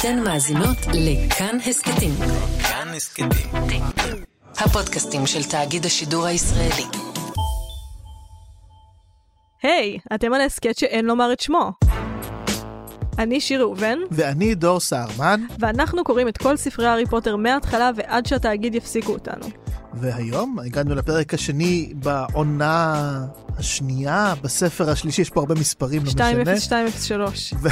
אתן 0.00 0.22
מאזינות 0.24 0.76
לכאן 0.94 1.58
הסכתים. 1.66 2.14
כאן 2.62 2.88
הסכתים. 2.96 3.28
הפודקאסטים 4.58 5.26
של 5.26 5.42
תאגיד 5.44 5.86
השידור 5.86 6.26
הישראלי. 6.26 6.84
היי, 9.62 9.98
אתם 10.14 10.32
על 10.32 10.40
ההסכת 10.40 10.78
שאין 10.78 11.04
לומר 11.04 11.32
את 11.32 11.40
שמו. 11.40 11.72
אני 13.18 13.40
שיר 13.40 13.60
ראובן, 13.60 13.98
ואני 14.10 14.54
דור 14.54 14.80
סהרמן, 14.80 15.40
ואנחנו 15.58 16.04
קוראים 16.04 16.28
את 16.28 16.38
כל 16.38 16.56
ספרי 16.56 16.86
הארי 16.86 17.06
פוטר 17.06 17.36
מההתחלה 17.36 17.90
ועד 17.96 18.26
שהתאגיד 18.26 18.74
יפסיקו 18.74 19.12
אותנו. 19.12 19.46
והיום 19.94 20.58
הגענו 20.58 20.94
לפרק 20.94 21.34
השני 21.34 21.92
בעונה 21.94 23.04
השנייה, 23.58 24.34
בספר 24.42 24.90
השלישי, 24.90 25.22
יש 25.22 25.30
פה 25.30 25.40
הרבה 25.40 25.54
מספרים, 25.54 26.02
לא 26.04 26.08
משנה. 26.08 26.30
20203, 26.30 27.54
ו- 27.62 27.68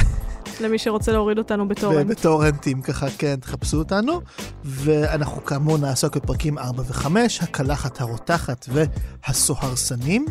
למי 0.60 0.78
שרוצה 0.78 1.12
להוריד 1.12 1.38
אותנו 1.38 1.68
בטורנט. 1.68 2.06
ובטורנטים 2.06 2.82
ככה, 2.82 3.06
כן, 3.18 3.36
תחפשו 3.36 3.78
אותנו. 3.78 4.20
ואנחנו 4.64 5.44
כאמור 5.44 5.78
נעסוק 5.78 6.16
בפרקים 6.16 6.58
4 6.58 6.82
ו-5, 6.82 7.06
הקלחת 7.40 8.00
הרותחת 8.00 8.66
והסוהרסנים. 8.68 10.26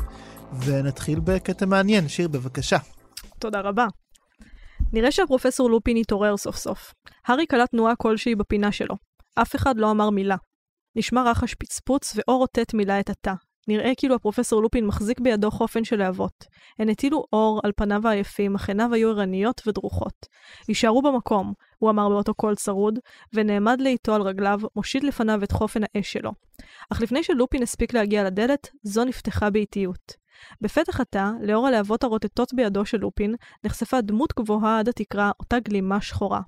ונתחיל 0.59 1.20
בקטע 1.20 1.66
מעניין, 1.66 2.08
שיר 2.08 2.27
בבקשה. 2.27 2.77
תודה 3.40 3.62
רבה. 3.62 3.88
נראה 4.94 5.12
שהפרופסור 5.12 5.70
לופין 5.70 5.98
התעורר 5.98 6.38
סוף 6.38 6.55
סוף. 6.55 6.94
הארי 7.27 7.46
קלט 7.46 7.71
תנועה 7.71 7.96
כלשהי 7.96 8.35
בפינה 8.35 8.71
שלו. 8.71 8.96
אף 9.35 9.55
אחד 9.55 9.77
לא 9.77 9.91
אמר 9.91 10.10
מילה. 10.10 10.35
נשמע 10.96 11.32
רחש 11.32 11.54
פצפוץ 11.54 12.13
ואור 12.16 12.38
רוטט 12.38 12.73
מילא 12.73 12.99
את 12.99 13.10
התא. 13.10 13.34
נראה 13.68 13.92
כאילו 13.98 14.16
הפרופסור 14.16 14.62
לופין 14.62 14.86
מחזיק 14.86 15.20
בידו 15.20 15.52
חופן 15.52 15.84
של 15.84 15.96
להבות. 15.96 16.46
הן 16.80 16.90
הטילו 16.90 17.26
אור 17.34 17.62
על 17.64 17.72
פניו 17.76 18.08
העייפים, 18.08 18.55
אך 18.55 18.70
עיניו 18.70 18.94
היו 18.94 19.10
ערניות 19.10 19.62
ודרוכות. 19.68 20.26
הישארו 20.68 21.02
במקום, 21.02 21.54
הוא 21.78 21.90
אמר 21.90 22.10
באותו 22.10 22.34
קול 22.34 22.55
צרוד, 22.55 23.00
ונעמד 23.34 23.82
לאיתו 23.82 24.16
על 24.16 24.22
רגליו, 24.22 24.60
מושיט 24.76 25.04
לפניו 25.04 25.44
את 25.44 25.52
חופן 25.52 25.82
האש 25.84 26.13
שלו. 26.13 26.32
אך 26.90 27.02
לפני 27.02 27.24
שלופין 27.24 27.63
הספיק 27.63 27.94
להגיע 27.94 28.24
לדלת, 28.24 28.70
זו 28.84 29.05
נפתחה 29.05 29.49
באיטיות. 29.49 30.26
בפתח 30.62 31.00
התא, 31.00 31.29
לאור 31.41 31.68
הלהבות 31.68 32.04
הרוטטות 32.04 32.54
בידו 32.54 32.85
של 32.85 32.98
לופין, 32.98 33.35
נחשפה 33.63 34.02
דמות 34.02 34.34
גבוהה 34.40 34.79
עד 34.79 34.90
התקרה, 34.90 35.32
אותה 35.40 35.60
גלימה 35.60 36.02
שחורה. 36.02 36.41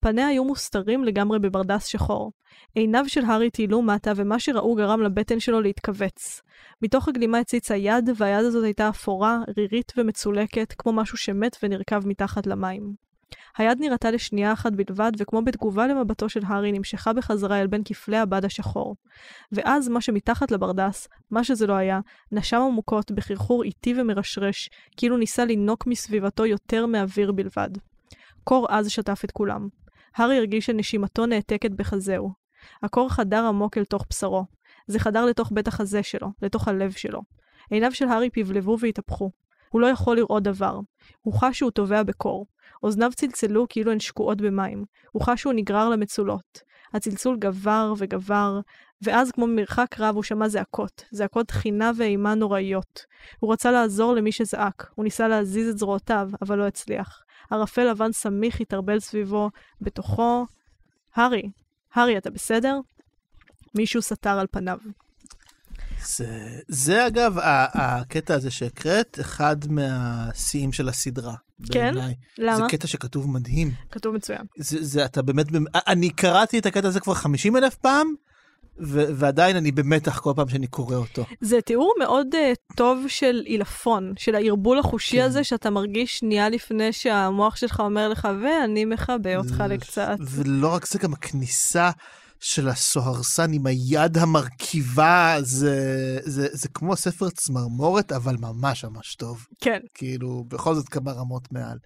פניה 0.00 0.26
היו 0.26 0.44
מוסתרים 0.44 1.04
לגמרי 1.04 1.38
בברדס 1.38 1.86
שחור. 1.86 2.32
עיניו 2.74 3.08
של 3.08 3.24
הארי 3.24 3.50
טיילו 3.50 3.82
מטה, 3.82 4.12
ומה 4.16 4.38
שראו 4.38 4.74
גרם 4.74 5.02
לבטן 5.02 5.40
שלו 5.40 5.60
להתכווץ. 5.60 6.42
מתוך 6.82 7.08
הגלימה 7.08 7.38
הציצה 7.38 7.76
יד, 7.76 8.10
והיד 8.16 8.44
הזאת 8.44 8.64
הייתה 8.64 8.88
אפורה, 8.88 9.38
רירית 9.56 9.92
ומצולקת, 9.96 10.74
כמו 10.78 10.92
משהו 10.92 11.18
שמת 11.18 11.56
ונרקב 11.62 12.06
מתחת 12.06 12.46
למים. 12.46 13.06
היד 13.58 13.78
נראתה 13.80 14.10
לשנייה 14.10 14.52
אחת 14.52 14.72
בלבד, 14.72 15.12
וכמו 15.18 15.44
בתגובה 15.44 15.86
למבטו 15.86 16.28
של 16.28 16.40
הארי, 16.46 16.72
נמשכה 16.72 17.12
בחזרה 17.12 17.60
אל 17.60 17.66
בין 17.66 17.82
כפלי 17.84 18.16
הבד 18.16 18.44
השחור. 18.44 18.96
ואז 19.52 19.88
מה 19.88 20.00
שמתחת 20.00 20.50
לברדס, 20.50 21.08
מה 21.30 21.44
שזה 21.44 21.66
לא 21.66 21.72
היה, 21.72 22.00
נשם 22.32 22.60
עמוקות 22.60 23.12
בחרחור 23.12 23.62
איטי 23.62 24.00
ומרשרש, 24.00 24.70
כאילו 24.96 25.16
ניסה 25.16 25.44
לינוק 25.44 25.86
מסביבתו 25.86 26.46
יותר 26.46 26.86
מאוויר 26.86 27.32
בלבד. 27.32 27.70
קור 28.44 28.66
עז 28.70 28.90
שטף 28.90 29.24
את 29.24 29.30
כולם. 29.30 29.68
הארי 30.16 30.38
הרגיש 30.38 30.66
שנשימתו 30.66 31.26
נעתקת 31.26 31.70
בחזהו. 31.70 32.32
הקור 32.82 33.10
חדר 33.10 33.44
עמוק 33.44 33.78
אל 33.78 33.84
תוך 33.84 34.06
בשרו. 34.10 34.44
זה 34.86 34.98
חדר 34.98 35.24
לתוך 35.24 35.52
בית 35.52 35.68
החזה 35.68 36.02
שלו, 36.02 36.28
לתוך 36.42 36.68
הלב 36.68 36.90
שלו. 36.90 37.22
עיניו 37.70 37.94
של 37.94 38.08
הארי 38.08 38.30
פבלבו 38.30 38.76
והתהפכו. 38.80 39.30
הוא 39.70 39.80
לא 39.80 39.86
יכול 39.86 40.16
לראות 40.16 40.42
דבר. 40.42 40.80
הוא 41.22 41.34
חש 41.34 41.58
שהוא 41.58 41.70
טובע 41.70 42.02
בקור. 42.02 42.46
אוזניו 42.82 43.10
צלצלו 43.14 43.66
כאילו 43.68 43.92
הן 43.92 44.00
שקועות 44.00 44.40
במים. 44.40 44.84
הוא 45.12 45.22
חש 45.22 45.40
שהוא 45.40 45.52
נגרר 45.52 45.88
למצולות. 45.88 46.60
הצלצול 46.94 47.36
גבר 47.38 47.94
וגבר, 47.98 48.60
ואז 49.02 49.32
כמו 49.32 49.46
ממרחק 49.46 49.96
רב 49.98 50.14
הוא 50.14 50.22
שמע 50.22 50.48
זעקות. 50.48 51.04
זעקות 51.10 51.48
תחינה 51.48 51.90
ואימה 51.96 52.34
נוראיות. 52.34 53.04
הוא 53.40 53.52
רצה 53.52 53.70
לעזור 53.70 54.14
למי 54.14 54.32
שזעק. 54.32 54.90
הוא 54.94 55.04
ניסה 55.04 55.28
להזיז 55.28 55.68
את 55.68 55.78
זרועותיו, 55.78 56.30
אבל 56.42 56.58
לא 56.58 56.66
הצליח. 56.66 57.22
ערפל 57.50 57.90
לבן 57.90 58.12
סמיך 58.12 58.60
התערבל 58.60 59.00
סביבו, 59.00 59.50
בתוכו... 59.80 60.46
הארי, 61.14 61.42
הארי, 61.94 62.18
אתה 62.18 62.30
בסדר? 62.30 62.80
מישהו 63.74 64.02
סתר 64.02 64.38
על 64.38 64.46
פניו. 64.50 64.78
זה, 66.04 66.60
זה 66.68 67.06
אגב, 67.06 67.36
הקטע 67.74 68.34
הזה 68.34 68.50
שהקראת, 68.50 69.18
אחד 69.20 69.56
מהשיאים 69.68 70.72
של 70.72 70.88
הסדרה. 70.88 71.34
כן? 71.72 71.94
בעיניי. 71.94 72.14
למה? 72.38 72.56
זה 72.56 72.62
קטע 72.68 72.86
שכתוב 72.86 73.30
מדהים. 73.30 73.70
כתוב 73.90 74.14
מצוין. 74.14 74.42
זה, 74.58 74.84
זה 74.84 75.04
אתה 75.04 75.22
באמת, 75.22 75.46
אני 75.74 76.10
קראתי 76.10 76.58
את 76.58 76.66
הקטע 76.66 76.88
הזה 76.88 77.00
כבר 77.00 77.14
50 77.14 77.56
אלף 77.56 77.74
פעם, 77.74 78.06
ו- 78.78 79.04
ועדיין 79.14 79.56
אני 79.56 79.72
במתח 79.72 80.18
כל 80.18 80.32
פעם 80.36 80.48
שאני 80.48 80.66
קורא 80.66 80.96
אותו. 80.96 81.24
זה 81.40 81.60
תיאור 81.60 81.94
מאוד 81.98 82.26
uh, 82.32 82.74
טוב 82.76 83.04
של 83.08 83.42
עילפון, 83.44 84.12
של 84.18 84.34
הערבול 84.34 84.78
החושי 84.78 85.16
כן. 85.16 85.22
הזה 85.22 85.44
שאתה 85.44 85.70
מרגיש 85.70 86.18
שנייה 86.18 86.48
לפני 86.48 86.92
שהמוח 86.92 87.56
שלך 87.56 87.80
אומר 87.80 88.08
לך, 88.08 88.28
ואני 88.42 88.84
מכבה 88.84 89.36
אותך 89.36 89.64
לקצת. 89.68 90.16
ולא 90.20 90.74
רק 90.74 90.86
זה, 90.86 90.98
גם 90.98 91.12
הכניסה 91.12 91.90
של 92.40 92.68
הסוהרסן 92.68 93.52
עם 93.52 93.66
היד 93.66 94.18
המרכיבה, 94.18 95.36
זה, 95.40 96.18
זה, 96.24 96.48
זה 96.52 96.68
כמו 96.68 96.96
ספר 96.96 97.30
צמרמורת, 97.30 98.12
אבל 98.12 98.36
ממש 98.40 98.84
ממש 98.84 99.14
טוב. 99.14 99.46
כן. 99.60 99.78
כאילו, 99.94 100.44
בכל 100.48 100.74
זאת 100.74 100.88
כמה 100.88 101.12
רמות 101.12 101.52
מעל. 101.52 101.78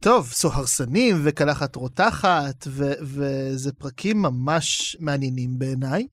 טוב, 0.00 0.26
סוהרסנים 0.32 1.20
וקלחת 1.24 1.76
רותחת, 1.76 2.64
ו- 2.66 2.92
וזה 3.02 3.72
פרקים 3.72 4.22
ממש 4.22 4.96
מעניינים 5.00 5.58
בעיניי. 5.58 6.06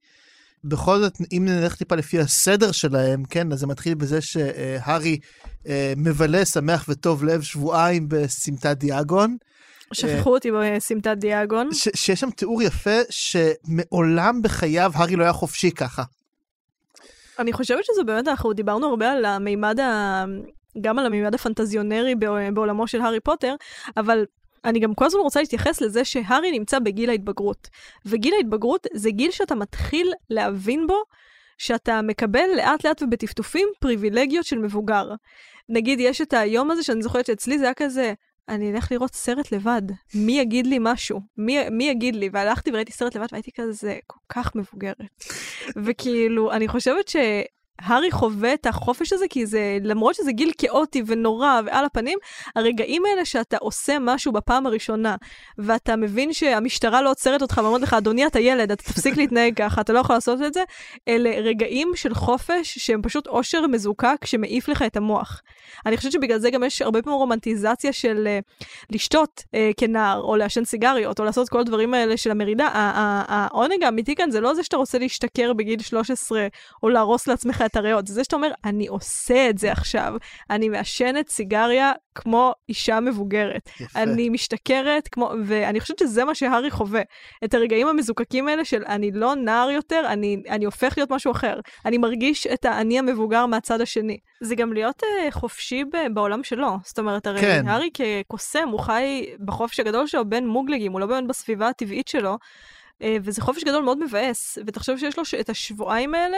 בכל 0.64 1.00
זאת, 1.00 1.14
אם 1.32 1.46
נלך 1.46 1.76
טיפה 1.76 1.96
לפי 1.96 2.20
הסדר 2.20 2.72
שלהם, 2.72 3.24
כן, 3.26 3.52
אז 3.52 3.60
זה 3.60 3.68
מתחיל 3.68 3.94
בזה 3.94 4.22
שהארי 4.22 5.20
אה, 5.68 5.94
מבלה 5.98 6.46
שמח 6.46 6.86
וטוב 6.90 7.24
לב 7.24 7.42
שבועיים 7.42 8.10
בסמטת 8.10 8.78
דיאגון. 8.78 9.38
שכחו 9.94 10.34
אותי 10.34 10.50
בסמטת 10.52 11.18
דיאגון. 11.18 11.70
ש- 11.74 11.88
שיש 11.96 12.20
שם 12.20 12.30
תיאור 12.30 12.64
יפה 12.64 13.00
שמעולם 13.10 14.42
בחייו 14.42 14.92
הארי 14.96 15.16
לא 15.16 15.24
היה 15.24 15.34
חופשי 15.34 15.72
ככה. 15.72 16.04
אני 17.40 17.54
חושבת 17.54 17.86
שזה 17.86 18.04
באמת, 18.04 18.28
אנחנו 18.28 18.54
דיברנו 18.54 18.88
הרבה 18.88 19.12
על 19.12 19.26
המימד. 19.26 19.80
גם 20.82 21.00
על 21.00 21.06
המימד 21.06 21.36
הפנטזיונרי 21.36 22.16
בע- 22.16 22.52
בעולמו 22.52 22.88
של 22.88 23.02
הארי 23.02 23.20
פוטר, 23.20 23.56
אבל 23.98 24.26
אני 24.66 24.80
גם 24.80 24.94
כל 24.94 25.06
הזמן 25.06 25.22
רוצה 25.22 25.40
להתייחס 25.40 25.82
לזה 25.82 26.06
שהארי 26.06 26.52
נמצא 26.52 26.80
בגיל 26.80 27.10
ההתבגרות. 27.10 27.68
וגיל 28.06 28.34
ההתבגרות 28.34 28.88
זה 28.94 29.12
גיל 29.12 29.32
שאתה 29.32 29.56
מתחיל 29.56 30.14
להבין 30.30 30.88
בו 30.88 31.02
שאתה 31.58 32.02
מקבל 32.02 32.46
לאט 32.56 32.86
לאט 32.86 33.02
ובטפטופים 33.02 33.68
פריבילגיות 33.80 34.46
של 34.46 34.58
מבוגר. 34.58 35.12
נגיד, 35.70 36.00
יש 36.00 36.22
את 36.22 36.34
היום 36.34 36.72
הזה 36.72 36.84
שאני 36.84 37.02
זוכרת 37.02 37.26
שאצלי 37.26 37.60
זה 37.60 37.66
היה 37.66 37.74
כזה, 37.74 38.14
אני 38.50 38.72
אלך 38.72 38.92
לראות 38.92 39.14
סרט 39.14 39.52
לבד, 39.52 39.82
מי 40.16 40.40
יגיד 40.40 40.68
לי 40.68 40.78
משהו? 40.82 41.22
מי, 41.38 41.70
מי 41.70 41.90
יגיד 41.90 42.16
לי? 42.16 42.30
והלכתי 42.34 42.72
וראיתי 42.72 42.92
סרט 42.92 43.16
לבד 43.16 43.28
והייתי 43.32 43.52
כזה 43.52 43.98
כל 44.08 44.20
כך 44.30 44.56
מבוגרת. 44.56 45.24
וכאילו, 45.84 46.52
אני 46.52 46.68
חושבת 46.68 47.08
שהארי 47.82 48.12
חווה 48.12 48.54
את 48.54 48.66
החופש 48.66 49.14
הזה, 49.14 49.26
כי 49.30 49.46
זה, 49.46 49.78
למרות 49.82 50.16
שזה 50.16 50.32
גיל 50.32 50.52
כאוטי 50.58 51.04
ונורא 51.06 51.62
ועל 51.66 51.86
הפנים, 51.86 52.20
הרגעים 52.56 53.04
האלה 53.06 53.26
שאתה 53.26 53.58
עושה 53.58 53.98
משהו 54.02 54.32
בפעם 54.32 54.68
הראשונה, 54.68 55.16
ואתה 55.58 55.96
מבין 55.96 56.34
שהמשטרה 56.34 57.02
לא 57.02 57.12
עוצרת 57.12 57.42
אותך 57.42 57.62
ואומרת 57.64 57.82
לך, 57.82 57.94
אדוני, 57.94 58.28
אתה 58.28 58.40
ילד, 58.40 58.72
אתה 58.72 58.84
תפסיק 58.84 59.18
להתנהג 59.18 59.54
ככה, 59.56 59.82
אתה 59.82 59.94
לא 59.94 60.00
יכול 60.00 60.16
לעשות 60.16 60.42
את 60.42 60.54
זה, 60.54 60.64
אלה 61.08 61.30
רגעים 61.30 61.92
של 61.96 62.14
חופש 62.14 62.78
שהם 62.78 63.02
פשוט 63.02 63.28
אושר 63.28 63.68
מזוקק 63.68 64.26
שמעיף 64.26 64.68
לך 64.68 64.82
את 64.82 64.98
המוח. 64.98 65.42
אני 65.86 65.98
חושבת 65.98 66.12
שבגלל 66.12 66.40
זה 66.40 66.50
גם 66.50 66.64
יש 66.64 66.82
הרבה 66.82 67.02
פעמים 67.02 67.20
רומנטיזציה 67.20 67.94
של 67.94 68.28
uh, 68.28 68.66
לשתות 68.90 69.44
uh, 69.46 69.58
כנער, 69.78 70.22
או 70.22 70.36
לעשן 70.36 70.66
סיגריות, 70.66 71.20
או 71.20 71.26
לעשות 71.26 71.50
כל 71.50 71.60
הדברים 71.60 71.94
האלה 71.94 72.18
של 72.18 72.32
המרידה. 72.32 72.68
העונג 73.28 73.84
האמיתי 73.84 74.16
כאן 74.16 74.32
זה 74.32 74.42
לא 74.42 74.54
זה 74.54 74.64
שאתה 74.64 74.78
רוצה 74.78 74.98
להשתכר 74.98 75.54
בגיל 75.54 75.82
13, 75.82 76.48
או 76.84 76.90
להרוס 76.90 77.28
לעצמך 77.28 77.64
את 77.68 77.76
הריאות, 77.76 78.08
זה 78.08 78.14
זה 78.18 78.24
שאתה 78.24 78.36
אומר, 78.36 78.52
אני 78.66 78.88
עושה 78.88 79.50
את 79.50 79.58
זה 79.58 79.72
עכשיו. 79.72 80.14
אני 80.50 80.70
מעשנת 80.70 81.30
סיגריה 81.30 81.92
כמו 82.16 82.54
אישה 82.70 83.00
מבוגרת. 83.00 83.70
יפה. 83.80 84.00
אני 84.04 84.30
משתכרת 84.30 85.08
כמו, 85.08 85.32
ואני 85.46 85.80
חושבת 85.80 86.00
שזה 86.00 86.26
מה 86.26 86.36
שהארי 86.36 86.72
חווה. 86.72 87.02
את 87.44 87.54
הרגעים 87.54 87.88
המזוקקים 87.88 88.48
האלה 88.48 88.66
של 88.66 88.84
אני 88.88 89.12
לא 89.12 89.36
נער 89.36 89.70
יותר, 89.70 90.04
אני, 90.08 90.42
אני 90.50 90.66
הופך 90.66 90.94
להיות 90.98 91.12
משהו 91.12 91.32
אחר. 91.32 91.60
אני 91.86 91.98
מרגיש 91.98 92.48
את 92.48 92.66
האני 92.66 93.00
המבוגר 93.00 93.46
מהצד 93.46 93.82
השני. 93.82 94.18
זה 94.42 94.56
גם 94.56 94.74
להיות 94.74 95.04
uh, 95.04 95.32
חופשי 95.32 95.84
ב- 95.84 96.14
בעולם 96.14 96.44
שלו. 96.44 96.78
זאת 96.84 97.00
אומרת, 97.00 97.28
הרי 97.28 97.42
כן. 97.42 97.68
הארי 97.68 97.90
כקוסם, 97.94 98.70
הוא 98.72 98.80
חי 98.80 99.26
בחופש 99.46 99.80
הגדול 99.80 100.08
שלו 100.08 100.26
בין 100.26 100.48
מוגלגים, 100.48 100.92
הוא 100.92 101.00
לא 101.00 101.06
באמת 101.06 101.28
בסביבה 101.28 101.68
הטבעית 101.68 102.08
שלו. 102.08 102.38
אה, 103.02 103.18
וזה 103.22 103.42
חופש 103.42 103.64
גדול 103.64 103.84
מאוד 103.84 104.04
מבאס, 104.04 104.58
ותחשוב 104.68 104.98
שיש 104.98 105.18
לו 105.18 105.24
את 105.40 105.50
השבועיים 105.50 106.16
האלה 106.16 106.38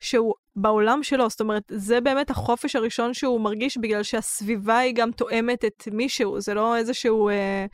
שהוא 0.00 0.34
בעולם 0.56 1.02
שלו, 1.02 1.30
זאת 1.30 1.40
אומרת, 1.40 1.62
זה 1.68 2.00
באמת 2.00 2.30
החופש 2.30 2.76
הראשון 2.76 3.14
שהוא 3.14 3.40
מרגיש 3.40 3.76
בגלל 3.78 4.02
שהסביבה 4.02 4.78
היא 4.78 4.94
גם 4.94 5.12
תואמת 5.12 5.64
את 5.64 5.88
מישהו, 5.92 6.40
זה 6.40 6.54
לא 6.54 6.76
איזשהו... 6.76 7.28
אה, 7.28 7.66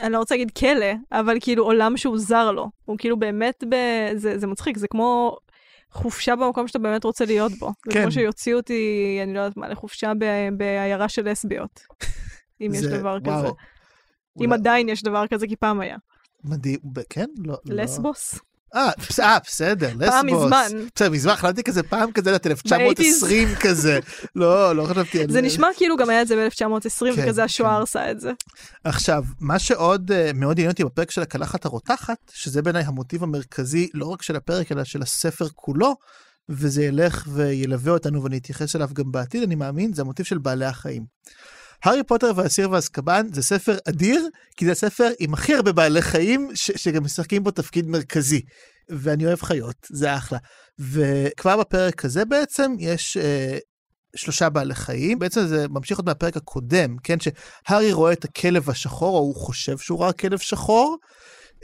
אני 0.00 0.12
לא 0.12 0.18
רוצה 0.18 0.34
להגיד 0.34 0.50
כלא, 0.50 0.86
אבל 1.12 1.36
כאילו 1.40 1.64
עולם 1.64 1.96
שהוא 1.96 2.18
זר 2.18 2.52
לו. 2.52 2.70
הוא 2.84 2.98
כאילו 2.98 3.18
באמת, 3.18 3.64
ב... 3.68 3.74
זה, 4.16 4.38
זה 4.38 4.46
מצחיק, 4.46 4.76
זה 4.78 4.88
כמו 4.88 5.36
חופשה 5.90 6.36
במקום 6.36 6.68
שאתה 6.68 6.78
באמת 6.78 7.04
רוצה 7.04 7.24
להיות 7.24 7.52
בו. 7.52 7.72
זה 7.86 7.92
כן. 7.92 8.02
כמו 8.02 8.12
שיוציאו 8.12 8.58
אותי, 8.58 9.18
אני 9.22 9.34
לא 9.34 9.40
יודעת 9.40 9.56
מה, 9.56 9.68
לחופשה 9.68 10.12
בעיירה 10.56 11.08
של 11.08 11.28
לסביות. 11.30 11.80
אם 12.60 12.70
יש 12.74 12.80
זה- 12.80 12.98
דבר 12.98 13.18
וואו. 13.24 13.38
כזה. 13.38 13.48
אם 14.44 14.52
עדיין 14.52 14.88
יש 14.88 15.02
דבר 15.02 15.26
כזה, 15.26 15.46
כי 15.46 15.56
פעם 15.56 15.80
היה. 15.80 15.96
מדהים, 16.46 16.78
כן? 17.10 17.26
לא. 17.38 17.56
לא. 17.64 17.82
לסבוס? 17.82 18.38
אה, 18.74 18.90
אה, 19.20 19.38
בסדר, 19.46 19.88
לסבוס. 19.88 20.08
פעם 20.08 20.26
מזמן. 20.26 20.68
בסדר, 20.94 21.10
מזמן, 21.10 21.34
חשבתי 21.36 21.62
כזה 21.62 21.82
פעם 21.82 22.12
כזה, 22.12 22.36
את 22.36 22.46
1920 22.46 23.48
כזה. 23.60 23.98
לא, 24.36 24.76
לא 24.76 24.84
חשבתי 24.84 25.22
על 25.22 25.30
זה 25.30 25.40
נשמע 25.40 25.68
כאילו 25.76 25.96
גם 25.96 26.10
היה 26.10 26.22
את 26.22 26.28
זה 26.28 26.36
ב-1920, 26.36 27.16
כן, 27.16 27.22
וכזה 27.22 27.44
השואה 27.44 27.70
כן. 27.70 27.74
הרסה 27.74 28.10
את 28.10 28.20
זה. 28.20 28.32
עכשיו, 28.84 29.24
מה 29.40 29.58
שעוד 29.58 30.12
אה, 30.12 30.30
מאוד 30.34 30.58
עניין 30.58 30.70
אותי 30.70 30.84
בפרק 30.84 31.10
של 31.10 31.22
הקלחת 31.22 31.64
הרותחת, 31.64 32.18
שזה 32.34 32.62
בעיניי 32.62 32.82
המוטיב 32.82 33.22
המרכזי 33.22 33.88
לא 33.94 34.06
רק 34.06 34.22
של 34.22 34.36
הפרק, 34.36 34.72
אלא 34.72 34.84
של 34.84 35.02
הספר 35.02 35.46
כולו, 35.54 35.94
וזה 36.48 36.84
ילך 36.84 37.24
וילווה 37.32 37.92
אותנו 37.92 38.22
ואני 38.22 38.38
אתייחס 38.38 38.76
אליו 38.76 38.88
גם 38.92 39.12
בעתיד, 39.12 39.42
אני 39.42 39.54
מאמין, 39.54 39.92
זה 39.92 40.02
המוטיב 40.02 40.26
של 40.26 40.38
בעלי 40.38 40.66
החיים. 40.66 41.04
הארי 41.84 42.02
פוטר 42.02 42.32
והסיר 42.36 42.70
ואזקבאן 42.70 43.26
זה 43.32 43.42
ספר 43.42 43.76
אדיר, 43.88 44.28
כי 44.56 44.66
זה 44.66 44.74
ספר 44.74 45.08
עם 45.18 45.34
הכי 45.34 45.54
הרבה 45.54 45.72
בעלי 45.72 46.02
חיים 46.02 46.50
ש- 46.54 46.70
שגם 46.76 47.04
משחקים 47.04 47.44
בו 47.44 47.50
תפקיד 47.50 47.86
מרכזי. 47.86 48.40
ואני 48.88 49.26
אוהב 49.26 49.42
חיות, 49.42 49.86
זה 49.90 50.16
אחלה. 50.16 50.38
וכבר 50.78 51.56
בפרק 51.56 52.04
הזה 52.04 52.24
בעצם 52.24 52.72
יש 52.78 53.16
אה, 53.16 53.58
שלושה 54.16 54.48
בעלי 54.48 54.74
חיים, 54.74 55.18
בעצם 55.18 55.46
זה 55.46 55.68
ממשיך 55.68 55.98
עוד 55.98 56.06
מהפרק 56.06 56.36
הקודם, 56.36 56.96
כן, 57.02 57.16
שהארי 57.20 57.92
רואה 57.92 58.12
את 58.12 58.24
הכלב 58.24 58.70
השחור, 58.70 59.18
או 59.18 59.22
הוא 59.22 59.34
חושב 59.34 59.78
שהוא 59.78 60.00
ראה 60.00 60.12
כלב 60.12 60.38
שחור, 60.38 60.96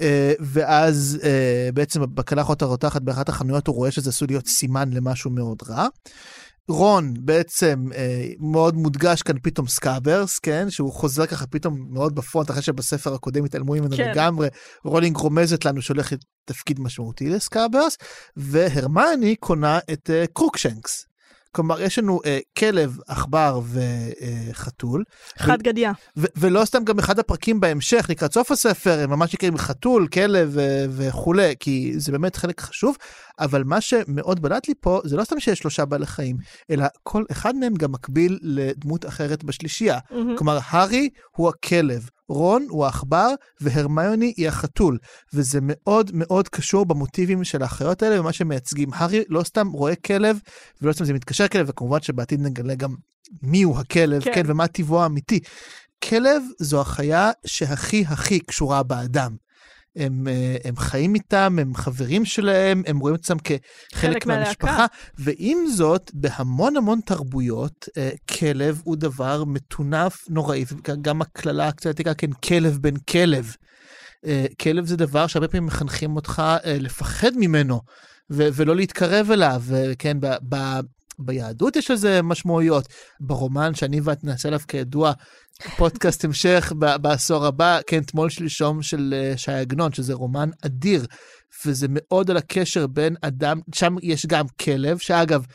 אה, 0.01 0.33
ואז 0.41 1.19
אה, 1.25 1.69
בעצם 1.75 2.01
בקלחת 2.15 2.63
הרותחת 2.63 3.03
באחת 3.03 3.29
החנויות 3.29 3.67
הוא 3.67 3.77
רואה 3.77 3.91
שזה 3.91 4.11
עשוי 4.11 4.29
להיות 4.29 4.47
סימן 4.47 4.93
למשהו 4.93 5.31
מאוד 5.31 5.63
רע. 5.69 5.87
רון 6.69 7.15
בעצם 7.21 7.85
אה, 7.95 8.29
מאוד 8.53 8.75
מודגש 8.75 9.23
כאן 9.23 9.37
פתאום 9.43 9.67
סקאברס, 9.67 10.39
כן? 10.39 10.71
שהוא 10.71 10.93
חוזר 10.93 11.27
ככה 11.27 11.47
פתאום 11.47 11.87
מאוד 11.91 12.15
בפרונט, 12.15 12.51
אחרי 12.51 12.63
שבספר 12.63 13.15
הקודם 13.15 13.45
התעלמו 13.45 13.73
ממנו 13.73 13.97
כן. 13.97 14.11
לגמרי. 14.11 14.49
רולינג 14.85 15.17
רומזת 15.17 15.65
לנו 15.65 15.83
שהולך 15.83 16.19
תפקיד 16.45 16.81
משמעותי 16.81 17.29
לסקאברס, 17.29 17.97
והרמיוני 18.37 19.37
קונה 19.37 19.79
את 19.93 20.11
אה, 20.11 20.25
קרוקשנקס. 20.33 21.12
כלומר, 21.53 21.81
יש 21.81 21.99
לנו 21.99 22.21
אה, 22.27 22.39
כלב, 22.59 22.99
עכבר 23.09 23.61
וחתול, 24.51 25.05
חד 25.39 25.63
גדיה. 25.63 25.93
ו- 26.17 26.27
ולא 26.37 26.65
סתם 26.65 26.85
גם 26.85 26.99
אחד 26.99 27.19
הפרקים 27.19 27.61
בהמשך, 27.61 28.07
לקראת 28.09 28.33
סוף 28.33 28.51
הספר, 28.51 28.99
הם 28.99 29.11
ממש 29.11 29.35
נקראים 29.35 29.59
חתול, 29.59 30.07
כלב 30.07 30.51
ו- 30.53 30.85
וכולי, 30.89 31.55
כי 31.61 31.93
זה 31.97 32.13
באמת 32.13 32.37
חלק 32.37 32.61
חשוב, 32.61 32.97
אבל 33.39 33.65
מה 33.65 33.81
שמאוד 33.81 34.43
בלט 34.43 34.69
לי 34.69 34.75
פה, 34.81 35.01
זה 35.05 35.17
לא 35.17 35.25
סתם 35.25 35.41
שיש 35.41 35.59
שלושה 35.59 35.85
בעלי 35.85 36.07
חיים, 36.07 36.37
אלא 36.71 36.85
כל 37.03 37.25
אחד 37.31 37.57
מהם 37.57 37.75
גם 37.75 37.93
מקביל 37.93 38.39
לדמות 38.43 39.07
אחרת 39.07 39.45
בשלישייה. 39.45 39.99
מהמם. 40.11 40.37
כלומר, 40.37 40.59
הארי 40.65 41.09
הוא 41.37 41.49
הכלב, 41.49 42.09
רון 42.33 42.67
הוא 42.69 42.85
העכבר, 42.85 43.29
והרמיוני 43.61 44.33
היא 44.37 44.49
החתול. 44.49 44.99
וזה 45.35 45.59
מאוד 45.63 46.11
מאוד 46.15 46.49
קשור 46.49 46.87
במוטיבים 46.87 47.45
של 47.45 47.63
האחיות 47.63 48.03
האלה 48.03 48.21
ומה 48.21 48.33
שמייצגים. 48.33 48.89
הארי 48.95 49.23
לא 49.29 49.43
סתם 49.43 49.69
רואה 49.69 49.95
כלב, 49.95 50.39
ולא 50.83 50.93
סתם 50.93 51.05
זה 51.05 51.13
מתקשר 51.13 51.49
כלב, 51.49 51.67
וכמובן 51.69 52.01
שבעתיד 52.01 52.41
נגלה 52.41 52.75
גם 52.75 52.95
מי 53.43 53.63
הוא 53.63 53.79
הכלב, 53.79 54.23
כן. 54.23 54.33
כן, 54.35 54.43
ומה 54.47 54.67
טבעו 54.67 55.03
האמיתי. 55.03 55.41
כלב 56.09 56.43
זו 56.59 56.81
החיה 56.81 57.31
שהכי 57.47 58.05
הכי 58.09 58.41
קשורה 58.41 58.83
באדם. 58.83 59.37
הם, 59.97 60.29
אה, 60.29 60.57
הם 60.65 60.77
חיים 60.77 61.15
איתם, 61.15 61.59
הם 61.61 61.75
חברים 61.75 62.25
שלהם, 62.25 62.83
הם 62.87 62.99
רואים 62.99 63.17
אותם 63.17 63.37
כחלק. 63.39 64.27
מהמשפחה, 64.27 64.87
ועם 65.19 65.59
זאת, 65.75 66.11
בהמון 66.15 66.77
המון 66.77 67.01
תרבויות, 67.07 67.89
אה, 67.97 68.11
כלב 68.39 68.81
הוא 68.85 68.97
דבר 68.97 69.45
מטונף 69.45 70.25
נוראי, 70.29 70.65
וגם 70.69 71.23
הקללה 71.23 71.69
הקצת 71.69 71.87
עתיקה, 71.87 72.15
כן, 72.15 72.33
כלב 72.33 72.79
בן 72.81 72.97
כלב. 72.97 73.55
אה, 74.27 74.47
כלב 74.63 74.87
זה 74.87 74.97
דבר 74.97 75.27
שהרבה 75.27 75.49
פעמים 75.49 75.67
מחנכים 75.67 76.17
אותך 76.17 76.43
לפחד 76.65 77.31
ממנו, 77.37 77.81
ו- 78.31 78.49
ולא 78.55 78.77
להתקרב 78.77 79.31
אליו, 79.31 79.63
וכן, 79.67 80.21
ב- 80.21 80.55
ב- 80.55 80.81
ביהדות 81.19 81.77
יש 81.77 81.91
לזה 81.91 82.23
משמעויות. 82.23 82.89
ברומן 83.21 83.75
שאני 83.75 84.01
ואת 84.01 84.25
נעשה 84.25 84.49
עליו 84.49 84.61
כידוע 84.69 85.13
פודקאסט 85.77 86.25
המשך 86.25 86.73
בעשור 86.77 87.47
הבא, 87.47 87.81
כן, 87.87 88.03
תמול 88.03 88.31
שלשום 88.31 88.83
של 88.83 89.15
אה, 89.17 89.37
ש"י 89.37 89.53
עגנון, 89.53 89.93
שזה 89.93 90.15
רומן 90.15 90.51
אדיר, 90.67 91.07
וזה 91.67 91.87
מאוד 91.91 92.31
על 92.31 92.37
הקשר 92.37 92.87
בין 92.87 93.17
אדם, 93.23 93.61
שם 93.75 93.97
יש 94.03 94.27
גם 94.27 94.47
כלב, 94.61 94.99
שאגב, 94.99 95.47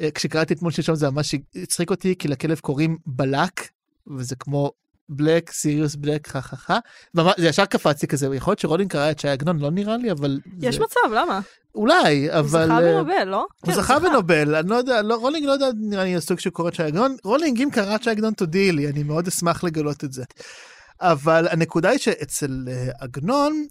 אה, 0.00 0.10
כשקראתי 0.10 0.54
תמול 0.54 0.72
שלשום 0.72 0.94
זה 0.94 1.10
ממש 1.10 1.34
הצחיק 1.54 1.90
אותי, 1.90 2.14
כי 2.18 2.28
לכלב 2.28 2.58
קוראים 2.58 2.98
בלק, 3.06 3.68
וזה 4.16 4.36
כמו 4.36 4.70
בלק, 5.08 5.50
סיריוס 5.50 5.94
בלק, 5.94 6.28
חה 6.28 6.40
חה 6.40 6.56
חה. 6.56 6.78
זה 7.14 7.48
ישר 7.48 7.64
קפצתי 7.64 8.06
כזה, 8.06 8.36
יכול 8.36 8.50
להיות 8.50 8.58
שרולינג 8.58 8.90
קרא 8.90 9.10
את 9.10 9.18
ש"י 9.18 9.28
עגנון, 9.28 9.58
לא 9.58 9.70
נראה 9.70 9.96
לי, 9.96 10.10
אבל... 10.10 10.40
יש 10.62 10.74
זה... 10.74 10.82
מצב, 10.82 11.12
למה? 11.14 11.40
אולי, 11.74 12.28
הוא 12.28 12.38
אבל... 12.38 12.66
זכה 12.66 12.78
אה, 12.78 12.80
בנובל, 12.80 13.24
לא? 13.24 13.46
הוא 13.60 13.72
כן, 13.72 13.74
זכה 13.74 13.98
בנובל, 13.98 14.54
אני 14.54 14.68
לא 14.68 14.74
יודע, 14.74 15.02
לא, 15.02 15.16
רולינג 15.16 15.46
לא 15.46 15.52
יודע, 15.52 15.66
נראה 15.80 16.04
לי 16.04 16.16
הסוג 16.16 16.40
שהוא 16.40 16.52
קורא 16.52 16.68
את 16.68 16.74
ש"י 16.74 16.82
עגנון. 16.82 17.16
רולינג, 17.24 17.62
אם 17.62 17.68
קראת 17.72 18.02
ש"י 18.02 18.10
עגנון, 18.10 18.32
תודיעי 18.32 18.72
לי, 18.72 18.88
אני 18.88 19.02
מאוד 19.02 19.26
אשמח 19.26 19.64
לגלות 19.64 20.04
את 20.04 20.12
זה. 20.12 20.24
אבל 21.00 21.48
הנקודה 21.50 21.90
היא 21.90 21.98
שאצל 21.98 22.64
אה, 22.68 22.88
עגנון, 22.98 23.66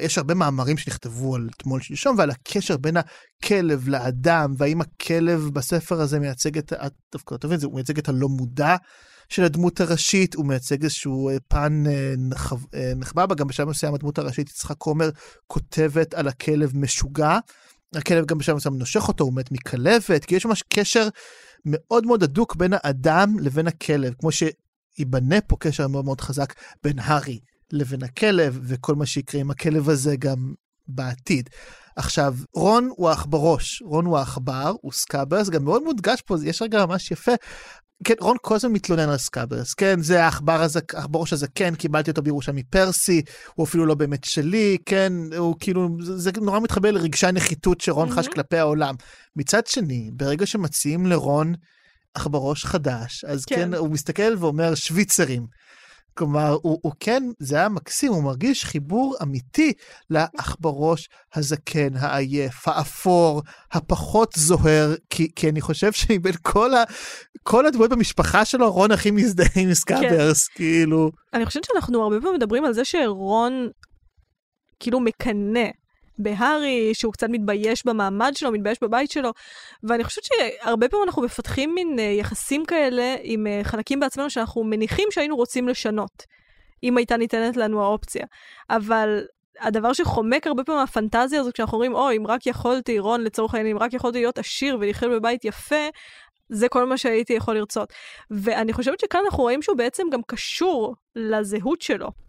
יש 0.00 0.18
הרבה 0.18 0.34
מאמרים 0.34 0.76
שנכתבו 0.76 1.34
על 1.34 1.48
תמול 1.58 1.80
שלשום 1.80 2.18
ועל 2.18 2.30
הקשר 2.30 2.76
בין 2.76 2.96
הכלב 2.96 3.88
לאדם, 3.88 4.54
והאם 4.58 4.80
הכלב 4.80 5.50
בספר 5.52 6.00
הזה 6.00 6.20
מייצג 6.20 6.58
את, 6.58 6.72
את 6.72 6.92
דווקא 7.12 7.34
אתה 7.34 7.46
מבין, 7.46 7.58
הוא 7.62 7.74
מייצג 7.74 7.98
את 7.98 8.08
הלא 8.08 8.28
מודע 8.28 8.76
של 9.34 9.44
הדמות 9.44 9.80
הראשית, 9.80 10.34
הוא 10.34 10.46
מייצג 10.46 10.82
איזשהו 10.82 11.28
אה, 11.28 11.36
פן 11.48 11.84
אה, 11.86 12.14
אה, 12.74 12.92
נחבא 12.96 13.26
בה, 13.26 13.34
גם 13.34 13.46
בשלב 13.46 13.68
מסוים 13.68 13.94
הדמות 13.94 14.18
הראשית, 14.18 14.50
יצחק 14.50 14.76
כומר, 14.78 15.10
כותבת 15.46 16.14
על 16.14 16.28
הכלב 16.28 16.76
משוגע. 16.76 17.38
הכלב 17.94 18.26
גם 18.26 18.38
בשלב 18.38 18.56
מסוים 18.56 18.78
נושך 18.78 19.08
אותו, 19.08 19.24
הוא 19.24 19.34
מת 19.34 19.52
מכלבת, 19.52 20.24
כי 20.24 20.34
יש 20.34 20.46
ממש 20.46 20.62
קשר 20.68 21.08
מאוד 21.64 22.06
מאוד 22.06 22.22
הדוק 22.22 22.56
בין 22.56 22.72
האדם 22.76 23.36
לבין 23.40 23.66
הכלב, 23.66 24.14
כמו 24.18 24.30
שייבנה 24.32 25.40
פה 25.40 25.56
קשר 25.60 25.88
מאוד 25.88 26.04
מאוד 26.04 26.20
חזק 26.20 26.54
בין 26.84 26.98
הארי 26.98 27.38
לבין 27.72 28.02
הכלב, 28.02 28.58
וכל 28.62 28.94
מה 28.94 29.06
שיקרה 29.06 29.40
עם 29.40 29.50
הכלב 29.50 29.88
הזה 29.88 30.16
גם 30.16 30.54
בעתיד. 30.88 31.50
עכשיו, 31.96 32.34
רון 32.54 32.88
הוא 32.96 33.08
העכברוש, 33.08 33.82
רון 33.86 34.06
הוא 34.06 34.18
העכבר, 34.18 34.72
הוא 34.80 34.92
סקאברס, 34.92 35.48
גם 35.48 35.64
מאוד 35.64 35.82
מודגש 35.84 36.20
פה, 36.20 36.36
יש 36.44 36.62
רגע 36.62 36.86
ממש 36.86 37.10
יפה. 37.10 37.32
כן, 38.04 38.14
רון 38.20 38.36
כל 38.42 38.54
הזמן 38.54 38.72
מתלונן 38.72 39.08
על 39.08 39.16
סקאברס, 39.16 39.74
כן, 39.74 40.00
זה 40.02 40.24
העכבר 40.24 40.62
הזה, 40.62 40.80
העכברוש 40.94 41.32
הזה, 41.32 41.46
כן, 41.54 41.74
קיבלתי 41.74 42.10
אותו 42.10 42.22
בירושה 42.22 42.52
מפרסי, 42.52 43.22
הוא 43.54 43.66
אפילו 43.66 43.86
לא 43.86 43.94
באמת 43.94 44.24
שלי, 44.24 44.78
כן, 44.86 45.12
הוא 45.36 45.56
כאילו, 45.60 45.88
זה, 46.00 46.18
זה 46.18 46.30
נורא 46.40 46.60
מתחבר 46.60 46.90
לרגשי 46.90 47.26
הנחיתות 47.26 47.80
שרון 47.80 48.10
חש 48.10 48.16
מהמם. 48.16 48.34
כלפי 48.34 48.58
העולם. 48.58 48.94
מצד 49.36 49.66
שני, 49.66 50.10
ברגע 50.12 50.46
שמציעים 50.46 51.06
לרון 51.06 51.54
עכברוש 52.14 52.64
חדש, 52.64 53.24
אז 53.24 53.44
כן. 53.44 53.56
כן 53.56 53.74
הוא 53.74 53.90
מסתכל 53.90 54.36
ואומר 54.38 54.74
שוויצרים. 54.74 55.46
כלומר, 56.14 56.56
הוא, 56.62 56.78
הוא 56.82 56.92
כן, 57.00 57.22
זה 57.38 57.56
היה 57.56 57.68
מקסים, 57.68 58.12
הוא 58.12 58.22
מרגיש 58.22 58.64
חיבור 58.64 59.16
אמיתי 59.22 59.72
לעכברוש 60.10 61.08
הזקן, 61.34 61.96
העייף, 61.96 62.68
האפור, 62.68 63.42
הפחות 63.72 64.32
זוהר, 64.36 64.94
כי, 65.10 65.28
כי 65.36 65.48
אני 65.48 65.60
חושב 65.60 65.92
שמבין 65.92 66.32
כל, 66.42 66.74
ה, 66.74 66.84
כל 67.42 67.66
הדמות 67.66 67.90
במשפחה 67.90 68.44
שלו, 68.44 68.72
רון 68.72 68.90
הכי 68.90 69.10
מזדהה 69.10 69.48
עם 69.56 69.74
סקאברס, 69.74 70.48
כן. 70.48 70.54
כאילו. 70.54 71.10
אני 71.34 71.46
חושבת 71.46 71.64
שאנחנו 71.64 72.02
הרבה 72.02 72.20
פעמים 72.20 72.34
מדברים 72.34 72.64
על 72.64 72.72
זה 72.72 72.84
שרון 72.84 73.68
כאילו 74.80 75.00
מקנא 75.00 75.68
בהארי, 76.18 76.94
שהוא 76.94 77.12
קצת 77.12 77.26
מתבייש 77.30 77.86
במעמד 77.86 78.32
שלו, 78.34 78.52
מתבייש 78.52 78.78
בבית 78.82 79.10
שלו, 79.10 79.32
ואני 79.82 80.04
חושבת 80.04 80.24
שהרבה 80.24 80.88
פעמים 80.88 81.04
אנחנו 81.06 81.22
מפתחים 81.22 81.74
מין 81.74 81.98
אה, 81.98 82.04
יחסים 82.04 82.64
כאלה 82.64 83.16
עם 83.22 83.46
אה, 83.46 83.60
חלקים 83.64 84.00
בעצמנו 84.00 84.30
שאנחנו 84.30 84.64
מניחים 84.64 85.08
שהיינו 85.10 85.36
רוצים 85.36 85.68
לשנות, 85.68 86.22
אם 86.82 86.96
הייתה 86.96 87.16
ניתנת 87.16 87.56
לנו 87.56 87.82
האופציה. 87.82 88.26
אבל 88.70 89.24
הדבר 89.60 89.92
שחומק 89.92 90.46
הרבה 90.46 90.64
פעמים 90.64 90.80
מהפנטזיה 90.80 91.40
הזו, 91.40 91.50
כשאנחנו 91.54 91.74
אומרים, 91.74 91.94
אוי, 91.94 92.16
אם 92.16 92.26
רק 92.26 92.46
יכולתי, 92.46 92.98
רון 92.98 93.20
לצורך 93.20 93.54
העניין, 93.54 93.76
אם 93.76 93.82
רק 93.82 93.92
יכולתי 93.92 94.18
להיות 94.18 94.38
עשיר 94.38 94.76
ולחיות 94.80 95.12
בבית 95.12 95.44
יפה, 95.44 95.88
זה 96.48 96.68
כל 96.68 96.84
מה 96.84 96.96
שהייתי 96.96 97.32
יכול 97.32 97.54
לרצות. 97.54 97.92
ואני 98.30 98.72
חושבת 98.72 99.00
שכאן 99.00 99.20
אנחנו 99.24 99.42
רואים 99.42 99.62
שהוא 99.62 99.76
בעצם 99.76 100.02
גם 100.12 100.20
קשור 100.26 100.94
לזהות 101.16 101.82
שלו. 101.82 102.23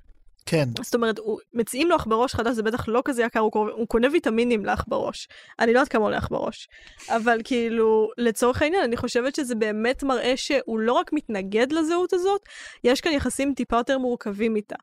כן, 0.45 0.69
זאת 0.83 0.95
אומרת, 0.95 1.19
הוא, 1.19 1.39
מציעים 1.53 1.89
לו 1.89 1.95
עכברוש 1.95 2.35
חדש, 2.35 2.55
זה 2.55 2.63
בטח 2.63 2.87
לא 2.87 3.01
כזה 3.05 3.23
יקר, 3.23 3.39
הוא, 3.39 3.51
קורא, 3.51 3.71
הוא 3.71 3.87
קונה 3.87 4.07
ויטמינים 4.11 4.65
לעכברוש. 4.65 5.27
אני 5.59 5.73
לא 5.73 5.79
יודעת 5.79 5.91
כמה 5.91 6.03
עולה 6.03 6.17
עכברוש. 6.17 6.67
אבל 7.09 7.41
כאילו, 7.43 8.09
לצורך 8.17 8.61
העניין, 8.61 8.83
אני 8.83 8.97
חושבת 8.97 9.35
שזה 9.35 9.55
באמת 9.55 10.03
מראה 10.03 10.37
שהוא 10.37 10.79
לא 10.79 10.93
רק 10.93 11.13
מתנגד 11.13 11.71
לזהות 11.71 12.13
הזאת, 12.13 12.41
יש 12.83 13.01
כאן 13.01 13.11
יחסים 13.11 13.53
טיפה 13.53 13.77
יותר 13.77 13.97
מורכבים 13.97 14.55
איתה. 14.55 14.75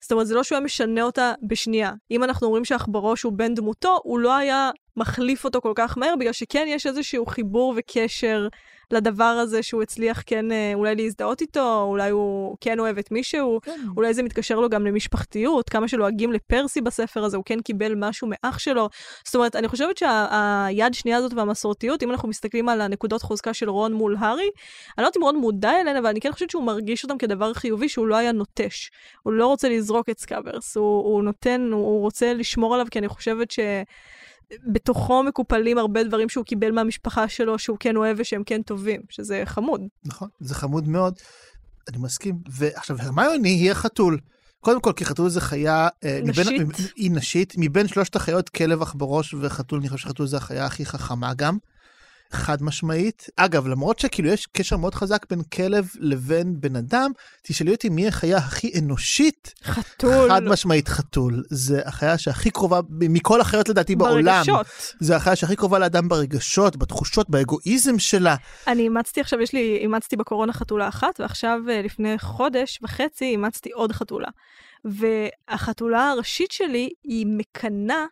זאת 0.00 0.12
אומרת, 0.12 0.26
זה 0.26 0.34
לא 0.34 0.42
שהוא 0.42 0.56
היה 0.56 0.64
משנה 0.64 1.02
אותה 1.02 1.32
בשנייה. 1.42 1.92
אם 2.10 2.24
אנחנו 2.24 2.46
אומרים 2.46 2.64
שעכברוש 2.64 3.22
הוא 3.22 3.32
בן 3.32 3.54
דמותו, 3.54 4.00
הוא 4.02 4.18
לא 4.18 4.36
היה 4.36 4.70
מחליף 5.00 5.44
אותו 5.44 5.60
כל 5.60 5.72
כך 5.74 5.98
מהר, 5.98 6.14
בגלל 6.16 6.32
שכן 6.32 6.64
יש 6.68 6.86
איזשהו 6.86 7.26
חיבור 7.26 7.74
וקשר 7.76 8.48
לדבר 8.90 9.24
הזה 9.24 9.62
שהוא 9.62 9.82
הצליח 9.82 10.22
כן 10.26 10.52
אה, 10.52 10.72
אולי 10.74 10.94
להזדהות 10.94 11.40
איתו, 11.40 11.82
אולי 11.82 12.10
הוא 12.10 12.56
כן 12.60 12.78
אוהב 12.78 12.98
את 12.98 13.10
מישהו, 13.10 13.60
כן. 13.62 13.80
אולי 13.96 14.14
זה 14.14 14.22
מתקשר 14.22 14.60
לו 14.60 14.68
גם 14.68 14.86
למשפחתיות, 14.86 15.68
כמה 15.68 15.88
שלועגים 15.88 16.32
לפרסי 16.32 16.80
בספר 16.80 17.24
הזה, 17.24 17.36
הוא 17.36 17.44
כן 17.44 17.60
קיבל 17.60 17.94
משהו 17.96 18.28
מאח 18.30 18.58
שלו. 18.58 18.88
זאת 19.24 19.34
אומרת, 19.34 19.56
אני 19.56 19.68
חושבת 19.68 19.96
שהיד 19.96 20.94
שנייה 20.94 21.16
הזאת 21.16 21.32
והמסורתיות, 21.34 22.02
אם 22.02 22.10
אנחנו 22.10 22.28
מסתכלים 22.28 22.68
על 22.68 22.80
הנקודות 22.80 23.22
חוזקה 23.22 23.54
של 23.54 23.70
רון 23.70 23.92
מול 23.92 24.16
הארי, 24.18 24.42
אני 24.42 24.50
לא 24.98 25.02
יודעת 25.02 25.16
אם 25.16 25.22
רון 25.22 25.36
מודע 25.36 25.80
אליהן, 25.80 25.96
אבל 25.96 26.06
אני 26.06 26.20
כן 26.20 26.32
חושבת 26.32 26.50
שהוא 26.50 26.64
מרגיש 26.64 27.04
אותם 27.04 27.18
כדבר 27.18 27.54
חיובי, 27.54 27.88
שהוא 27.88 28.06
לא 28.06 28.16
היה 28.16 28.32
נוטש. 28.32 28.90
הוא 29.22 29.32
לא 29.32 29.46
רוצה 29.46 29.68
לזרוק 29.68 30.08
את 30.08 30.18
סקאברס, 30.18 30.76
הוא, 30.76 31.04
הוא 31.04 31.22
נותן, 31.22 31.68
הוא, 31.72 31.80
הוא 31.80 32.00
רוצה 32.00 32.34
לשמור 32.34 32.74
עליו, 32.74 32.86
כי 32.90 32.98
אני 32.98 33.08
חושבת 33.08 33.50
ש... 33.50 33.58
בתוכו 34.72 35.22
מקופלים 35.22 35.78
הרבה 35.78 36.04
דברים 36.04 36.28
שהוא 36.28 36.44
קיבל 36.44 36.70
מהמשפחה 36.70 37.28
שלו, 37.28 37.58
שהוא 37.58 37.76
כן 37.80 37.96
אוהב 37.96 38.16
ושהם 38.20 38.44
כן 38.44 38.62
טובים, 38.62 39.00
שזה 39.08 39.42
חמוד. 39.44 39.80
נכון, 40.04 40.28
זה 40.40 40.54
חמוד 40.54 40.88
מאוד. 40.88 41.14
אני 41.88 41.98
מסכים. 41.98 42.38
ועכשיו, 42.50 42.96
הרמיוני 43.00 43.48
היא 43.48 43.70
החתול. 43.70 44.18
קודם 44.60 44.80
כל, 44.80 44.92
כי 44.92 45.04
חתול 45.04 45.28
זה 45.28 45.40
חיה... 45.40 45.88
אה, 46.04 46.20
נשית. 46.22 46.46
מבין, 46.46 46.70
היא 46.96 47.10
נשית. 47.10 47.54
מבין 47.56 47.88
שלושת 47.88 48.16
החיות, 48.16 48.48
כלב, 48.48 48.82
עכברוש 48.82 49.34
וחתול, 49.40 49.78
אני 49.80 49.88
חושב 49.88 50.08
שחתול 50.08 50.26
זה 50.26 50.36
החיה 50.36 50.66
הכי 50.66 50.86
חכמה 50.86 51.34
גם. 51.34 51.58
חד 52.32 52.62
משמעית. 52.62 53.26
אגב, 53.36 53.66
למרות 53.66 53.98
שכאילו 53.98 54.28
יש 54.28 54.46
קשר 54.46 54.76
מאוד 54.76 54.94
חזק 54.94 55.26
בין 55.30 55.42
כלב 55.42 55.88
לבין 55.98 56.60
בן 56.60 56.76
אדם, 56.76 57.10
תשאלי 57.42 57.72
אותי 57.72 57.88
מי 57.88 58.08
החיה 58.08 58.36
הכי 58.36 58.72
אנושית, 58.78 59.54
חתול. 59.64 60.30
חד 60.30 60.42
משמעית 60.42 60.88
חתול. 60.88 61.42
זה 61.50 61.80
החיה 61.84 62.18
שהכי 62.18 62.50
קרובה, 62.50 62.80
מכל 62.90 63.40
החיות 63.40 63.68
לדעתי 63.68 63.96
בעולם. 63.96 64.42
ברגשות. 64.46 64.66
זה 65.00 65.16
החיה 65.16 65.36
שהכי 65.36 65.56
קרובה 65.56 65.78
לאדם 65.78 66.08
ברגשות, 66.08 66.76
בתחושות, 66.76 67.30
באגואיזם 67.30 67.98
שלה. 67.98 68.36
אני 68.66 68.82
אימצתי 68.82 69.20
עכשיו, 69.20 69.40
יש 69.40 69.52
לי, 69.52 69.76
אימצתי 69.76 70.16
בקורונה 70.16 70.52
חתולה 70.52 70.88
אחת, 70.88 71.20
ועכשיו 71.20 71.60
אה, 71.70 71.82
לפני 71.82 72.18
חודש 72.18 72.78
וחצי 72.82 73.24
אימצתי 73.24 73.70
עוד 73.70 73.92
חתולה. 73.92 74.28
והחתולה 74.84 76.10
הראשית 76.10 76.50
שלי 76.50 76.90
היא 77.04 77.26
מקנאה 77.28 78.04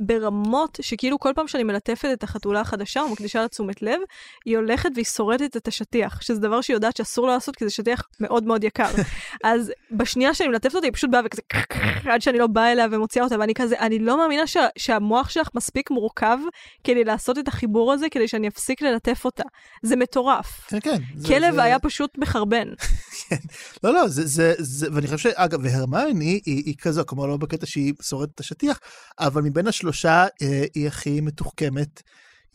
ברמות 0.00 0.78
שכאילו 0.82 1.18
כל 1.18 1.32
פעם 1.34 1.48
שאני 1.48 1.62
מלטפת 1.62 2.08
את 2.12 2.22
החתולה 2.22 2.60
החדשה 2.60 3.00
ומקדישה 3.00 3.40
לה 3.40 3.48
תשומת 3.48 3.82
לב, 3.82 4.00
היא 4.44 4.56
הולכת 4.56 4.90
והיא 4.94 5.04
שורטת 5.04 5.56
את 5.56 5.68
השטיח, 5.68 6.20
שזה 6.22 6.40
דבר 6.40 6.60
שהיא 6.60 6.74
יודעת 6.74 6.96
שאסור 6.96 7.26
לה 7.26 7.34
לעשות 7.34 7.56
כי 7.56 7.64
זה 7.64 7.70
שטיח 7.70 8.02
מאוד 8.20 8.44
מאוד 8.44 8.64
יקר. 8.64 8.90
אז 9.44 9.72
בשנייה 9.90 10.34
שאני 10.34 10.48
מלטפת 10.48 10.74
אותה 10.74 10.86
היא 10.86 10.92
פשוט 10.92 11.10
באה 11.10 11.20
וכזה 11.24 11.42
עד 12.12 12.22
שאני 12.22 12.38
לא 12.38 12.46
באה 12.46 12.72
אליה 12.72 12.86
ומוציאה 12.90 13.24
אותה, 13.24 13.36
ואני 13.40 13.54
כזה, 13.54 13.78
אני 13.78 13.98
לא 13.98 14.16
מאמינה 14.18 14.46
שה, 14.46 14.66
שהמוח 14.78 15.28
שלך 15.28 15.48
מספיק 15.54 15.90
מורכב 15.90 16.38
כדי 16.84 17.04
לעשות 17.04 17.38
את 17.38 17.48
החיבור 17.48 17.92
הזה, 17.92 18.06
כדי 18.10 18.28
שאני 18.28 18.48
אפסיק 18.48 18.82
ללטף 18.82 19.24
אותה. 19.24 19.42
זה 19.82 19.96
מטורף. 19.96 20.66
כן, 20.68 20.80
כן. 20.80 20.96
זה- 21.16 21.28
כלב 21.28 21.54
זה- 21.54 21.62
היה 21.62 21.78
פשוט 21.78 22.18
מחרבן. 22.18 22.68
לא, 23.84 23.92
לא, 23.94 24.08
זה, 24.08 24.26
זה, 24.26 24.54
זה, 24.58 24.86
ואני 24.92 25.06
חושב 25.06 25.18
שאגב, 25.18 25.58
והרמיוני 25.62 26.40
היא, 26.46 26.62
היא 26.66 26.74
כזו, 26.80 27.02
כלומר 27.06 27.26
לא 27.26 27.36
בקטע 27.36 27.66
שהיא 27.66 27.92
שורדת 28.02 28.30
את 28.34 28.40
השטיח, 28.40 28.80
אבל 29.20 29.42
מבין 29.42 29.66
השלושה 29.88 30.26
אה, 30.42 30.64
היא 30.74 30.86
הכי 30.86 31.20
מתוחכמת. 31.20 32.02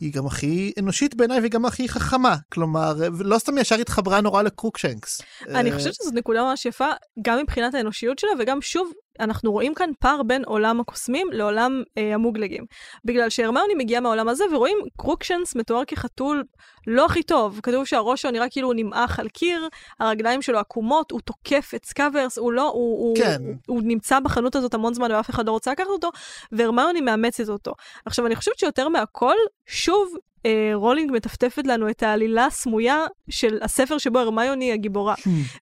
היא 0.00 0.12
גם 0.12 0.26
הכי 0.26 0.72
אנושית 0.78 1.14
בעיניי 1.14 1.38
והיא 1.38 1.50
גם 1.50 1.64
הכי 1.64 1.88
חכמה. 1.88 2.36
כלומר, 2.52 3.02
אה, 3.02 3.08
לא 3.20 3.38
סתם 3.38 3.58
ישר 3.58 3.74
התחברה 3.74 4.20
נורא 4.20 4.42
לקרוקשנקס. 4.42 5.22
אני 5.48 5.70
אה, 5.70 5.76
חושבת 5.76 5.94
שזאת 5.94 6.14
נקודה 6.14 6.42
ממש 6.42 6.66
יפה, 6.66 6.88
גם 7.22 7.38
מבחינת 7.38 7.74
האנושיות 7.74 8.18
שלה, 8.18 8.30
וגם 8.38 8.62
שוב, 8.62 8.92
אנחנו 9.20 9.52
רואים 9.52 9.74
כאן 9.74 9.90
פער 9.98 10.22
בין 10.22 10.44
עולם 10.44 10.80
הקוסמים 10.80 11.28
לעולם 11.32 11.82
אה, 11.98 12.14
המוגלגים. 12.14 12.64
בגלל 13.04 13.30
שהרמיוני 13.30 13.74
מגיעה 13.74 14.00
מהעולם 14.00 14.28
הזה, 14.28 14.44
ורואים 14.52 14.78
קרוקשנקס 14.96 15.56
מתואר 15.56 15.84
כחתול 15.84 16.44
לא 16.86 17.06
הכי 17.06 17.22
טוב. 17.22 17.60
כתוב 17.62 17.84
שהראש 17.84 18.22
שלו 18.22 18.30
נראה 18.30 18.48
כאילו 18.50 18.68
הוא 18.68 18.74
נמעך 18.74 19.18
על 19.18 19.28
קיר, 19.28 19.68
הרגליים 20.00 20.42
שלו 20.42 20.58
עקומות, 20.58 21.10
הוא 21.10 21.20
תוקף 21.20 21.72
את 21.76 21.84
סקאברס, 21.84 22.38
הוא 22.38 22.52
לא, 22.52 22.62
הוא, 22.62 23.08
הוא, 23.08 23.16
כן. 23.16 23.42
הוא, 23.46 23.54
הוא 23.66 23.82
נמצא 23.84 24.20
בחנות 24.20 24.56
הזאת 24.56 24.74
המון 24.74 24.94
זמן 24.94 25.12
ואף 25.12 25.30
אחד 25.30 25.46
לא 25.46 25.52
רוצה 25.52 25.72
לקחת 25.72 25.86
אותו, 25.86 26.10
והרמיוני 26.52 27.00
מאמצת 27.00 27.48
אותו. 27.48 27.72
עכשיו, 28.06 28.26
אני 28.26 28.36
חושבת 28.36 28.58
שיותר 28.58 28.88
מהכל, 28.88 29.36
שוב, 29.66 30.14
אה, 30.46 30.70
רולינג 30.74 31.12
מטפטפת 31.12 31.66
לנו 31.66 31.90
את 31.90 32.02
העלילה 32.02 32.46
הסמויה 32.46 33.06
של 33.30 33.58
הספר 33.62 33.98
שבו 33.98 34.18
הרמיוני 34.18 34.64
היא 34.64 34.72
הגיבורה. 34.72 35.14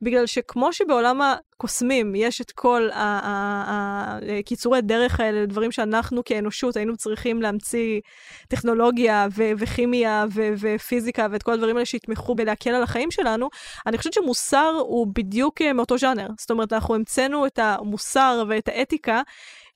בגלל 0.03 0.27
שכמו 0.27 0.73
שבעולם 0.73 1.21
הקוסמים 1.23 2.15
יש 2.15 2.41
את 2.41 2.51
כל 2.51 2.89
הקיצורי 2.95 4.81
דרך 4.81 5.21
האלה, 5.21 5.47
דברים 5.47 5.73
שאנחנו 5.73 6.25
כאנושות 6.25 6.77
היינו 6.77 6.97
צריכים 6.97 7.43
להמציא 7.43 8.01
טכנולוגיה 8.49 9.29
ו- 9.37 9.51
וכימיה 9.59 10.27
ו- 10.35 10.49
ופיזיקה 10.61 11.27
ואת 11.31 11.43
כל 11.43 11.53
הדברים 11.53 11.77
האלה 11.77 11.87
שיתמכו 11.87 12.35
בלהקל 12.35 12.71
על 12.71 12.83
החיים 12.83 13.11
שלנו, 13.11 13.49
אני 13.87 13.99
חושבת 13.99 14.13
שמוסר 14.13 14.75
הוא 14.81 15.07
בדיוק 15.15 15.63
אה, 15.63 15.73
מאותו 15.73 15.99
ז'אנר. 15.99 16.29
זאת 16.39 16.51
אומרת, 16.51 16.73
אנחנו 16.73 16.95
המצאנו 16.95 17.47
את 17.47 17.59
המוסר 17.59 18.45
ואת 18.49 18.69
האתיקה. 18.69 19.23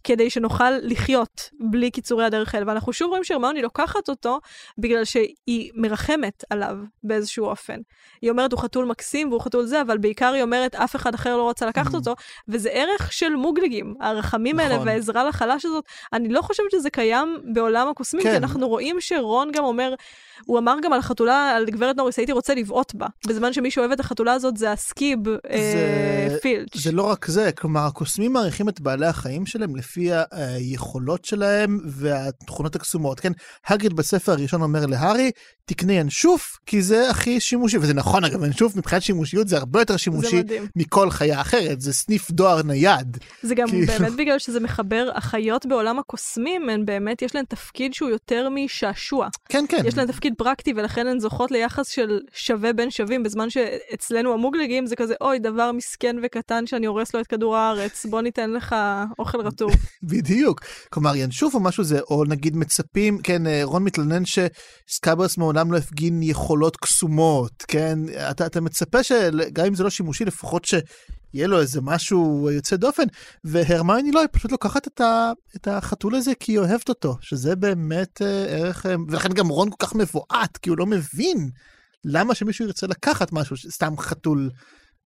כדי 0.04 0.30
שנוכל 0.30 0.70
לחיות 0.82 1.50
בלי 1.60 1.90
קיצורי 1.90 2.24
הדרך 2.24 2.54
האלה. 2.54 2.66
ואנחנו 2.68 2.92
שוב 2.92 3.08
רואים 3.08 3.24
שהרמיוני 3.24 3.62
לוקחת 3.62 4.08
אותו 4.08 4.40
בגלל 4.78 5.04
שהיא 5.04 5.72
מרחמת 5.74 6.44
עליו 6.50 6.76
באיזשהו 7.02 7.46
אופן. 7.46 7.76
היא 8.22 8.30
אומרת, 8.30 8.52
הוא 8.52 8.60
חתול 8.60 8.84
מקסים 8.84 9.28
והוא 9.28 9.40
חתול 9.40 9.66
זה, 9.66 9.80
אבל 9.80 9.98
בעיקר 9.98 10.32
היא 10.32 10.42
אומרת, 10.42 10.74
אף 10.74 10.96
אחד 10.96 11.14
אחר 11.14 11.36
לא 11.36 11.50
רצה 11.50 11.66
לקחת 11.66 11.94
אותו, 11.94 12.14
וזה 12.48 12.68
ערך 12.68 13.12
של 13.12 13.34
מוגלגים. 13.36 13.94
הרחמים 14.00 14.58
האלה 14.58 14.74
נכון. 14.74 14.88
והעזרה 14.88 15.24
לחלש 15.24 15.64
הזאת, 15.64 15.84
אני 16.12 16.28
לא 16.28 16.42
חושבת 16.42 16.70
שזה 16.70 16.90
קיים 16.90 17.38
בעולם 17.54 17.88
הקוסמים, 17.88 18.22
כי 18.22 18.30
כן. 18.30 18.36
אנחנו 18.36 18.68
רואים 18.68 18.96
שרון 19.00 19.50
גם 19.52 19.64
אומר, 19.64 19.94
הוא 20.46 20.58
אמר 20.58 20.76
גם 20.82 20.92
על 20.92 20.98
החתולה, 20.98 21.50
על 21.56 21.64
גברת 21.64 21.96
נוריס, 21.96 22.18
הייתי 22.18 22.32
רוצה 22.32 22.54
לבעוט 22.54 22.94
בה. 22.94 23.06
בזמן 23.26 23.52
שמי 23.52 23.70
שאוהב 23.70 23.92
את 23.92 24.00
החתולה 24.00 24.32
הזאת 24.32 24.56
זה 24.56 24.72
הסקיב 24.72 25.18
אה, 25.50 26.36
פילץ'. 26.42 26.76
זה 26.76 26.92
לא 26.92 27.02
רק 27.02 27.26
זה, 27.26 27.52
כלומר, 27.52 27.80
הקוסמים 27.80 28.32
מעריכים 28.32 28.68
את 28.68 28.80
בעלי 28.80 29.06
החיים 29.06 29.46
שלהם 29.46 29.76
לפי 29.76 29.93
היכולות 30.30 31.24
שלהם 31.24 31.78
והתכונות 31.84 32.76
הקסומות, 32.76 33.20
כן? 33.20 33.32
הגריד 33.66 33.92
בספר 33.92 34.32
הראשון 34.32 34.62
אומר 34.62 34.86
להארי, 34.86 35.30
תקנה 35.66 35.92
ינשוף, 35.92 36.58
כי 36.66 36.82
זה 36.82 37.10
הכי 37.10 37.40
שימושי, 37.40 37.78
וזה 37.78 37.94
נכון 37.94 38.24
אגב, 38.24 38.44
ינשוף 38.44 38.76
מבחינת 38.76 39.02
שימושיות 39.02 39.48
זה 39.48 39.56
הרבה 39.56 39.80
יותר 39.80 39.96
שימושי. 39.96 40.42
מכל 40.76 41.10
חיה 41.10 41.40
אחרת, 41.40 41.80
זה 41.80 41.92
סניף 41.92 42.30
דואר 42.30 42.62
נייד. 42.62 43.18
זה 43.42 43.54
גם 43.54 43.68
כאילו. 43.68 43.86
באמת 43.86 44.12
בגלל 44.20 44.38
שזה 44.38 44.60
מחבר, 44.60 45.10
החיות 45.14 45.66
בעולם 45.66 45.98
הקוסמים, 45.98 46.68
הן 46.68 46.86
באמת, 46.86 47.22
יש 47.22 47.34
להן 47.34 47.44
תפקיד 47.44 47.94
שהוא 47.94 48.10
יותר 48.10 48.48
משעשוע. 48.50 49.28
כן, 49.48 49.64
כן. 49.68 49.82
יש 49.84 49.96
להן 49.96 50.06
תפקיד 50.06 50.34
פרקטי, 50.38 50.72
ולכן 50.76 51.06
הן 51.06 51.18
זוכות 51.18 51.50
ליחס 51.50 51.88
של 51.88 52.20
שווה 52.32 52.72
בין 52.72 52.90
שווים, 52.90 53.22
בזמן 53.22 53.50
שאצלנו 53.50 54.32
המוגלגים 54.32 54.86
זה 54.86 54.96
כזה, 54.96 55.14
אוי, 55.20 55.38
דבר 55.38 55.72
מסכן 55.72 56.16
וקטן 56.22 56.66
שאני 56.66 56.86
הורס 56.86 57.14
לו 57.14 57.20
את 57.20 57.26
כדור 57.26 57.56
הארץ, 57.56 58.06
בוא 58.06 58.22
ניתן 58.22 58.50
לך 58.50 58.76
אוכל 59.18 59.40
רטוב. 59.40 59.72
בדיוק. 60.10 60.60
כלומר, 60.90 61.16
ינשוף 61.16 61.54
או 61.54 61.60
משהו 61.60 61.84
זה, 61.84 62.00
או 62.00 62.24
נגיד 62.24 62.56
מצפים, 62.56 63.18
כן, 63.22 63.46
אה, 63.46 63.60
רון 63.64 63.84
מתלונן 63.84 64.22
שסקאברס 64.24 65.38
מעולם 65.38 65.72
לא 65.72 65.78
הפגין 65.78 66.22
יכולות 66.22 66.76
קסומות, 66.76 67.64
כן? 67.68 67.98
אתה, 68.30 68.46
אתה 68.46 68.60
מצפה 68.60 69.02
שגם 69.02 69.66
אם 69.66 69.74
זה 69.74 69.84
לא 69.84 69.90
שימושי, 69.90 70.24
לפחות 70.24 70.64
שיהיה 70.64 71.46
לו 71.46 71.60
איזה 71.60 71.80
משהו 71.82 72.50
יוצא 72.52 72.76
דופן, 72.76 73.04
והרמיוני 73.44 74.12
לא, 74.12 74.20
היא 74.20 74.28
פשוט 74.32 74.52
לוקחת 74.52 74.86
את, 74.86 75.00
ה, 75.00 75.32
את 75.56 75.68
החתול 75.68 76.14
הזה 76.14 76.32
כי 76.40 76.52
היא 76.52 76.58
אוהבת 76.58 76.88
אותו, 76.88 77.16
שזה 77.20 77.56
באמת 77.56 78.22
אה, 78.22 78.44
ערך, 78.44 78.86
אה, 78.86 78.94
ולכן 79.08 79.28
גם 79.28 79.48
רון 79.48 79.70
כל 79.70 79.86
כך 79.86 79.94
מבועת, 79.94 80.56
כי 80.56 80.70
הוא 80.70 80.78
לא 80.78 80.86
מבין 80.86 81.50
למה 82.04 82.34
שמישהו 82.34 82.64
ירצה 82.64 82.86
לקחת 82.86 83.32
משהו, 83.32 83.56
סתם 83.56 83.98
חתול, 83.98 84.50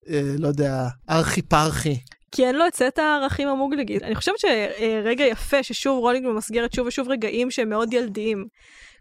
אה, 0.08 0.34
לא 0.38 0.48
יודע, 0.48 0.88
ארכי 1.10 1.42
פרחי. 1.42 1.98
כי 2.32 2.46
אין 2.46 2.56
לו 2.56 2.66
את 2.66 2.74
סט 2.74 2.98
הערכים 2.98 3.48
המוגלגי. 3.48 3.98
אני 4.02 4.14
חושבת 4.14 4.38
שרגע 4.38 5.24
יפה 5.24 5.62
ששוב 5.62 5.98
רולינג 5.98 6.26
ממסגרת 6.26 6.72
שוב 6.72 6.86
ושוב 6.86 7.08
רגעים 7.08 7.50
שהם 7.50 7.68
מאוד 7.68 7.92
ילדיים. 7.92 8.46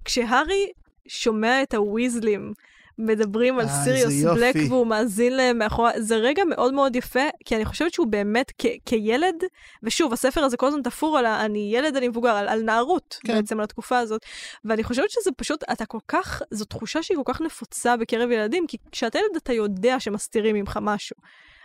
כשהארי 0.06 0.68
שומע 1.08 1.64
את 1.64 1.74
הוויזלים 1.74 2.54
מדברים 3.00 3.60
על 3.60 3.66
סיריוס. 3.84 4.14
בלק 4.36 4.56
והוא 4.70 4.88
מאזין 4.88 5.36
להם 5.36 5.58
מאחורי, 5.58 5.92
זה 5.98 6.16
רגע 6.16 6.44
מאוד 6.44 6.74
מאוד 6.74 6.96
יפה, 6.96 7.20
כי 7.46 7.56
אני 7.56 7.66
חושבת 7.66 7.94
שהוא 7.94 8.08
באמת 8.08 8.52
כ- 8.58 8.66
כילד, 8.86 9.36
ושוב, 9.84 10.14
הספר 10.14 10.44
הזה 10.44 10.58
כל 10.58 10.68
הזמן 10.68 10.82
תפור 10.82 11.18
על 11.18 11.26
ה- 11.26 11.46
אני 11.46 11.70
ילד, 11.74 11.96
אני 11.96 12.08
מבוגר, 12.08 12.30
על, 12.30 12.48
על 12.48 12.62
נערות 12.62 13.20
כן. 13.24 13.36
בעצם, 13.36 13.58
על 13.58 13.64
התקופה 13.64 13.98
הזאת. 14.00 14.22
ואני 14.66 14.84
חושבת 14.84 15.10
שזה 15.10 15.32
פשוט, 15.38 15.64
אתה 15.72 15.86
כל 15.86 16.00
כך, 16.08 16.42
זו 16.52 16.66
תחושה 16.66 17.04
שהיא 17.04 17.18
כל 17.18 17.34
כך 17.34 17.42
נפוצה 17.42 17.98
בקרב 17.98 18.32
ילדים, 18.32 18.68
כי 18.68 18.78
כשאתה 18.92 19.20
ילד 19.20 19.36
אתה 19.38 19.54
יודע 19.54 20.00
שמסתירים 20.00 20.56
ממך 20.56 20.80
משהו. 20.82 21.16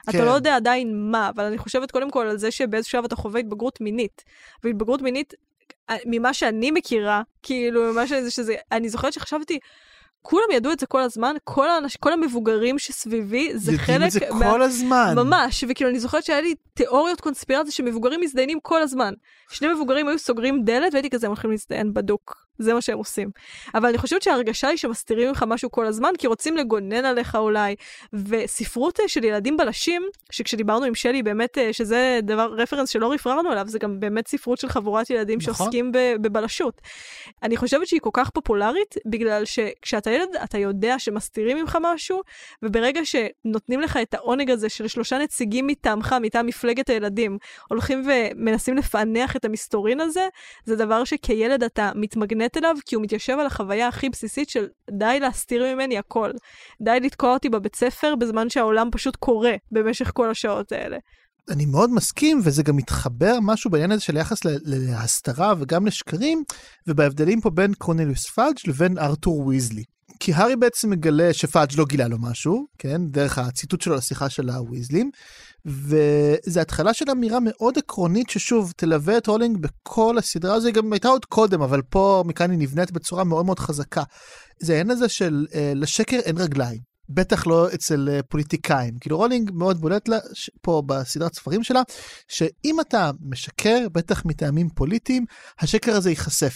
אתה 0.02 0.12
כן. 0.12 0.24
לא 0.24 0.30
יודע 0.30 0.56
עדיין 0.56 1.10
מה, 1.10 1.28
אבל 1.28 1.44
אני 1.44 1.58
חושבת 1.58 1.90
קודם 1.90 2.10
כל 2.10 2.26
על 2.26 2.36
זה 2.38 2.50
שבאיזשהו 2.50 2.90
שלב 2.90 3.04
אתה 3.04 3.16
חווה 3.16 3.40
התבגרות 3.40 3.80
מינית. 3.80 4.24
והתבגרות 4.64 5.02
מינית, 5.02 5.34
אה, 5.90 5.96
ממה 6.06 6.34
שאני 6.34 6.70
מכירה, 6.70 7.22
כאילו, 7.42 7.92
ממה 7.92 8.06
שזה, 8.06 8.30
שזה, 8.30 8.54
אני 8.72 8.88
זוכרת 8.88 9.12
שחשבתי, 9.12 9.58
כולם 10.22 10.44
ידעו 10.52 10.72
את 10.72 10.80
זה 10.80 10.86
כל 10.86 11.00
הזמן, 11.00 11.34
כל, 11.44 11.68
האנש, 11.68 11.96
כל 11.96 12.12
המבוגרים 12.12 12.78
שסביבי, 12.78 13.50
זה 13.54 13.72
חלק... 13.72 13.88
יודעים 13.88 14.06
את 14.06 14.10
זה 14.10 14.20
כל 14.42 14.62
הזמן. 14.62 15.14
ממש, 15.16 15.64
וכאילו 15.68 15.90
אני 15.90 16.00
זוכרת 16.00 16.24
שהיה 16.24 16.40
לי 16.40 16.54
תיאוריות 16.74 17.20
קונספירציה 17.20 17.72
שמבוגרים 17.72 18.20
מזדיינים 18.20 18.60
כל 18.62 18.82
הזמן. 18.82 19.14
שני 19.50 19.68
מבוגרים 19.68 20.08
היו 20.08 20.18
סוגרים 20.18 20.64
דלת 20.64 20.92
והייתי 20.92 21.10
כזה, 21.10 21.26
הם 21.26 21.30
הולכים 21.30 21.50
להזדיין 21.50 21.94
בדוק. 21.94 22.46
זה 22.58 22.74
מה 22.74 22.80
שהם 22.80 22.98
עושים. 22.98 23.30
אבל 23.74 23.88
אני 23.88 23.98
חושבת 23.98 24.22
שההרגשה 24.22 24.68
היא 24.68 24.76
שמסתירים 24.76 25.28
ממך 25.28 25.44
משהו 25.48 25.70
כל 25.70 25.86
הזמן, 25.86 26.10
כי 26.18 26.26
רוצים 26.26 26.56
לגונן 26.56 27.04
עליך 27.04 27.34
אולי. 27.34 27.74
וספרות 28.12 29.00
אה, 29.00 29.08
של 29.08 29.24
ילדים 29.24 29.56
בלשים, 29.56 30.02
שכשדיברנו 30.30 30.84
עם 30.84 30.94
שלי, 30.94 31.22
באמת, 31.22 31.58
אה, 31.58 31.72
שזה 31.72 32.20
דבר, 32.22 32.54
רפרנס 32.56 32.88
שלא 32.88 33.12
רפררנו 33.12 33.50
עליו, 33.50 33.68
זה 33.68 33.78
גם 33.78 34.00
באמת 34.00 34.28
ספרות 34.28 34.58
של 34.58 34.68
חבורת 34.68 35.10
ילדים 35.10 35.38
נכון. 35.38 35.54
שעוסקים 35.54 35.92
בבלשות. 36.20 36.80
אני 37.42 37.56
חושבת 37.56 37.86
שהיא 37.86 38.00
כל 38.00 38.10
כך 38.12 38.30
פופולרית, 38.30 38.94
בגלל 39.06 39.44
שכשאתה 39.44 40.10
ילד, 40.10 40.36
אתה 40.44 40.58
יודע 40.58 40.98
שמסתירים 40.98 41.56
ממך 41.56 41.78
משהו, 41.80 42.20
וברגע 42.62 43.00
שנותנים 43.04 43.80
לך 43.80 43.98
את 44.02 44.14
העונג 44.14 44.50
הזה 44.50 44.68
של 44.68 44.88
שלושה 44.88 45.18
נציגים 45.18 45.66
מטעמך, 45.66 46.16
מטעם 46.20 46.46
מפלגת 46.46 46.90
הילדים, 46.90 47.38
הולכים 47.68 48.02
ומנסים 48.06 48.76
לפענח 48.76 49.36
את 49.36 49.44
המסתורין 49.44 50.00
הזה, 50.00 50.28
זה 50.64 50.76
דבר 50.76 51.04
שכילד 51.04 51.62
אתה 51.62 51.90
מתמגנט 52.42 52.56
אליו, 52.56 52.76
כי 52.86 52.94
הוא 52.94 53.02
מתיישב 53.04 53.36
על 53.40 53.46
החוויה 53.46 53.88
הכי 53.88 54.08
בסיסית 54.08 54.48
של 54.48 54.66
די 54.90 55.18
להסתיר 55.20 55.74
ממני 55.74 55.98
הכל. 55.98 56.30
די 56.80 57.00
לתקוע 57.00 57.32
אותי 57.32 57.48
בבית 57.48 57.76
ספר 57.76 58.14
בזמן 58.16 58.50
שהעולם 58.50 58.88
פשוט 58.92 59.16
קורה 59.16 59.54
במשך 59.72 60.10
כל 60.14 60.30
השעות 60.30 60.72
האלה. 60.72 60.96
אני 61.48 61.66
מאוד 61.66 61.90
מסכים, 61.90 62.40
וזה 62.44 62.62
גם 62.62 62.76
מתחבר 62.76 63.38
משהו 63.42 63.70
בעניין 63.70 63.92
הזה 63.92 64.02
של 64.02 64.16
יחס 64.16 64.40
להסתרה 64.64 65.54
וגם 65.58 65.86
לשקרים, 65.86 66.44
ובהבדלים 66.86 67.40
פה 67.40 67.50
בין 67.50 67.74
קורנליוס 67.74 68.26
פאדג' 68.26 68.54
לבין 68.66 68.98
ארתור 68.98 69.46
ויזלי. 69.46 69.84
כי 70.24 70.32
הארי 70.32 70.56
בעצם 70.56 70.90
מגלה 70.90 71.32
שפאדג' 71.32 71.68
לא 71.76 71.84
גילה 71.84 72.08
לו 72.08 72.18
משהו, 72.20 72.66
כן? 72.78 73.06
דרך 73.06 73.38
הציתות 73.38 73.80
שלו 73.80 73.94
לשיחה 73.94 74.28
של 74.28 74.50
הוויזלים, 74.50 75.10
וזה 75.66 76.60
התחלה 76.60 76.94
של 76.94 77.10
אמירה 77.10 77.38
מאוד 77.40 77.78
עקרונית 77.78 78.30
ששוב 78.30 78.72
תלווה 78.76 79.18
את 79.18 79.26
רולינג 79.26 79.58
בכל 79.58 80.18
הסדרה 80.18 80.54
הזו, 80.54 80.66
היא 80.66 80.74
גם 80.74 80.92
הייתה 80.92 81.08
עוד 81.08 81.24
קודם, 81.24 81.62
אבל 81.62 81.82
פה 81.82 82.24
מכאן 82.26 82.50
היא 82.50 82.58
נבנית 82.58 82.92
בצורה 82.92 83.24
מאוד 83.24 83.46
מאוד 83.46 83.58
חזקה. 83.58 84.02
זה 84.60 84.72
העניין 84.72 84.90
הזה 84.90 85.08
של 85.08 85.46
אה, 85.54 85.72
לשקר 85.76 86.16
אין 86.16 86.38
רגליים. 86.38 86.80
בטח 87.08 87.46
לא 87.46 87.68
אצל 87.74 88.08
אה, 88.12 88.20
פוליטיקאים. 88.22 88.94
כאילו 89.00 89.16
רולינג 89.18 89.50
מאוד 89.54 89.80
בולט 89.80 90.08
לה 90.08 90.18
ש- 90.32 90.50
פה 90.62 90.82
בסדרת 90.86 91.34
ספרים 91.34 91.62
שלה, 91.62 91.82
שאם 92.28 92.80
אתה 92.80 93.10
משקר, 93.20 93.86
בטח 93.92 94.24
מטעמים 94.24 94.68
פוליטיים, 94.68 95.24
השקר 95.60 95.92
הזה 95.92 96.10
ייחשף. 96.10 96.54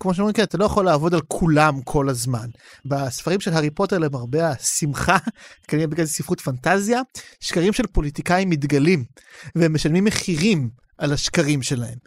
כמו 0.00 0.14
שאומרים, 0.14 0.34
כן, 0.34 0.42
אתה 0.42 0.58
לא 0.58 0.64
יכול 0.64 0.84
לעבוד 0.84 1.14
על 1.14 1.20
כולם 1.28 1.82
כל 1.82 2.08
הזמן. 2.08 2.48
בספרים 2.84 3.40
של 3.40 3.52
הארי 3.52 3.70
פוטר, 3.70 3.98
למרבה 3.98 4.48
השמחה, 4.48 5.16
כנראה 5.68 5.86
בגלל 5.86 6.06
ספרות 6.06 6.40
פנטזיה, 6.40 7.00
שקרים 7.40 7.72
של 7.72 7.86
פוליטיקאים 7.86 8.50
מתגלים, 8.50 9.04
והם 9.54 9.74
משלמים 9.74 10.04
מחירים 10.04 10.70
על 10.98 11.12
השקרים 11.12 11.62
שלהם. 11.62 11.98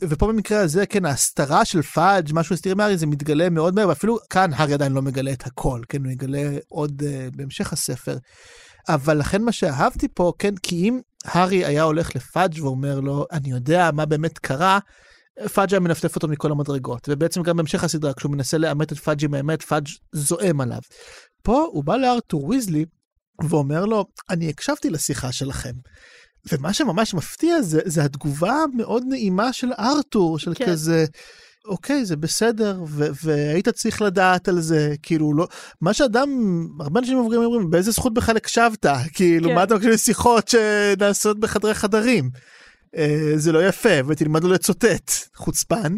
ופה 0.00 0.26
במקרה 0.26 0.60
הזה, 0.60 0.86
כן, 0.86 1.04
ההסתרה 1.04 1.64
של 1.64 1.82
פאג', 1.82 2.30
משהו 2.32 2.54
הסתיר 2.54 2.74
מהארי, 2.74 2.96
זה 2.96 3.06
מתגלה 3.06 3.50
מאוד 3.50 3.74
מהר, 3.74 3.88
ואפילו 3.88 4.18
כאן 4.30 4.50
הארי 4.54 4.74
עדיין 4.74 4.92
לא 4.92 5.02
מגלה 5.02 5.32
את 5.32 5.46
הכל, 5.46 5.80
כן, 5.88 6.04
הוא 6.04 6.12
יגלה 6.12 6.58
עוד 6.68 7.02
uh, 7.02 7.36
בהמשך 7.36 7.72
הספר. 7.72 8.16
אבל 8.88 9.18
לכן 9.18 9.42
מה 9.42 9.52
שאהבתי 9.52 10.08
פה, 10.14 10.32
כן, 10.38 10.54
כי 10.56 10.76
אם 10.76 11.00
הארי 11.24 11.64
היה 11.64 11.82
הולך 11.82 12.16
לפאג' 12.16 12.54
ואומר 12.62 13.00
לו, 13.00 13.26
אני 13.32 13.50
יודע 13.50 13.90
מה 13.92 14.06
באמת 14.06 14.38
קרה, 14.38 14.78
פאג' 15.48 15.72
היה 15.72 15.80
מנפנף 15.80 16.14
אותו 16.16 16.28
מכל 16.28 16.52
המדרגות, 16.52 17.08
ובעצם 17.08 17.42
גם 17.42 17.56
בהמשך 17.56 17.84
הסדרה, 17.84 18.12
כשהוא 18.14 18.32
מנסה 18.32 18.58
לעמת 18.58 18.92
את 18.92 18.98
פאג' 18.98 19.24
עם 19.24 19.34
האמת, 19.34 19.62
פאג' 19.62 19.88
זועם 20.12 20.60
עליו. 20.60 20.80
פה 21.42 21.68
הוא 21.72 21.84
בא 21.84 21.96
לארתור 21.96 22.44
ויזלי 22.44 22.84
ואומר 23.48 23.84
לו, 23.84 24.04
אני 24.30 24.48
הקשבתי 24.48 24.90
לשיחה 24.90 25.32
שלכם. 25.32 25.72
ומה 26.52 26.72
שממש 26.72 27.14
מפתיע 27.14 27.62
זה, 27.62 27.80
זה 27.84 28.04
התגובה 28.04 28.52
המאוד 28.52 29.02
נעימה 29.08 29.52
של 29.52 29.72
ארתור, 29.78 30.38
של 30.38 30.52
כן. 30.54 30.66
כזה, 30.66 31.04
אוקיי, 31.64 32.04
זה 32.04 32.16
בסדר, 32.16 32.82
ו- 32.86 33.08
והיית 33.24 33.68
צריך 33.68 34.02
לדעת 34.02 34.48
על 34.48 34.60
זה, 34.60 34.94
כאילו, 35.02 35.34
לא, 35.34 35.48
מה 35.80 35.94
שאדם, 35.94 36.28
הרבה 36.80 37.00
אנשים 37.00 37.18
אומרים, 37.18 37.42
אומרים, 37.42 37.70
באיזה 37.70 37.90
זכות 37.90 38.14
בכלל 38.14 38.36
הקשבת? 38.36 38.86
כאילו, 39.14 39.48
כן. 39.48 39.54
מה 39.54 39.62
אתה 39.62 39.74
מקשיב 39.74 39.90
לשיחות 39.90 40.48
שנעשות 40.48 41.40
בחדרי 41.40 41.74
חדרים? 41.74 42.30
אה, 42.96 43.32
זה 43.36 43.52
לא 43.52 43.68
יפה, 43.68 44.06
ותלמד 44.06 44.44
לו 44.44 44.50
לצוטט, 44.52 45.12
חוצפן. 45.36 45.96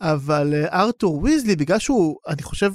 אבל 0.00 0.54
אה, 0.54 0.80
ארתור 0.80 1.22
ויזלי, 1.22 1.56
בגלל 1.56 1.78
שהוא, 1.78 2.16
אני 2.28 2.42
חושב, 2.42 2.72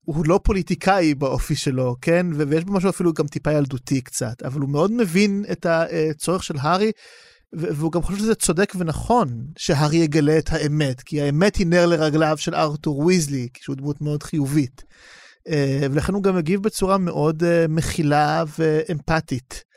הוא 0.00 0.24
לא 0.26 0.40
פוליטיקאי 0.44 1.14
באופי 1.14 1.56
שלו, 1.56 1.96
כן? 2.00 2.26
ויש 2.34 2.64
בו 2.64 2.72
משהו 2.72 2.90
אפילו 2.90 3.12
גם 3.12 3.26
טיפה 3.26 3.52
ילדותי 3.52 4.00
קצת, 4.00 4.42
אבל 4.42 4.60
הוא 4.60 4.70
מאוד 4.70 4.92
מבין 4.92 5.44
את 5.52 5.66
הצורך 5.66 6.44
של 6.44 6.54
הארי, 6.60 6.92
והוא 7.52 7.92
גם 7.92 8.02
חושב 8.02 8.18
שזה 8.18 8.34
צודק 8.34 8.72
ונכון 8.78 9.28
שהארי 9.58 9.96
יגלה 9.96 10.38
את 10.38 10.52
האמת, 10.52 11.00
כי 11.00 11.20
האמת 11.20 11.56
היא 11.56 11.66
נר 11.66 11.86
לרגליו 11.86 12.36
של 12.38 12.54
ארתור 12.54 12.98
ויזלי, 12.98 13.48
שהוא 13.60 13.76
דמות 13.76 14.00
מאוד 14.00 14.22
חיובית. 14.22 14.82
אה, 15.48 15.86
ולכן 15.90 16.14
הוא 16.14 16.22
גם 16.22 16.36
מגיב 16.36 16.62
בצורה 16.62 16.98
מאוד 16.98 17.44
אה, 17.44 17.66
מכילה 17.68 18.44
ואמפתית. 18.58 19.67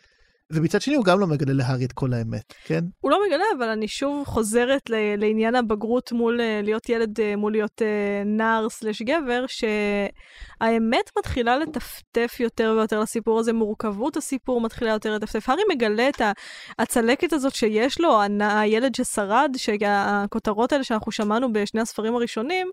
ומצד 0.54 0.82
שני 0.82 0.96
הוא 0.96 1.06
גם 1.06 1.20
לא 1.20 1.28
מגלה 1.28 1.54
להארי 1.54 1.86
את 1.86 1.92
כל 1.92 2.14
האמת, 2.14 2.54
כן? 2.66 2.84
הוא 3.00 3.12
לא 3.12 3.20
מגלה, 3.28 3.44
אבל 3.58 3.70
אני 3.70 3.88
שוב 3.88 4.26
חוזרת 4.28 4.90
ל- 4.90 5.16
לעניין 5.18 5.56
הבגרות 5.56 6.12
מול 6.12 6.42
אה, 6.42 6.62
להיות 6.64 6.90
ילד, 6.90 7.20
אה, 7.20 7.36
מול 7.36 7.52
להיות 7.52 7.82
אה, 7.82 8.24
נער 8.26 8.70
סלש 8.70 9.02
גבר, 9.02 9.46
שהאמת 9.48 11.10
מתחילה 11.20 11.58
לטפטף 11.58 12.40
יותר 12.40 12.74
ויותר 12.78 13.00
לסיפור 13.00 13.40
הזה, 13.40 13.54
מורכבות 13.54 14.18
הסיפור 14.18 14.62
מתחילה 14.62 14.92
יותר 14.92 15.16
לטפטף. 15.16 15.50
הארי 15.50 15.62
מגלה 15.76 16.10
את 16.10 16.22
הצלקת 16.80 17.34
הזאת 17.34 17.56
שיש 17.56 18.02
לו, 18.02 18.20
הילד 18.40 18.96
ששרד, 18.96 19.52
שהכותרות 19.58 20.72
האלה 20.72 20.84
שאנחנו 20.84 21.12
שמענו 21.12 21.54
בשני 21.54 21.82
הספרים 21.82 22.16
הראשונים, 22.16 22.68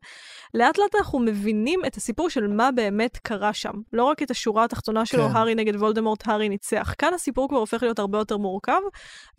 לאט 0.55 0.79
לאט 0.79 0.95
אנחנו 0.95 1.19
מבינים 1.19 1.81
את 1.87 1.97
הסיפור 1.97 2.31
של 2.31 2.47
מה 2.47 2.71
באמת 2.73 3.17
קרה 3.17 3.53
שם. 3.53 3.73
לא 3.93 4.05
רק 4.05 4.23
את 4.23 4.31
השורה 4.31 4.65
התחתונה 4.65 5.07
שלו, 5.07 5.29
כן. 5.29 5.37
הארי 5.37 5.55
נגד 5.55 5.77
וולדמורט, 5.77 6.29
הארי 6.29 6.49
ניצח. 6.49 6.95
כאן 6.99 7.15
הסיפור 7.15 7.49
כבר 7.49 7.59
הופך 7.73 7.83
להיות 7.83 7.99
הרבה 7.99 8.19
יותר 8.19 8.37
מורכב, 8.37 8.81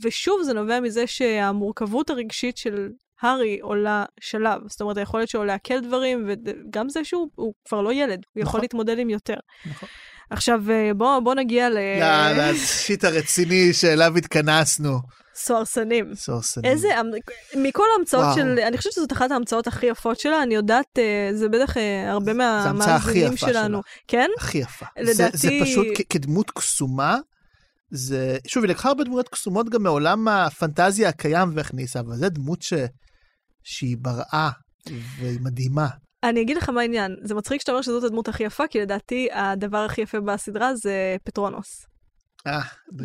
ושוב 0.03 0.41
זה 0.43 0.53
נובע 0.53 0.79
מזה 0.79 1.07
שהמורכבות 1.07 2.09
הרגשית 2.09 2.57
של 2.57 2.89
הארי 3.21 3.59
עולה 3.61 4.05
שלב. 4.19 4.61
זאת 4.67 4.81
אומרת, 4.81 4.97
היכולת 4.97 5.29
שלו 5.29 5.45
לעכל 5.45 5.79
דברים, 5.79 6.29
וגם 6.29 6.89
זה 6.89 7.03
שהוא 7.03 7.29
הוא 7.35 7.53
כבר 7.67 7.81
לא 7.81 7.93
ילד, 7.93 8.19
הוא 8.33 8.41
יכול 8.41 8.47
נכון. 8.49 8.61
להתמודד 8.61 8.99
עם 8.99 9.09
יותר. 9.09 9.35
נכון. 9.65 9.89
עכשיו, 10.29 10.61
אה, 10.71 10.91
בוא, 10.93 11.19
בוא 11.19 11.35
נגיע 11.35 11.69
לא, 11.69 11.79
לשיט 12.51 13.03
הרציני 13.03 13.73
שאליו 13.73 14.17
התכנסנו. 14.17 14.97
לסוהרסנים. 15.35 16.15
סורסנים. 16.15 16.71
איזה, 16.71 16.87
אמ- 17.01 17.63
מכל 17.63 17.83
ההמצאות 17.97 18.23
וואו. 18.23 18.35
של, 18.35 18.59
אני 18.67 18.77
חושבת 18.77 18.93
שזאת 18.93 19.11
אחת 19.11 19.31
ההמצאות 19.31 19.67
הכי 19.67 19.85
יפות 19.85 20.19
שלה, 20.19 20.43
אני 20.43 20.55
יודעת, 20.55 20.85
אה, 20.99 21.29
זה 21.33 21.49
בטח 21.49 21.77
אה, 21.77 22.11
הרבה 22.11 22.31
ההמצאה 22.43 22.95
הכי 22.95 23.07
מהמאזינים 23.07 23.33
יפה 23.33 23.47
שלנו. 23.47 23.81
כן? 24.07 24.29
הכי 24.39 24.57
יפה. 24.57 24.85
לדעתי- 24.99 25.37
זה, 25.37 25.47
זה 25.47 25.49
פשוט 25.61 25.87
כ- 25.97 26.01
כדמות 26.09 26.51
קסומה. 26.51 27.17
זה, 27.91 28.37
שוב, 28.47 28.63
היא 28.63 28.71
לקחה 28.71 28.89
הרבה 28.89 29.03
דמויות 29.03 29.29
קסומות 29.29 29.69
גם 29.69 29.83
מעולם 29.83 30.27
הפנטזיה 30.27 31.09
הקיים 31.09 31.49
והכניסה, 31.55 31.99
אבל 31.99 32.15
זו 32.15 32.29
דמות 32.29 32.61
ש... 32.61 32.73
שהיא 33.63 33.97
בראה 34.01 34.49
והיא 35.19 35.39
מדהימה. 35.41 35.87
אני 36.23 36.41
אגיד 36.41 36.57
לך 36.57 36.69
מה 36.69 36.81
העניין, 36.81 37.15
זה 37.23 37.35
מצחיק 37.35 37.61
שאתה 37.61 37.71
אומר 37.71 37.81
שזאת 37.81 38.03
הדמות 38.03 38.27
הכי 38.27 38.43
יפה, 38.43 38.67
כי 38.67 38.79
לדעתי 38.79 39.27
הדבר 39.31 39.77
הכי 39.77 40.01
יפה 40.01 40.19
בסדרה 40.19 40.75
זה 40.75 41.15
פטרונוס. 41.23 41.85
אה. 42.47 42.59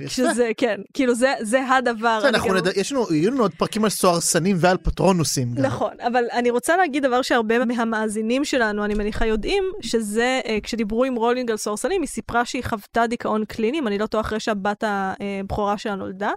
שזה, 0.06 0.50
כן, 0.56 0.80
כאילו 0.94 1.14
זה, 1.14 1.34
זה 1.40 1.68
הדבר. 1.68 2.18
אני 2.22 2.28
אנחנו 2.28 2.48
גם- 2.48 2.56
נדע, 2.56 2.70
יש 2.76 2.92
לנו, 2.92 3.06
יהיו 3.14 3.30
לנו 3.30 3.42
עוד 3.42 3.54
פרקים 3.58 3.84
על 3.84 3.90
סוהרסנים 3.90 4.56
ועל 4.60 4.76
פטרונוסים. 4.76 5.54
גם. 5.54 5.62
נכון, 5.62 5.92
אבל 6.06 6.24
אני 6.32 6.50
רוצה 6.50 6.76
להגיד 6.76 7.02
דבר 7.06 7.22
שהרבה 7.22 7.64
מהמאזינים 7.64 8.44
שלנו, 8.44 8.84
אני 8.84 8.94
מניחה, 8.94 9.26
יודעים, 9.26 9.64
שזה, 9.80 10.40
אה, 10.46 10.58
כשדיברו 10.62 11.04
עם 11.04 11.14
רולינג 11.14 11.50
על 11.50 11.56
סוהרסנים, 11.56 12.00
היא 12.00 12.08
סיפרה 12.08 12.44
שהיא 12.44 12.64
חוותה 12.64 13.06
דיכאון 13.06 13.44
קליני, 13.44 13.78
אם 13.78 13.86
אני 13.88 13.98
לא 13.98 14.06
טועה, 14.06 14.20
אחרי 14.20 14.40
שהבת 14.40 14.84
הבכורה 14.86 15.78
שלה 15.78 15.94
נולדה, 15.94 16.30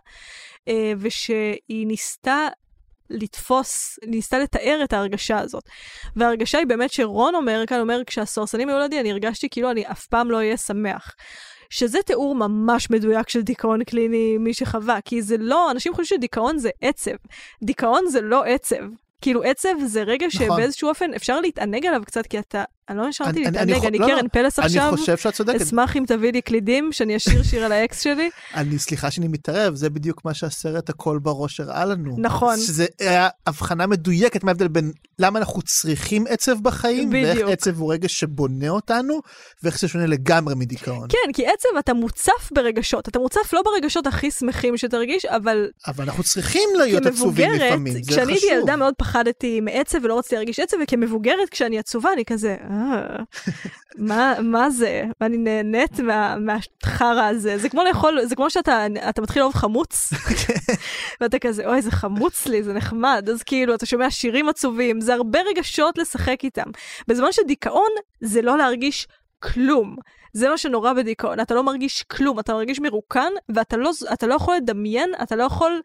אה, 0.68 0.94
ושהיא 1.00 1.88
ניסתה 1.88 2.48
לתפוס, 3.10 4.00
ניסתה 4.06 4.40
לתאר 4.40 4.80
את 4.84 4.94
ההרגשה 4.94 5.40
הזאת. 5.40 5.64
וההרגשה 6.16 6.58
היא 6.58 6.68
באמת 6.68 6.92
שרון 6.92 7.36
אומר 7.36 7.64
כאן, 7.68 7.80
אומר, 7.80 8.02
כשהסורסנים 8.08 8.70
היו 8.70 8.80
לידי, 8.80 9.00
אני 9.00 9.12
הרגשתי 9.12 9.50
כאילו 9.50 9.72
אני 9.72 9.88
אף 9.92 10.06
פעם 10.06 10.32
לא 10.32 10.38
אהיה 10.38 10.58
שמח. 10.58 11.16
שזה 11.70 12.00
תיאור 12.06 12.36
ממש 12.36 12.90
מדויק 12.90 13.30
של 13.30 13.42
דיכאון 13.42 13.84
קליני, 13.84 14.38
מי 14.38 14.54
שחווה, 14.54 15.02
כי 15.02 15.22
זה 15.22 15.38
לא, 15.40 15.72
אנשים 15.72 15.94
חושבים 15.94 16.18
שדיכאון 16.18 16.58
זה 16.58 16.70
עצב. 16.82 17.12
דיכאון 17.64 18.08
זה 18.08 18.22
לא 18.22 18.44
עצב. 18.44 18.84
כאילו 19.22 19.44
עצב 19.44 19.70
זה 19.86 20.04
רגע 20.04 20.28
נכון. 20.28 20.48
שבאיזשהו 20.48 20.90
אופן 20.90 21.14
אפשר 21.14 21.42
להתענג 21.42 21.86
עליו 21.86 22.02
קצת, 22.06 22.28
כי 22.28 22.40
אתה 22.40 22.64
אני 22.90 22.98
לא 22.98 23.08
נשארתי 23.08 23.44
להתענג, 23.44 23.86
אני 23.86 23.98
לא, 24.00 24.08
לא, 24.08 24.16
קרן 24.16 24.28
פלס 24.28 24.60
עכשיו. 24.60 24.90
אני 24.90 24.98
חושב 24.98 25.18
שאת 25.18 25.34
צודקת. 25.34 25.62
אשמח 25.62 25.98
אם 25.98 26.04
תביא 26.08 26.32
לי 26.32 26.42
קלידים, 26.42 26.92
שאני 26.92 27.18
אשיר 27.18 27.44
שיר 27.44 27.66
על 27.66 27.72
האקס 27.72 28.00
שלי. 28.02 28.30
אני, 28.54 28.80
סליחה 28.80 29.12
שאני 29.12 29.28
מתערב, 29.28 29.76
זה 29.76 29.90
בדיוק 29.90 30.26
מה 30.26 30.34
שהסרט 30.34 30.90
הכל 30.90 31.20
בראש 31.20 31.60
הראה 31.60 31.86
לנו. 31.86 32.16
נכון. 32.18 32.58
שזה 32.58 32.86
היה 33.00 33.30
הבחנה 33.48 33.88
מדויקת 33.88 34.44
מה 34.44 34.52
ההבדל 34.52 34.68
בין 34.68 34.92
למה 35.20 35.40
אנחנו 35.40 35.62
צריכים 35.62 36.26
עצב 36.30 36.62
בחיים, 36.62 37.10
ואיך 37.12 37.36
בדיוק. 37.36 37.50
עצב 37.50 37.80
הוא 37.80 37.94
רגש 37.94 38.20
שבונה 38.20 38.70
אותנו, 38.70 39.22
ואיך 39.64 39.80
זה 39.80 39.88
שונה 39.88 40.06
לגמרי 40.06 40.56
מדיכאון. 40.56 41.08
כן, 41.10 41.34
כי 41.34 41.48
עצב 41.48 41.78
אתה 41.80 41.94
מוצף 41.94 42.52
ברגשות. 42.52 43.08
אתה 43.08 43.20
מוצף 43.20 43.54
לא 43.54 43.62
ברגשות 43.66 44.08
הכי 44.08 44.32
שמחים 44.32 44.78
שתרגיש, 44.78 45.26
אבל 45.26 45.68
אבל 45.88 46.04
אנחנו 46.04 46.24
צריכים 46.24 46.70
להיות 46.78 47.06
עצובים 47.06 47.52
לפעמים, 47.52 47.94
זה 47.94 48.00
כשאני 48.12 48.32
הייתי 48.32 48.48
חשוב. 48.48 48.58
ילדה 48.60 48.76
מאוד 48.76 48.94
פחדתי 48.98 49.62
מעצב 49.62 49.98
ולא 50.04 50.18
רציתי 50.18 50.36
להרגיש 50.36 50.60
עצב, 50.60 50.78
וכמבוגרת 50.84 51.50
כשאני 51.52 51.80
עצובה 51.80 52.14
אני 52.14 52.26
כזה, 52.26 52.56
מה, 53.98 54.34
מה 54.44 54.70
זה? 54.70 55.04
ואני 55.22 55.38
נהנית 55.38 56.00
מה, 56.00 56.36
מהחרא 56.40 57.24
הזה. 57.24 57.58
זה 57.58 57.70
כמו 57.70 57.84
לאכול, 57.84 58.26
זה 58.26 58.36
כמו 58.36 58.50
שאתה 58.50 58.86
אתה 59.10 59.22
מתחיל 59.22 59.42
לאהוב 59.42 59.54
חמוץ, 59.56 60.14
ואתה 61.22 61.40
כזה, 61.40 61.68
אוי, 61.68 61.82
זה 61.82 61.92
חמוץ 61.92 62.46
לי, 62.46 62.64
זה 62.64 62.74
נחמד. 62.74 63.30
אז 63.32 63.44
כאילו, 63.44 63.76
אתה 63.76 63.86
שומע 63.86 64.12
שירים 64.12 64.50
עצובים, 64.50 65.02
זה 65.02 65.14
הרבה 65.14 65.40
רגשות 65.50 65.98
לשחק 65.98 66.44
איתם. 66.44 66.70
בזמן 67.08 67.32
שדיכאון 67.32 67.90
זה 68.22 68.42
לא 68.42 68.58
להרגיש 68.58 69.08
כלום. 69.40 69.96
זה 70.34 70.50
מה 70.50 70.58
שנורא 70.58 70.94
בדיכאון, 70.94 71.40
אתה 71.40 71.56
לא 71.56 71.64
מרגיש 71.64 72.04
כלום, 72.04 72.40
אתה 72.40 72.54
מרגיש 72.54 72.80
מרוקן, 72.80 73.32
ואתה 73.50 73.78
לא, 73.78 73.92
אתה 74.14 74.28
לא 74.28 74.34
יכול 74.34 74.56
לדמיין, 74.56 75.12
אתה 75.24 75.36
לא 75.36 75.44
יכול 75.44 75.82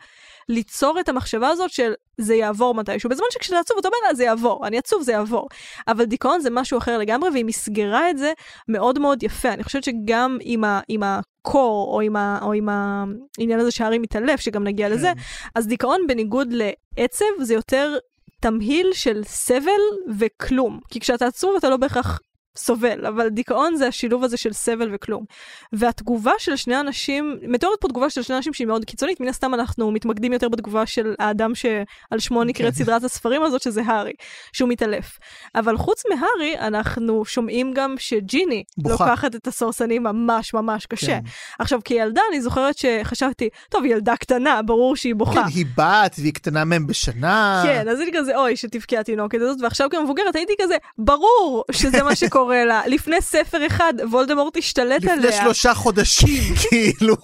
ליצור 0.49 1.01
את 1.01 1.09
המחשבה 1.09 1.49
הזאת 1.49 1.71
של 1.71 1.93
זה 2.19 2.35
יעבור 2.35 2.75
מתישהו. 2.75 3.11
בזמן 3.11 3.27
שכשאתה 3.31 3.59
עצוב 3.59 3.79
אתה 3.79 3.89
אומר 3.89 4.09
לה 4.09 4.15
זה 4.15 4.25
יעבור, 4.25 4.67
אני 4.67 4.79
עצוב 4.79 5.03
זה 5.03 5.13
יעבור. 5.13 5.49
אבל 5.89 6.05
דיכאון 6.05 6.41
זה 6.41 6.51
משהו 6.51 6.79
אחר 6.79 6.99
לגמרי, 6.99 7.31
והיא 7.31 7.45
מסגרה 7.45 8.11
את 8.11 8.19
זה 8.19 8.33
מאוד 8.69 8.99
מאוד 8.99 9.23
יפה. 9.23 9.53
אני 9.53 9.65
חושבת 9.65 9.85
שגם 9.85 10.39
עם, 10.41 10.65
ה, 10.65 10.81
עם 10.89 11.03
הקור, 11.03 11.95
או 11.95 12.01
עם, 12.01 12.17
ה, 12.17 12.39
או 12.43 12.53
עם 12.53 12.69
העניין 12.69 13.61
הזה 13.61 13.71
שהארי 13.71 13.99
מתעלף, 13.99 14.41
שגם 14.41 14.65
נגיע 14.65 14.89
כן. 14.89 14.95
לזה, 14.95 15.13
אז 15.55 15.67
דיכאון 15.67 16.07
בניגוד 16.09 16.49
לעצב 16.53 17.25
זה 17.41 17.55
יותר 17.55 17.99
תמהיל 18.41 18.91
של 18.93 19.23
סבל 19.25 19.71
וכלום. 20.19 20.81
כי 20.91 21.01
כשאתה 21.01 21.27
עצוב 21.27 21.57
אתה 21.57 21.69
לא 21.69 21.77
בהכרח 21.77 22.21
סובל, 22.57 23.07
אבל 23.07 23.29
דיכאון 23.29 23.77
זה 23.77 23.87
השילוב 23.87 24.25
הזה 24.25 24.37
של 24.37 24.53
סבל 24.53 24.91
וכלום. 24.95 25.25
והתגובה 25.73 26.33
של 26.39 26.57
שני 26.57 26.81
אנשים, 26.81 27.39
מתוארת 27.49 27.81
פה 27.81 27.89
תגובה 27.89 28.11
של 28.11 28.23
שני 28.23 28.37
אנשים 28.37 28.53
שהיא 28.53 28.67
מאוד 28.67 28.85
קיצונית, 28.85 29.21
מן 29.21 29.29
הסתם 29.29 29.55
אנחנו 29.55 29.91
מתמקדים 29.91 30.33
יותר 30.33 30.49
בתגובה 30.49 30.87
של 30.87 31.15
האדם 31.19 31.55
שעל 31.55 32.19
שמו 32.19 32.45
נקראת 32.45 32.75
כן. 32.75 32.85
סדרת 32.85 33.05
הספרים 33.05 33.43
הזאת, 33.43 33.63
שזה 33.63 33.83
הארי, 33.87 34.13
שהוא 34.53 34.69
מתעלף. 34.69 35.19
אבל 35.55 35.77
חוץ 35.77 36.03
מהארי, 36.11 36.59
אנחנו 36.59 37.25
שומעים 37.25 37.73
גם 37.75 37.95
שג'יני 37.99 38.65
בוכה. 38.79 39.05
לוקחת 39.05 39.35
את 39.35 39.47
הסורסנים 39.47 40.03
ממש 40.03 40.55
ממש 40.55 40.87
קשה. 40.87 41.07
כן. 41.07 41.21
עכשיו, 41.59 41.81
כילדה 41.85 42.21
אני 42.31 42.41
זוכרת 42.41 42.79
שחשבתי, 42.79 43.49
טוב, 43.69 43.85
היא 43.85 43.93
ילדה 43.93 44.17
קטנה, 44.17 44.63
ברור 44.63 44.97
שהיא 44.97 45.15
בוכה. 45.15 45.43
כן, 45.43 45.49
היא 45.55 45.67
בת 45.77 46.17
והיא 46.19 46.35
קטנה 46.35 46.65
מהם 46.65 46.87
בשנה. 46.87 47.63
כן, 47.65 47.89
אז 47.89 48.01
הייתי 48.01 48.19
כזה, 48.19 48.37
אוי, 48.37 48.57
שתבכה 48.57 49.01
התינוקת 49.01 49.39
הזאת, 49.41 49.63
ועכשיו 49.63 49.89
כמבוגרת 49.91 50.37
הייתי 50.37 50.53
כזה, 50.63 50.77
ברור 50.99 51.65
שזה 51.73 52.03
מה 52.03 52.17
שקורה 52.17 52.42
לה. 52.51 52.83
לפני 52.87 53.21
ספר 53.21 53.67
אחד, 53.67 53.95
וולדמורט 54.11 54.57
השתלט 54.57 55.05
עליה. 55.05 55.17
לפני 55.17 55.33
שלושה 55.33 55.75
חודשים, 55.75 56.55
כאילו. 56.63 57.17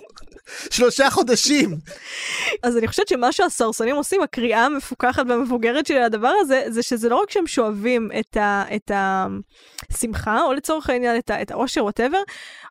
שלושה 0.71 1.11
חודשים. 1.11 1.77
אז 2.63 2.77
אני 2.77 2.89
חושבת 2.89 3.09
שמה 3.09 3.33
שהסרסונים 3.33 3.97
עושים, 3.97 4.23
הקריאה 4.23 4.65
המפוקחת 4.65 5.23
והמבוגרת 5.29 5.87
של 5.87 6.03
הדבר 6.03 6.33
הזה, 6.41 6.65
זה 6.69 6.83
שזה 6.83 7.09
לא 7.09 7.17
רק 7.17 7.31
שהם 7.31 7.47
שואבים 7.47 8.11
את, 8.21 8.37
ה, 8.37 8.65
את 8.77 8.91
השמחה, 9.91 10.43
או 10.43 10.53
לצורך 10.53 10.91
העניין 10.91 11.19
את, 11.19 11.31
ה, 11.31 11.43
את 11.43 11.51
האושר, 11.51 11.85
whatever, 11.85 12.23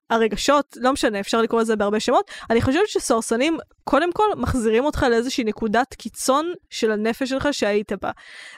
הרגשות, 0.09 0.77
לא 0.81 0.93
משנה, 0.93 1.19
אפשר 1.19 1.41
לקרוא 1.41 1.61
לזה 1.61 1.75
בהרבה 1.75 1.99
שמות, 1.99 2.31
אני 2.49 2.61
חושבת 2.61 2.87
שסוהרסנים, 2.87 3.57
קודם 3.83 4.11
כל, 4.13 4.23
מחזירים 4.37 4.85
אותך 4.85 5.05
לאיזושהי 5.09 5.43
נקודת 5.43 5.93
קיצון 5.93 6.53
של 6.69 6.91
הנפש 6.91 7.29
שלך 7.29 7.47
שהיית 7.51 7.91
בה. 8.01 8.11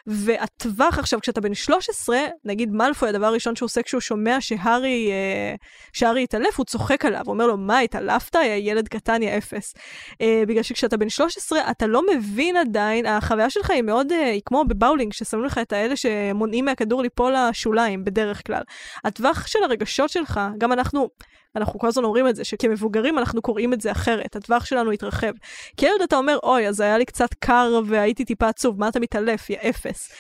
והטווח 0.07 0.99
עכשיו, 0.99 1.21
כשאתה 1.21 1.41
בן 1.41 1.53
13, 1.53 2.17
נגיד 2.45 2.71
מאלפוי, 2.71 3.09
הדבר 3.09 3.25
הראשון 3.25 3.55
שהוא 3.55 3.67
עושה 3.67 3.81
כשהוא 3.81 4.01
שומע 4.01 4.37
שהארי, 4.39 5.11
אה, 5.11 5.55
שהארי 5.93 6.23
התעלף, 6.23 6.57
הוא 6.57 6.65
צוחק 6.65 7.05
עליו, 7.05 7.21
הוא 7.25 7.33
אומר 7.33 7.47
לו, 7.47 7.57
מה, 7.57 7.79
התעלפת? 7.79 8.35
יא 8.35 8.71
ילד 8.71 8.87
קטן, 8.87 9.23
יא 9.23 9.37
אפס. 9.37 9.73
אה, 10.21 10.43
בגלל 10.47 10.63
שכשאתה 10.63 10.97
בן 10.97 11.09
13, 11.09 11.71
אתה 11.71 11.87
לא 11.87 12.01
מבין 12.13 12.57
עדיין, 12.57 13.05
החוויה 13.05 13.49
שלך 13.49 13.69
היא 13.69 13.81
מאוד, 13.81 14.11
אה, 14.11 14.25
היא 14.31 14.41
כמו 14.45 14.65
בבאולינג, 14.65 15.13
ששמים 15.13 15.45
לך 15.45 15.57
את 15.57 15.73
האלה 15.73 15.95
שמונעים 15.95 16.65
מהכדור 16.65 17.01
ליפול 17.01 17.33
לשוליים, 17.49 18.05
בדרך 18.05 18.47
כלל. 18.47 18.61
הטווח 19.03 19.47
של 19.47 19.63
הרגשות 19.63 20.09
שלך, 20.09 20.39
גם 20.57 20.73
אנחנו, 20.73 21.09
אנחנו 21.55 21.79
כל 21.79 21.87
הזמן 21.87 22.03
אומרים 22.03 22.27
את 22.27 22.35
זה, 22.35 22.43
שכמבוגרים 22.43 23.17
אנחנו 23.19 23.41
קוראים 23.41 23.73
את 23.73 23.81
זה 23.81 23.91
אחרת, 23.91 24.35
הטווח 24.35 24.65
שלנו 24.65 24.91
התרחב. 24.91 25.31
כילד 25.77 26.01
אתה 26.03 26.15
אומר, 26.15 26.37
אוי, 26.43 26.67
אז 26.67 26.79
היה 26.79 26.97
לי 26.97 27.05
קצת 27.05 27.33
קר 27.33 27.81
והייתי 27.85 28.25
טיפה 28.25 28.47
עצוב, 28.47 28.79
מה 28.79 28.87
אתה 28.87 28.99
מתעלף, 28.99 29.49
יא 29.49 29.57
אפס. 29.69 30.11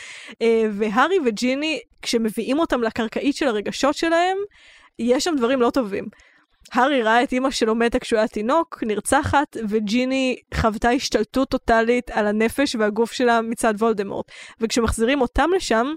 אה, 0.41 0.65
והארי 0.71 1.17
וג'יני, 1.25 1.79
כשמביאים 2.01 2.59
אותם 2.59 2.83
לקרקעית 2.83 3.35
של 3.35 3.47
הרגשות 3.47 3.95
שלהם, 3.95 4.37
יש 4.99 5.23
שם 5.23 5.35
דברים 5.37 5.61
לא 5.61 5.69
טובים. 5.69 6.05
הארי 6.73 7.01
ראה 7.01 7.23
את 7.23 7.31
אימא 7.31 7.51
שלו 7.51 7.75
מתה 7.75 7.99
כשהוא 7.99 8.17
היה 8.17 8.27
תינוק, 8.27 8.83
נרצחת, 8.83 9.57
וג'יני 9.69 10.35
חוותה 10.53 10.89
השתלטות 10.89 11.49
טוטאלית 11.49 12.09
על 12.09 12.27
הנפש 12.27 12.75
והגוף 12.75 13.11
שלה 13.11 13.41
מצד 13.41 13.73
וולדמורט. 13.77 14.31
וכשמחזירים 14.61 15.21
אותם 15.21 15.49
לשם, 15.55 15.93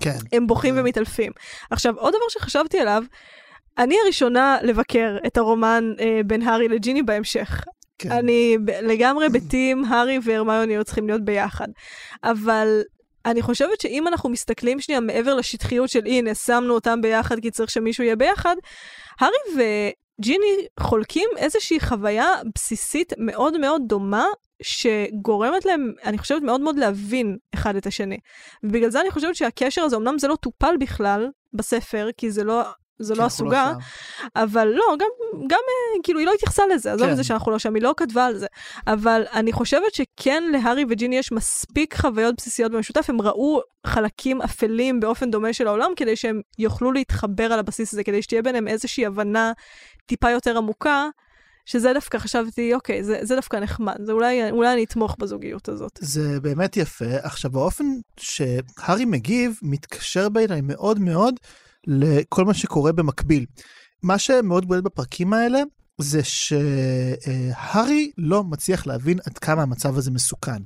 כן. 0.00 0.16
הם 0.32 0.46
בוכים 0.46 0.74
ומתעלפים. 0.78 1.32
עכשיו, 1.70 1.94
עוד 1.96 2.14
דבר 2.14 2.28
שחשבתי 2.28 2.78
עליו, 2.78 3.02
אני 3.78 3.96
הראשונה 4.04 4.56
לבקר 4.62 5.16
את 5.26 5.36
הרומן 5.36 5.92
אה, 6.00 6.20
בין 6.26 6.42
הארי 6.42 6.68
לג'יני 6.68 7.02
בהמשך. 7.02 7.64
כן. 7.98 8.12
אני 8.12 8.56
לגמרי 8.82 9.28
בטים, 9.28 9.84
הארי 9.84 10.18
והרמיוני 10.22 10.72
היו 10.72 10.84
צריכים 10.84 11.06
להיות 11.06 11.24
ביחד. 11.24 11.68
אבל 12.24 12.82
אני 13.26 13.42
חושבת 13.42 13.80
שאם 13.80 14.08
אנחנו 14.08 14.28
מסתכלים 14.28 14.80
שנייה 14.80 15.00
מעבר 15.00 15.34
לשטחיות 15.34 15.88
של 15.88 16.06
הנה, 16.06 16.34
שמנו 16.34 16.74
אותם 16.74 17.00
ביחד 17.00 17.40
כי 17.40 17.50
צריך 17.50 17.70
שמישהו 17.70 18.04
יהיה 18.04 18.16
ביחד, 18.16 18.56
הארי 19.20 19.36
וג'יני 19.54 20.66
חולקים 20.80 21.28
איזושהי 21.36 21.80
חוויה 21.80 22.28
בסיסית 22.54 23.12
מאוד 23.18 23.58
מאוד 23.60 23.82
דומה. 23.86 24.26
שגורמת 24.62 25.64
להם, 25.64 25.92
אני 26.04 26.18
חושבת, 26.18 26.42
מאוד 26.42 26.60
מאוד 26.60 26.78
להבין 26.78 27.36
אחד 27.54 27.76
את 27.76 27.86
השני. 27.86 28.18
ובגלל 28.62 28.90
זה 28.90 29.00
אני 29.00 29.10
חושבת 29.10 29.36
שהקשר 29.36 29.82
הזה, 29.82 29.96
אמנם 29.96 30.18
זה 30.18 30.28
לא 30.28 30.36
טופל 30.36 30.74
בכלל 30.80 31.28
בספר, 31.52 32.08
כי 32.16 32.30
זה 32.30 32.44
לא, 32.44 32.62
זה 32.98 33.14
כן, 33.14 33.18
לא 33.18 33.24
אנחנו 33.24 33.46
הסוגה, 33.46 33.72
שם. 33.74 34.30
אבל 34.36 34.68
לא, 34.68 34.96
גם, 34.98 35.08
גם 35.48 35.58
אה, 35.68 36.02
כאילו, 36.02 36.18
היא 36.18 36.26
לא 36.26 36.32
התייחסה 36.32 36.62
לזה, 36.74 36.92
עזוב 36.92 37.06
כן. 37.06 37.12
את 37.12 37.16
זה 37.16 37.24
שאנחנו 37.24 37.52
לא 37.52 37.58
שם, 37.58 37.74
היא 37.74 37.82
לא 37.82 37.94
כתבה 37.96 38.26
על 38.26 38.38
זה. 38.38 38.46
אבל 38.86 39.22
אני 39.32 39.52
חושבת 39.52 39.94
שכן 39.94 40.42
להארי 40.52 40.84
וג'יני 40.88 41.18
יש 41.18 41.32
מספיק 41.32 41.96
חוויות 41.96 42.34
בסיסיות 42.36 42.72
במשותף, 42.72 43.10
הם 43.10 43.22
ראו 43.22 43.60
חלקים 43.86 44.42
אפלים 44.42 45.00
באופן 45.00 45.30
דומה 45.30 45.52
של 45.52 45.66
העולם, 45.66 45.92
כדי 45.96 46.16
שהם 46.16 46.40
יוכלו 46.58 46.92
להתחבר 46.92 47.52
על 47.52 47.58
הבסיס 47.58 47.92
הזה, 47.92 48.04
כדי 48.04 48.22
שתהיה 48.22 48.42
ביניהם 48.42 48.68
איזושהי 48.68 49.06
הבנה 49.06 49.52
טיפה 50.06 50.30
יותר 50.30 50.56
עמוקה. 50.56 51.08
שזה 51.68 51.92
דווקא 51.94 52.18
חשבתי, 52.18 52.74
אוקיי, 52.74 53.04
זה, 53.04 53.18
זה 53.22 53.36
דווקא 53.36 53.56
נחמד, 53.56 53.94
זה 54.04 54.12
אולי, 54.12 54.50
אולי 54.50 54.72
אני 54.72 54.84
אתמוך 54.84 55.16
בזוגיות 55.18 55.68
הזאת. 55.68 55.98
זה 56.00 56.40
באמת 56.40 56.76
יפה. 56.76 57.16
עכשיו, 57.22 57.58
האופן 57.58 57.84
שהארי 58.16 59.04
מגיב 59.04 59.58
מתקשר 59.62 60.28
בעיניי 60.28 60.60
מאוד 60.60 60.98
מאוד 60.98 61.34
לכל 61.86 62.44
מה 62.44 62.54
שקורה 62.54 62.92
במקביל. 62.92 63.46
מה 64.02 64.18
שמאוד 64.18 64.68
בולט 64.68 64.84
בפרקים 64.84 65.32
האלה, 65.32 65.60
זה 66.00 66.20
שהארי 66.24 68.10
לא 68.18 68.44
מצליח 68.44 68.86
להבין 68.86 69.18
עד 69.26 69.38
כמה 69.38 69.62
המצב 69.62 69.96
הזה 69.96 70.10
מסוכן. 70.10 70.62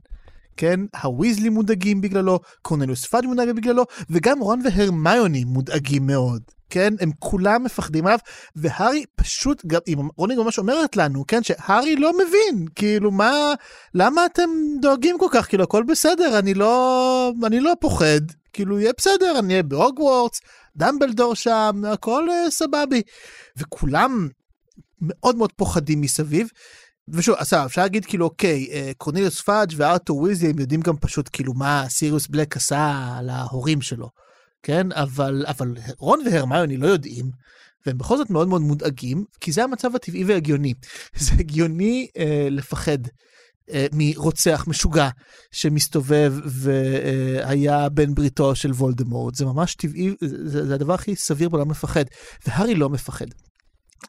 כן, 0.57 0.81
הוויזלי 1.03 1.49
מודאגים 1.49 2.01
בגללו, 2.01 2.41
קורנליוס 2.63 3.07
פאג' 3.07 3.27
מודאג 3.27 3.51
בגללו, 3.51 3.85
וגם 4.11 4.41
רון 4.41 4.61
והרמיוני 4.65 5.45
מודאגים 5.45 6.07
מאוד. 6.07 6.43
כן, 6.71 6.95
הם 7.01 7.11
כולם 7.19 7.65
מפחדים 7.65 8.07
עליו, 8.07 8.19
והארי 8.57 9.05
פשוט, 9.17 9.67
גם 9.67 9.81
הרמיוני 9.89 10.37
ממש 10.37 10.59
אומרת 10.59 10.97
לנו, 10.97 11.25
כן, 11.29 11.43
שהארי 11.43 11.97
לא 11.97 12.13
מבין, 12.13 12.67
כאילו 12.75 13.11
מה, 13.11 13.55
למה 13.95 14.27
אתם 14.27 14.51
דואגים 14.81 15.17
כל 15.19 15.27
כך, 15.31 15.49
כאילו 15.49 15.65
הכל 15.65 15.83
בסדר, 15.83 16.39
אני 16.39 16.55
לא, 16.55 17.33
אני 17.47 17.61
לא 17.61 17.73
פוחד, 17.81 18.21
כאילו 18.53 18.81
יהיה 18.81 18.93
בסדר, 18.99 19.39
אני 19.39 19.53
אהיה 19.53 19.63
בהוגוורטס, 19.63 20.41
דמבלדור 20.77 21.35
שם, 21.35 21.83
הכל 21.93 22.29
uh, 22.29 22.51
סבבי. 22.51 23.03
וכולם 23.57 24.29
מאוד 25.01 25.37
מאוד 25.37 25.53
פוחדים 25.53 26.01
מסביב. 26.01 26.49
ושוב, 27.09 27.35
עכשיו, 27.39 27.67
אפשר 27.67 27.83
להגיד 27.83 28.05
כאילו, 28.05 28.25
אוקיי, 28.25 28.69
אה, 28.73 28.93
קורנליוס 28.97 29.41
פאג' 29.41 29.73
וארתור 29.77 30.19
וויזלי, 30.19 30.51
הם 30.51 30.59
יודעים 30.59 30.81
גם 30.81 30.97
פשוט 30.97 31.29
כאילו 31.33 31.55
מה 31.55 31.85
סיריוס 31.89 32.27
בלק 32.27 32.57
עשה 32.57 33.19
להורים 33.23 33.81
שלו, 33.81 34.09
כן? 34.63 34.93
אבל, 34.93 35.45
אבל 35.49 35.75
רון 35.99 36.21
והרמיוני 36.27 36.77
לא 36.77 36.87
יודעים, 36.87 37.31
והם 37.87 37.99
בכל 37.99 38.17
זאת 38.17 38.31
מאוד 38.31 38.49
מאוד 38.49 38.63
מודאגים, 38.63 39.25
כי 39.41 39.53
זה 39.53 39.65
המצב 39.65 39.97
הטבעי 39.97 40.25
והגיוני. 40.25 40.75
זה 41.17 41.33
הגיוני 41.39 42.09
אה, 42.19 42.49
לפחד. 42.51 42.99
אה, 43.73 43.87
מרוצח 43.93 44.65
משוגע 44.69 45.09
שמסתובב 45.53 46.35
והיה 46.45 47.89
בן 47.89 48.15
בריתו 48.15 48.55
של 48.55 48.71
וולדמורט. 48.71 49.35
זה 49.35 49.45
ממש 49.45 49.75
טבעי, 49.75 50.15
זה, 50.21 50.67
זה 50.69 50.75
הדבר 50.75 50.95
הכי 50.95 51.17
סביר 51.17 51.49
בעולם 51.49 51.71
לפחד, 51.71 52.05
והארי 52.47 52.75
לא 52.75 52.89
מפחד. 52.89 53.27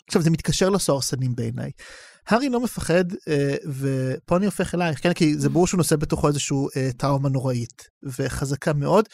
עכשיו, 0.08 0.22
זה 0.22 0.30
מתקשר 0.30 0.70
לסוהרסנים 0.70 1.36
בעיניי. 1.36 1.72
הארי 2.28 2.50
לא 2.50 2.60
מפחד, 2.60 3.06
אה, 3.28 3.56
ופה 3.66 4.38
אני 4.38 4.46
הופך 4.46 4.76
אלייך, 4.76 5.04
כן? 5.04 5.14
כי 5.14 5.38
זה 5.38 5.50
ברור 5.50 5.68
שהוא 5.68 5.78
נושא 5.78 5.96
בתוכו 5.96 6.28
איזושהי 6.28 6.58
אה, 6.78 6.90
טראומה 6.98 7.30
נוראית 7.30 7.94
וחזקה 8.04 8.74
מאוד, 8.74 9.06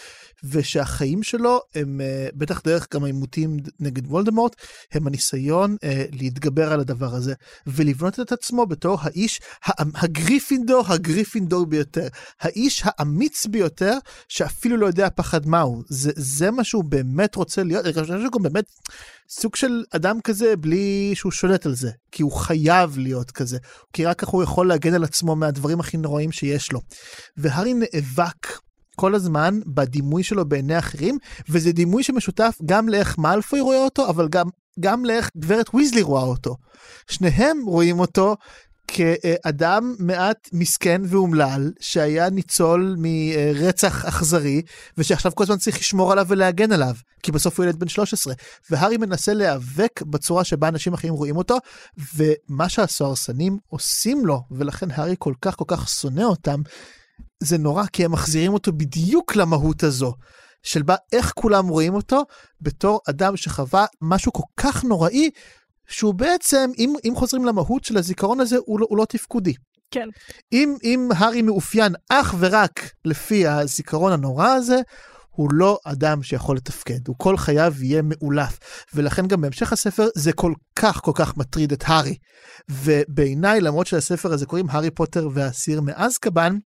ושהחיים 0.43 1.24
שלו 1.24 1.60
הם, 1.76 2.02
אה, 2.02 2.28
בטח 2.34 2.62
דרך 2.62 2.88
גם 2.93 3.04
העימותים 3.04 3.58
נגד 3.80 4.08
וולדמורט, 4.08 4.56
הם 4.93 5.08
הניסיון 5.08 5.76
אה, 5.84 6.06
להתגבר 6.12 6.74
על 6.74 6.80
הדבר 6.80 7.15
הזה, 7.15 7.34
ולבנות 7.67 8.19
את 8.19 8.32
עצמו 8.32 8.65
בתור 8.65 8.98
האיש 9.02 9.41
הגריפינדור, 9.95 10.84
הגריפינדור 10.88 11.65
ביותר. 11.65 12.08
האיש 12.41 12.84
האמיץ 12.86 13.45
ביותר, 13.45 13.98
שאפילו 14.28 14.78
לא 14.78 14.88
יודע 14.88 15.08
פחד 15.15 15.48
מהו. 15.48 15.84
זה, 15.89 16.12
זה 16.15 16.52
מה 16.52 16.63
שהוא 16.63 16.84
באמת 16.84 17.36
רוצה 17.36 17.63
להיות, 17.63 17.86
אני 17.86 17.93
חושב 17.93 18.06
שהוא 18.06 18.32
גם 18.32 18.43
באמת 18.43 18.65
סוג 19.32 19.56
של 19.56 19.84
אדם 19.92 20.22
כזה 20.22 20.56
בלי 20.56 21.12
שהוא 21.15 21.32
שולט 21.32 21.65
על 21.65 21.76
זה, 21.76 21.92
כי 22.12 22.24
הוא 22.24 22.32
חייב 22.32 22.98
להיות 22.98 23.32
כזה, 23.32 23.58
כי 23.94 24.06
רק 24.06 24.20
ככה 24.20 24.32
הוא 24.32 24.44
יכול 24.44 24.68
להגן 24.68 24.94
על 24.94 25.04
עצמו 25.04 25.36
מהדברים 25.36 25.80
הכי 25.80 25.98
נוראים 25.98 26.32
שיש 26.32 26.72
לו. 26.72 26.82
והארי 27.38 27.74
נאבק 27.74 28.48
כל 28.96 29.15
הזמן 29.15 29.60
בדימוי 29.68 30.24
שלו 30.24 30.46
בעיני 30.46 30.80
אחרים, 30.80 31.18
וזה 31.50 31.72
דימוי 31.72 32.04
שמשותף 32.04 32.58
גם 32.65 32.89
לאיך 32.89 33.18
מאלפוי 33.18 33.60
רואה 33.60 33.84
אותו, 33.84 34.10
אבל 34.10 34.28
גם, 34.28 34.48
גם 34.80 35.06
לאיך 35.06 35.30
גברת 35.38 35.70
ויזלי 35.74 36.02
רואה 36.02 36.24
אותו. 36.24 36.56
שניהם 37.10 37.65
רואים 37.65 38.00
אותו 38.00 38.36
כאדם 38.89 39.95
מעט 39.99 40.49
מסכן 40.54 41.02
ואומלל, 41.06 41.71
שהיה 41.80 42.30
ניצול 42.30 42.95
מרצח 42.99 44.06
אכזרי, 44.06 44.62
ושעכשיו 44.97 45.32
כל 45.36 45.43
הזמן 45.43 45.58
צריך 45.58 45.80
לשמור 45.80 46.12
עליו 46.12 46.25
ולהגן 46.30 46.71
עליו, 46.71 46.95
כי 47.23 47.32
בסוף 47.32 47.60
הוא 47.60 47.65
ילד 47.65 47.80
בן 47.80 47.88
13. 47.88 48.34
והארי 48.69 48.97
מנסה 48.97 49.34
להיאבק 49.34 50.02
בצורה 50.02 50.43
שבה 50.43 50.67
אנשים 50.67 50.93
אחרים 50.93 51.13
רואים 51.13 51.38
אותו, 51.38 51.58
ומה 52.15 52.69
שהסוהרסנים 52.69 53.58
עושים 53.67 54.25
לו, 54.25 54.41
ולכן 54.52 54.91
הארי 54.91 55.15
כל 55.19 55.34
כך 55.41 55.56
כל 55.56 55.65
כך 55.67 55.89
שונא 55.89 56.21
אותם, 56.23 56.62
זה 57.43 57.58
נורא, 57.58 57.84
כי 57.93 58.06
הם 58.06 58.12
מחזירים 58.12 58.54
אותו 58.54 58.71
בדיוק 58.71 59.36
למהות 59.36 59.84
הזו. 59.84 60.13
של 60.63 60.82
בה 60.82 60.95
איך 61.12 61.34
כולם 61.36 61.67
רואים 61.67 61.93
אותו 61.93 62.23
בתור 62.62 62.99
אדם 63.10 63.38
שחווה 63.38 63.86
משהו 64.02 64.34
כל 64.34 64.43
כך 64.58 64.84
נוראי 64.84 65.30
שהוא 65.89 66.13
בעצם, 66.13 66.71
אם, 66.78 66.93
אם 67.06 67.13
חוזרים 67.15 67.45
למהות 67.45 67.84
של 67.84 67.97
הזיכרון 67.97 68.39
הזה, 68.39 68.58
הוא 68.65 68.80
לא, 68.80 68.88
הוא 68.89 68.97
לא 68.97 69.06
תפקודי. 69.06 69.54
כן. 69.91 70.08
אם, 70.54 70.75
אם 70.84 71.10
הארי 71.15 71.41
מאופיין 71.41 71.93
אך 72.10 72.36
ורק 72.39 72.91
לפי 73.06 73.47
הזיכרון 73.47 74.12
הנורא 74.12 74.47
הזה, 74.47 74.82
הוא 75.30 75.49
לא 75.54 75.80
אדם 75.86 76.23
שיכול 76.23 76.56
לתפקד, 76.56 77.08
הוא 77.08 77.15
כל 77.19 77.38
חייו 77.38 77.73
יהיה 77.82 78.02
מאולף. 78.04 78.60
ולכן 78.93 79.28
גם 79.28 79.41
בהמשך 79.41 79.73
הספר 79.73 80.08
זה 80.15 80.34
כל 80.34 80.54
כך 80.75 81.02
כל 81.02 81.12
כך 81.15 81.38
מטריד 81.38 81.71
את 81.71 81.84
הארי. 81.88 82.15
ובעיניי, 82.69 83.62
למרות 83.62 83.88
שלספר 83.88 84.34
הזה 84.34 84.45
קוראים 84.45 84.69
הארי 84.69 84.91
פוטר 84.91 85.30
והאסיר 85.34 85.82
מאזקבאן, 85.82 86.58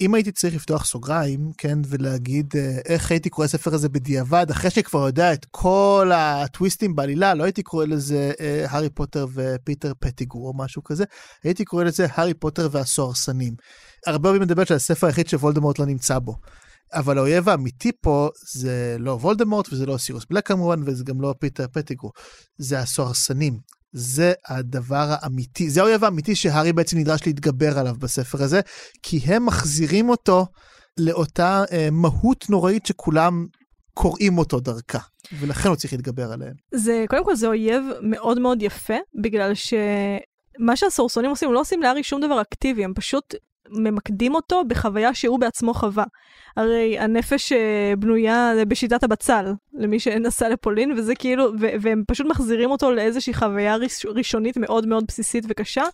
אם 0.00 0.14
הייתי 0.14 0.32
צריך 0.32 0.54
לפתוח 0.54 0.84
סוגריים, 0.84 1.50
כן, 1.58 1.78
ולהגיד 1.88 2.54
אה, 2.56 2.78
איך 2.84 3.10
הייתי 3.10 3.30
קורא 3.30 3.46
ספר 3.46 3.74
הזה 3.74 3.88
בדיעבד, 3.88 4.46
אחרי 4.50 4.70
שכבר 4.70 5.06
יודע 5.06 5.32
את 5.32 5.46
כל 5.50 6.10
הטוויסטים 6.14 6.96
בעלילה, 6.96 7.34
לא 7.34 7.44
הייתי 7.44 7.62
קורא 7.62 7.84
לזה 7.84 8.32
אה, 8.40 8.64
הארי 8.68 8.90
פוטר 8.90 9.26
ופיטר 9.34 9.92
פטיגור 10.00 10.48
או 10.48 10.52
משהו 10.56 10.84
כזה, 10.84 11.04
הייתי 11.44 11.64
קורא 11.64 11.84
לזה 11.84 12.06
הארי 12.10 12.34
פוטר 12.34 12.68
והסוהרסנים. 12.72 13.54
הרבה 14.06 14.28
פעמים 14.28 14.42
מדבר 14.42 14.62
על 14.70 14.76
הספר 14.76 15.06
היחיד 15.06 15.28
שוולדמורט 15.28 15.78
לא 15.78 15.86
נמצא 15.86 16.18
בו. 16.18 16.34
אבל 16.94 17.18
האויב 17.18 17.48
האמיתי 17.48 17.92
פה 18.00 18.28
זה 18.52 18.96
לא 18.98 19.10
וולדמורט 19.10 19.72
וזה 19.72 19.86
לא 19.86 19.98
סיריוס 19.98 20.24
בלק 20.30 20.48
כמובן 20.48 20.82
וזה 20.86 21.04
גם 21.04 21.20
לא 21.20 21.34
פיטר 21.38 21.66
פטיגור, 21.72 22.12
זה 22.58 22.78
הסוהרסנים. 22.78 23.79
זה 23.92 24.32
הדבר 24.48 25.06
האמיתי, 25.10 25.70
זה 25.70 25.80
האויב 25.80 26.04
האמיתי 26.04 26.34
שהארי 26.34 26.72
בעצם 26.72 26.98
נדרש 26.98 27.26
להתגבר 27.26 27.78
עליו 27.78 27.94
בספר 27.98 28.42
הזה, 28.42 28.60
כי 29.02 29.16
הם 29.24 29.46
מחזירים 29.46 30.08
אותו 30.08 30.46
לאותה 30.98 31.64
אה, 31.72 31.88
מהות 31.92 32.50
נוראית 32.50 32.86
שכולם 32.86 33.46
קוראים 33.94 34.38
אותו 34.38 34.60
דרכה, 34.60 34.98
ולכן 35.40 35.68
הוא 35.68 35.76
צריך 35.76 35.92
להתגבר 35.92 36.32
עליהם. 36.32 36.54
זה, 36.74 37.04
קודם 37.08 37.24
כל 37.24 37.34
זה 37.34 37.46
אויב 37.46 37.84
מאוד 38.02 38.38
מאוד 38.38 38.62
יפה, 38.62 38.94
בגלל 39.22 39.52
שמה 39.54 40.76
שהסורסונים 40.76 41.30
עושים, 41.30 41.48
הם 41.48 41.54
לא 41.54 41.60
עושים 41.60 41.82
לארי 41.82 42.02
שום 42.02 42.20
דבר 42.20 42.40
אקטיבי, 42.40 42.84
הם 42.84 42.94
פשוט 42.94 43.34
ממקדים 43.70 44.34
אותו 44.34 44.62
בחוויה 44.68 45.14
שהוא 45.14 45.40
בעצמו 45.40 45.74
חווה. 45.74 46.04
הרי 46.56 46.98
הנפש 46.98 47.52
אה, 47.52 47.92
בנויה 47.98 48.52
בשיטת 48.68 49.04
הבצל, 49.04 49.52
למי 49.74 50.00
שנסע 50.00 50.48
לפולין, 50.48 50.92
וזה 50.92 51.14
כאילו, 51.14 51.44
ו- 51.60 51.66
והם 51.80 52.02
פשוט 52.06 52.26
מחזירים 52.26 52.70
אותו 52.70 52.90
לאיזושהי 52.90 53.34
חוויה 53.34 53.76
ראש, 53.76 54.06
ראשונית 54.06 54.56
מאוד 54.56 54.86
מאוד 54.86 55.04
בסיסית 55.08 55.44
וקשה, 55.48 55.84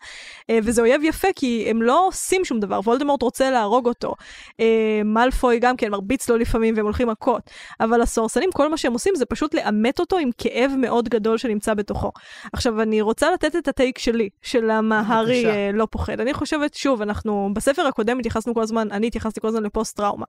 אה, 0.51 0.59
וזה 0.63 0.81
אויב 0.81 1.05
יפה 1.05 1.29
כי 1.37 1.67
הם 1.71 1.83
לא 1.83 2.07
עושים 2.07 2.45
שום 2.45 2.61
דבר, 2.61 2.81
וולדמורט 2.85 3.23
רוצה 3.23 3.51
להרוג 3.51 3.89
אותו. 3.89 4.15
אה, 4.61 5.01
מאלפוי 5.05 5.59
גם 5.59 5.77
כן 5.77 5.91
מרביץ 5.91 6.29
לו 6.29 6.37
לפעמים 6.37 6.75
והם 6.77 6.85
הולכים 6.85 7.09
מכות, 7.09 7.51
אבל 7.81 8.01
הסוהרסנים, 8.01 8.51
כל 8.53 8.69
מה 8.71 8.77
שהם 8.77 8.93
עושים 8.93 9.15
זה 9.17 9.27
פשוט 9.27 9.55
לאמת 9.55 10.01
אותו 10.01 10.19
עם 10.19 10.31
כאב 10.39 10.73
מאוד 10.79 11.09
גדול 11.09 11.39
שנמצא 11.39 11.75
בתוכו. 11.75 12.13
עכשיו, 12.53 12.83
אני 12.83 13.01
רוצה 13.01 13.31
לתת 13.31 13.57
את 13.57 13.69
הטייק 13.69 13.99
שלי, 13.99 14.29
של 14.43 14.65
למה 14.67 15.01
הארי 15.07 15.45
לא 15.73 15.87
פוחד. 15.91 16.21
אני 16.21 16.35
חושבת, 16.35 16.75
שוב, 16.75 17.03
אנחנו, 17.03 17.51
בספר 17.67 17.87
הקודם 17.87 18.19
התייחסנו 18.19 18.55
כל 18.55 18.63
הזמן, 18.63 18.89
אני 18.91 19.07
התייחסתי 19.07 19.41
כל 19.41 19.49
הזמן 19.49 19.63
לפוסט 19.63 19.97
טראומה. 19.97 20.25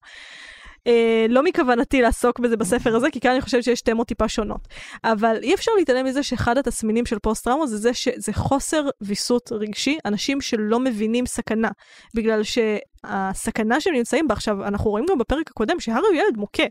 Uh, 0.78 0.90
לא 1.30 1.44
מכוונתי 1.44 2.02
לעסוק 2.02 2.40
בזה 2.40 2.58
בספר 2.58 2.96
הזה, 2.96 3.12
כי 3.12 3.20
כאן 3.20 3.32
אני 3.32 3.42
חושבת 3.42 3.64
שיש 3.64 3.82
תמות 3.82 4.08
טיפה 4.08 4.28
שונות. 4.28 4.68
אבל 5.04 5.38
אי 5.42 5.54
אפשר 5.54 5.72
להתעלם 5.78 6.06
מזה 6.06 6.24
שאחד 6.24 6.58
התסמינים 6.58 7.06
של 7.06 7.20
פוסט-טראומה 7.20 7.68
זה 7.68 7.78
זה 7.78 7.94
שזה 7.94 8.34
חוסר 8.34 8.90
ויסות 9.02 9.52
רגשי, 9.52 9.98
אנשים 10.06 10.42
שלא 10.42 10.80
מבינים 10.80 11.26
סכנה, 11.26 11.70
בגלל 12.14 12.42
שהסכנה 12.44 13.82
שהם 13.82 13.94
נמצאים 13.94 14.28
בה 14.28 14.34
עכשיו, 14.34 14.68
אנחנו 14.68 14.90
רואים 14.90 15.06
גם 15.10 15.18
בפרק 15.18 15.52
הקודם 15.52 15.80
שהארי 15.80 16.08
הוא 16.08 16.16
ילד 16.16 16.38
מוכה. 16.38 16.64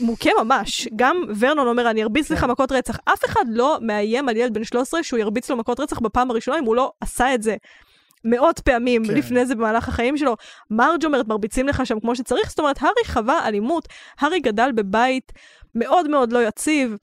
מוכה 0.00 0.30
ממש. 0.44 0.88
גם 0.96 1.22
ורנון 1.38 1.68
אומר, 1.68 1.90
אני 1.90 2.02
ארביץ 2.02 2.30
לך 2.30 2.40
כן. 2.40 2.50
מכות 2.50 2.72
רצח. 2.72 2.98
אף 3.04 3.24
אחד 3.24 3.44
לא 3.48 3.78
מאיים 3.82 4.28
על 4.28 4.36
ילד 4.36 4.54
בן 4.54 4.64
13 4.64 5.02
שהוא 5.02 5.18
ירביץ 5.18 5.50
לו 5.50 5.56
מכות 5.56 5.80
רצח 5.80 5.98
בפעם 5.98 6.30
הראשונה 6.30 6.58
אם 6.58 6.64
הוא 6.64 6.76
לא 6.76 6.92
עשה 7.00 7.34
את 7.34 7.42
זה 7.42 7.56
מאות 8.24 8.58
פעמים 8.60 9.04
כן. 9.06 9.14
לפני 9.14 9.46
זה 9.46 9.54
במהלך 9.54 9.88
החיים 9.88 10.16
שלו. 10.16 10.36
מרג' 10.70 11.04
אומרת, 11.04 11.28
מרביצים 11.28 11.68
לך 11.68 11.86
שם 11.86 12.00
כמו 12.00 12.16
שצריך, 12.16 12.48
זאת 12.50 12.58
אומרת, 12.58 12.76
הארי 12.80 13.04
חווה 13.06 13.48
אלימות, 13.48 13.88
הארי 14.20 14.40
גדל 14.40 14.70
בבית 14.74 15.32
מאוד 15.74 16.08
מאוד 16.10 16.32
לא 16.32 16.46
יציב. 16.48 16.96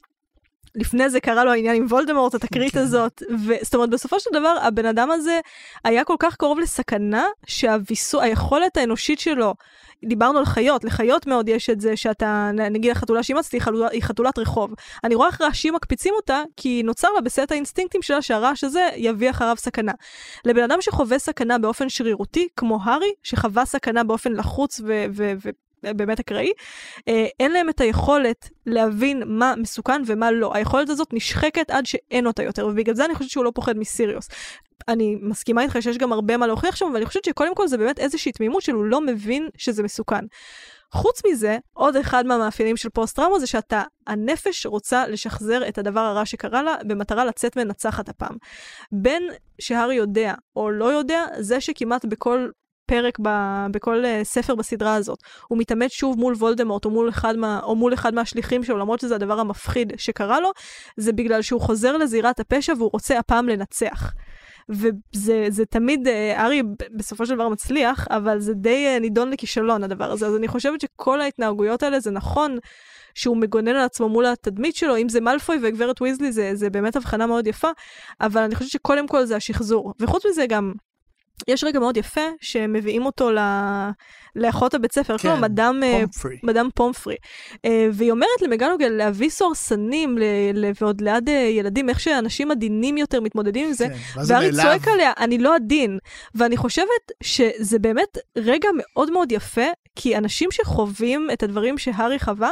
לפני 0.75 1.09
זה 1.09 1.19
קרה 1.19 1.43
לו 1.43 1.51
העניין 1.51 1.75
עם 1.75 1.85
וולדמורט, 1.85 2.35
התקרית 2.35 2.73
כן. 2.73 2.79
הזאת, 2.79 3.23
וזאת 3.29 3.75
אומרת, 3.75 3.89
בסופו 3.89 4.19
של 4.19 4.29
דבר, 4.33 4.57
הבן 4.61 4.85
אדם 4.85 5.11
הזה 5.11 5.39
היה 5.83 6.03
כל 6.03 6.15
כך 6.19 6.35
קרוב 6.35 6.59
לסכנה, 6.59 7.25
שהיכולת 7.47 8.77
האנושית 8.77 9.19
שלו 9.19 9.53
דיברנו 10.05 10.39
על 10.39 10.45
חיות, 10.45 10.83
לחיות 10.83 11.27
מאוד 11.27 11.49
יש 11.49 11.69
את 11.69 11.81
זה 11.81 11.97
שאתה, 11.97 12.51
נגיד 12.53 12.91
החתולה 12.91 13.23
שאימצתי 13.23 13.59
היא 13.91 14.03
חתולת 14.03 14.37
רחוב. 14.37 14.73
אני 15.03 15.15
רואה 15.15 15.27
איך 15.27 15.41
רעשים 15.41 15.73
מקפיצים 15.73 16.13
אותה, 16.13 16.43
כי 16.57 16.83
נוצר 16.83 17.07
לה 17.15 17.21
בסט 17.21 17.51
האינסטינקטים 17.51 18.01
שלה 18.01 18.21
שהרעש 18.21 18.63
הזה 18.63 18.89
יביא 18.95 19.29
אחריו 19.29 19.55
סכנה. 19.57 19.91
לבן 20.45 20.63
אדם 20.63 20.81
שחווה 20.81 21.19
סכנה 21.19 21.57
באופן 21.57 21.89
שרירותי, 21.89 22.47
כמו 22.57 22.79
הארי, 22.83 23.11
שחווה 23.23 23.65
סכנה 23.65 24.03
באופן 24.03 24.33
לחוץ 24.33 24.79
ו... 24.79 25.05
ו-, 25.13 25.33
ו- 25.43 25.49
באמת 25.93 26.19
אקראי, 26.19 26.51
אה, 27.07 27.25
אין 27.39 27.51
להם 27.51 27.69
את 27.69 27.81
היכולת 27.81 28.49
להבין 28.65 29.23
מה 29.25 29.53
מסוכן 29.57 30.01
ומה 30.05 30.31
לא. 30.31 30.51
היכולת 30.55 30.89
הזאת 30.89 31.13
נשחקת 31.13 31.71
עד 31.71 31.85
שאין 31.85 32.27
אותה 32.27 32.43
יותר, 32.43 32.67
ובגלל 32.67 32.95
זה 32.95 33.05
אני 33.05 33.15
חושבת 33.15 33.31
שהוא 33.31 33.45
לא 33.45 33.51
פוחד 33.55 33.77
מסיריוס. 33.77 34.29
אני 34.87 35.17
מסכימה 35.21 35.61
איתך 35.61 35.77
שיש 35.81 35.97
גם 35.97 36.13
הרבה 36.13 36.37
מה 36.37 36.47
להוכיח 36.47 36.75
שם, 36.75 36.85
אבל 36.85 36.95
אני 36.95 37.05
חושבת 37.05 37.25
שקודם 37.25 37.55
כל 37.55 37.67
זה 37.67 37.77
באמת 37.77 37.99
איזושהי 37.99 38.31
תמימות 38.31 38.61
שהוא 38.61 38.85
לא 38.85 39.01
מבין 39.01 39.49
שזה 39.57 39.83
מסוכן. 39.83 40.25
חוץ 40.91 41.21
מזה, 41.25 41.57
עוד 41.73 41.95
אחד 41.95 42.25
מהמאפיינים 42.25 42.77
של 42.77 42.89
פוסט-טראומה 42.89 43.39
זה 43.39 43.47
שאתה, 43.47 43.83
הנפש 44.07 44.65
רוצה 44.65 45.07
לשחזר 45.07 45.67
את 45.67 45.77
הדבר 45.77 45.99
הרע 45.99 46.25
שקרה 46.25 46.63
לה 46.63 46.75
במטרה 46.87 47.25
לצאת 47.25 47.57
מנצחת 47.57 48.09
הפעם. 48.09 48.35
בין 48.91 49.23
שהארי 49.59 49.95
יודע 49.95 50.33
או 50.55 50.71
לא 50.71 50.85
יודע, 50.85 51.25
זה 51.39 51.61
שכמעט 51.61 52.05
בכל 52.05 52.49
פרק 52.85 53.19
ב, 53.21 53.29
בכל 53.71 54.03
uh, 54.03 54.23
ספר 54.23 54.55
בסדרה 54.55 54.95
הזאת. 54.95 55.19
הוא 55.47 55.57
מתעמת 55.57 55.91
שוב 55.91 56.19
מול 56.19 56.33
וולדמורט 56.33 56.85
או 56.85 56.89
מול, 56.89 57.09
אחד 57.09 57.37
מה, 57.37 57.59
או 57.63 57.75
מול 57.75 57.93
אחד 57.93 58.13
מהשליחים 58.13 58.63
שלו, 58.63 58.77
למרות 58.77 58.99
שזה 58.99 59.15
הדבר 59.15 59.39
המפחיד 59.39 59.93
שקרה 59.97 60.39
לו, 60.39 60.51
זה 60.97 61.13
בגלל 61.13 61.41
שהוא 61.41 61.61
חוזר 61.61 61.97
לזירת 61.97 62.39
הפשע 62.39 62.73
והוא 62.77 62.89
רוצה 62.93 63.19
הפעם 63.19 63.49
לנצח. 63.49 64.13
וזה 64.69 65.65
תמיד, 65.69 66.07
אה, 66.07 66.45
ארי 66.45 66.61
בסופו 66.95 67.25
של 67.25 67.35
דבר 67.35 67.49
מצליח, 67.49 68.07
אבל 68.09 68.39
זה 68.39 68.53
די 68.53 68.85
אה, 68.87 68.99
נידון 68.99 69.29
לכישלון 69.29 69.83
הדבר 69.83 70.11
הזה. 70.11 70.27
אז 70.27 70.35
אני 70.35 70.47
חושבת 70.47 70.81
שכל 70.81 71.21
ההתנהגויות 71.21 71.83
האלה 71.83 71.99
זה 71.99 72.11
נכון. 72.11 72.57
שהוא 73.15 73.37
מגונן 73.37 73.67
על 73.67 73.85
עצמו 73.85 74.09
מול 74.09 74.25
התדמית 74.25 74.75
שלו, 74.75 74.97
אם 74.97 75.09
זה 75.09 75.21
מאלפוי 75.21 75.59
וגברת 75.61 76.01
ויזלי, 76.01 76.31
זה, 76.31 76.51
זה 76.53 76.69
באמת 76.69 76.95
הבחנה 76.95 77.27
מאוד 77.27 77.47
יפה, 77.47 77.69
אבל 78.21 78.41
אני 78.41 78.55
חושבת 78.55 78.71
שקודם 78.71 79.07
כל 79.07 79.25
זה 79.25 79.35
השחזור. 79.35 79.93
וחוץ 79.99 80.25
מזה 80.25 80.45
גם, 80.49 80.73
יש 81.47 81.63
רגע 81.63 81.79
מאוד 81.79 81.97
יפה 81.97 82.21
שמביאים 82.41 83.05
אותו 83.05 83.31
ל... 83.31 83.39
לאחות 84.35 84.73
הבית 84.73 84.91
ספר, 84.91 85.17
כן, 85.17 85.41
מדאם, 85.41 85.83
אה, 85.83 85.99
פומפרי. 86.01 86.37
מדאם 86.43 86.69
פומפרי. 86.75 87.15
אה, 87.65 87.87
והיא 87.93 88.11
אומרת 88.11 88.41
למגנוגל 88.41 88.89
להביא 88.89 89.29
סוהרסנים 89.29 90.17
ל... 90.53 90.71
ועוד 90.81 91.01
ליד 91.01 91.29
אה, 91.29 91.33
ילדים, 91.33 91.89
איך 91.89 91.99
שאנשים 91.99 92.51
עדינים 92.51 92.97
יותר 92.97 93.21
מתמודדים 93.21 93.67
עם 93.67 93.73
זה. 93.73 93.87
כן, 93.87 94.21
והארי. 94.27 94.51
צועק 94.51 94.87
עליה, 94.87 95.11
אני 95.19 95.37
לא 95.37 95.55
עדין. 95.55 95.97
ואני 96.35 96.57
חושבת 96.57 97.11
שזה 97.23 97.79
באמת 97.79 98.17
רגע 98.37 98.69
מאוד 98.77 99.11
מאוד 99.11 99.31
יפה, 99.31 99.65
כי 99.95 100.17
אנשים 100.17 100.51
שחווים 100.51 101.27
את 101.33 101.43
הדברים 101.43 101.77
שהארי 101.77 102.19
חווה, 102.19 102.51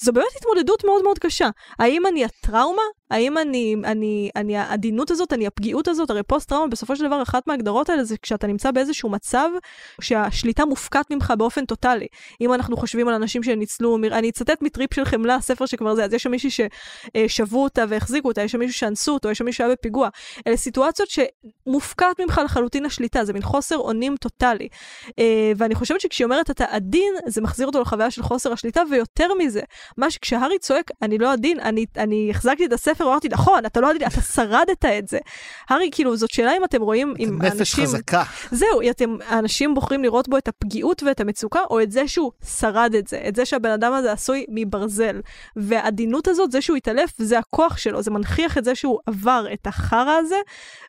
זו 0.00 0.12
באמת 0.12 0.26
התמודדות 0.36 0.84
מאוד 0.84 1.02
מאוד 1.02 1.18
קשה. 1.18 1.48
האם 1.78 2.06
אני 2.06 2.24
הטראומה? 2.24 2.82
האם 3.10 3.38
אני, 3.38 3.76
אני, 3.84 4.30
אני 4.36 4.56
העדינות 4.56 5.10
הזאת, 5.10 5.32
אני 5.32 5.46
הפגיעות 5.46 5.88
הזאת? 5.88 6.10
הרי 6.10 6.22
פוסט-טראומה, 6.22 6.68
בסופו 6.68 6.96
של 6.96 7.06
דבר, 7.06 7.22
אחת 7.22 7.46
מההגדרות 7.46 7.90
האלה 7.90 8.04
זה 8.04 8.16
כשאתה 8.22 8.46
נמצא 8.46 8.70
באיזשהו 8.70 9.10
מצב 9.10 9.48
שהשליטה 10.00 10.64
מופקעת 10.64 11.10
ממך 11.10 11.21
באופן 11.30 11.64
טוטאלי. 11.64 12.06
אם 12.40 12.54
אנחנו 12.54 12.76
חושבים 12.76 13.08
על 13.08 13.14
אנשים 13.14 13.42
שניצלו, 13.42 13.96
אני 14.12 14.30
אצטט 14.30 14.62
מטריפ 14.62 14.94
של 14.94 15.04
חמלה, 15.04 15.40
ספר 15.40 15.66
שכבר 15.66 15.94
זה, 15.94 16.04
אז 16.04 16.12
יש 16.12 16.22
שם 16.22 16.30
מישהי 16.30 16.50
ששבו 16.50 17.64
אותה 17.64 17.84
והחזיקו 17.88 18.28
אותה, 18.28 18.42
יש 18.42 18.52
שם 18.52 18.58
מישהו 18.58 18.78
שאנסו 18.78 19.12
אותו, 19.12 19.30
יש 19.30 19.38
שם 19.38 19.44
מישהו 19.44 19.58
שהיה 19.58 19.72
בפיגוע. 19.72 20.08
אלה 20.46 20.56
סיטואציות 20.56 21.08
שמופקעת 21.08 22.20
ממך 22.20 22.40
לחלוטין 22.44 22.84
השליטה, 22.84 23.24
זה 23.24 23.32
מין 23.32 23.42
חוסר 23.42 23.76
אונים 23.76 24.16
טוטאלי. 24.16 24.68
אה, 25.18 25.52
ואני 25.56 25.74
חושבת 25.74 26.00
שכשהיא 26.00 26.24
אומרת 26.24 26.50
אתה 26.50 26.64
עדין, 26.70 27.14
זה 27.26 27.40
מחזיר 27.40 27.66
אותו 27.66 27.80
לחוויה 27.80 28.10
של 28.10 28.22
חוסר 28.22 28.52
השליטה, 28.52 28.82
ויותר 28.90 29.28
מזה, 29.38 29.60
מה 29.96 30.10
שכשהארי 30.10 30.58
צועק, 30.58 30.90
אני 31.02 31.18
לא 31.18 31.32
עדין, 31.32 31.60
אני, 31.60 31.86
אני 31.96 32.30
החזקתי 32.30 32.66
את 32.66 32.72
הספר, 32.72 33.04
אמרתי, 33.04 33.28
נכון, 33.28 33.66
אתה 33.66 33.80
לא 33.80 33.90
עדין, 33.90 34.08
אתה 34.08 34.20
שרדת 34.20 34.84
את 34.84 35.08
זה. 35.08 35.18
הארי, 35.68 35.88
כאילו, 35.92 36.16
זאת 36.16 36.30
שאלה 36.30 36.56
אם 36.56 36.64
אתם 36.64 36.82
רואים, 36.82 37.14
אם 37.18 37.38
נפש 37.42 37.60
אנשים... 37.60 37.84
חזקה. 37.84 38.22
זהו, 38.50 38.90
אתם, 38.90 39.16
האנשים 39.26 39.74
בוחרים 39.74 40.02
לראות 40.02 40.28
בו 40.28 40.38
את 40.38 40.48
הפגיעות 40.48 41.02
ואת 41.02 41.11
המצוקה, 41.20 41.60
או 41.70 41.82
את 41.82 41.92
זה 41.92 42.08
שהוא 42.08 42.32
שרד 42.60 42.94
את 42.98 43.06
זה, 43.08 43.22
את 43.28 43.36
זה 43.36 43.46
שהבן 43.46 43.70
אדם 43.70 43.92
הזה 43.92 44.12
עשוי 44.12 44.46
מברזל. 44.48 45.20
והעדינות 45.56 46.28
הזאת, 46.28 46.52
זה 46.52 46.60
שהוא 46.60 46.76
התעלף, 46.76 47.12
זה 47.18 47.38
הכוח 47.38 47.76
שלו, 47.76 48.02
זה 48.02 48.10
מנכיח 48.10 48.58
את 48.58 48.64
זה 48.64 48.74
שהוא 48.74 48.98
עבר 49.06 49.46
את 49.52 49.66
החרא 49.66 50.16
הזה, 50.18 50.36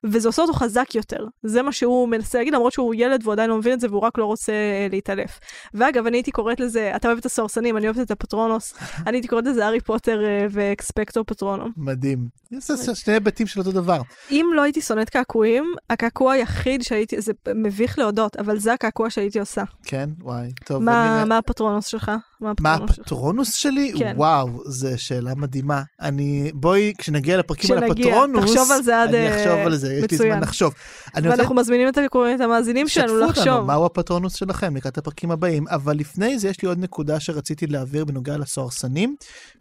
וזה 0.03 0.29
עושה 0.29 0.41
אותו 0.41 0.53
חזק 0.53 0.95
יותר. 0.95 1.25
זה 1.43 1.61
מה 1.61 1.71
שהוא 1.71 2.07
מנסה 2.09 2.37
להגיד, 2.37 2.53
למרות 2.53 2.73
שהוא 2.73 2.95
ילד 2.97 3.19
והוא 3.23 3.33
עדיין 3.33 3.49
לא 3.49 3.57
מבין 3.57 3.73
את 3.73 3.79
זה, 3.79 3.87
והוא 3.89 4.01
רק 4.01 4.17
לא 4.17 4.25
רוצה 4.25 4.51
אה, 4.51 4.87
להתעלף. 4.91 5.39
ואגב, 5.73 6.07
אני 6.07 6.17
הייתי 6.17 6.31
קוראת 6.31 6.59
לזה, 6.59 6.95
אתה 6.95 7.07
אוהב 7.07 7.17
את 7.17 7.25
הסוהרסנים, 7.25 7.77
אני 7.77 7.85
אוהבת 7.85 7.99
את 8.01 8.11
הפטרונוס, 8.11 8.73
אני 9.07 9.17
הייתי 9.17 9.27
קוראת 9.27 9.45
לזה 9.45 9.65
הארי 9.65 9.79
פוטר 9.79 10.25
אה, 10.25 10.45
ואקספקטור 10.49 11.23
פטרונום. 11.23 11.71
מדהים. 11.77 12.42
זה 12.59 12.95
שני 12.95 13.13
היבטים 13.13 13.47
של 13.47 13.59
אותו 13.59 13.71
דבר. 13.71 14.01
אם 14.31 14.45
לא 14.55 14.61
הייתי 14.61 14.81
שונאת 14.81 15.09
קעקועים, 15.09 15.63
הקעקוע 15.89 16.33
היחיד 16.33 16.81
שהייתי, 16.81 17.21
זה 17.21 17.33
מביך 17.55 17.99
להודות, 17.99 18.35
אבל 18.35 18.57
זה 18.59 18.73
הקעקוע 18.73 19.09
שהייתי 19.09 19.39
עושה. 19.39 19.63
כן, 19.85 20.09
וואי. 20.21 20.51
טוב, 20.65 20.83
מה, 20.83 21.19
אני- 21.21 21.29
מה 21.29 21.37
הפטרונוס 21.37 21.85
שלך? 21.85 22.11
מה 22.59 22.73
הפטרונוס 22.73 23.53
שלי? 23.53 23.93
כן. 23.97 24.13
וואו, 24.17 24.49
זו 24.65 24.89
שאלה 24.97 25.35
מדהימה. 25.35 25.83
אני, 26.01 26.51
בואי, 26.53 26.93
כשנגיע 26.97 27.37
לפרקים 27.37 27.71
על 27.71 27.83
כשנגיע, 27.85 28.07
הפטרונוס, 28.07 28.43
תחשוב 28.43 28.71
על 28.71 28.83
זה 28.83 29.01
עד, 29.01 29.15
אני 29.15 29.35
אחשוב 29.35 29.59
על 29.65 29.75
זה, 29.75 29.93
יש 29.93 29.99
לי 29.99 30.07
מצוין. 30.15 30.31
זמן 30.31 30.41
לחשוב. 30.41 30.73
אני 31.15 31.27
רוצה 31.27 31.39
ואנחנו 31.39 31.55
מזמינים 31.55 31.87
את 31.87 31.97
את 32.35 32.41
המאזינים 32.41 32.87
שלנו 32.87 33.07
שתפו 33.07 33.25
אותנו, 33.25 33.41
לחשוב. 33.41 33.67
מהו 33.67 33.85
הפטרונוס 33.85 34.35
שלכם 34.35 34.75
לקראת 34.75 34.97
הפרקים 34.97 35.31
הבאים, 35.31 35.67
אבל 35.67 35.97
לפני 35.97 36.39
זה 36.39 36.49
יש 36.49 36.61
לי 36.61 36.67
עוד 36.67 36.79
נקודה 36.79 37.19
שרציתי 37.19 37.67
להעביר 37.67 38.05
בנוגע 38.05 38.37
לסוהרסנים, 38.37 39.15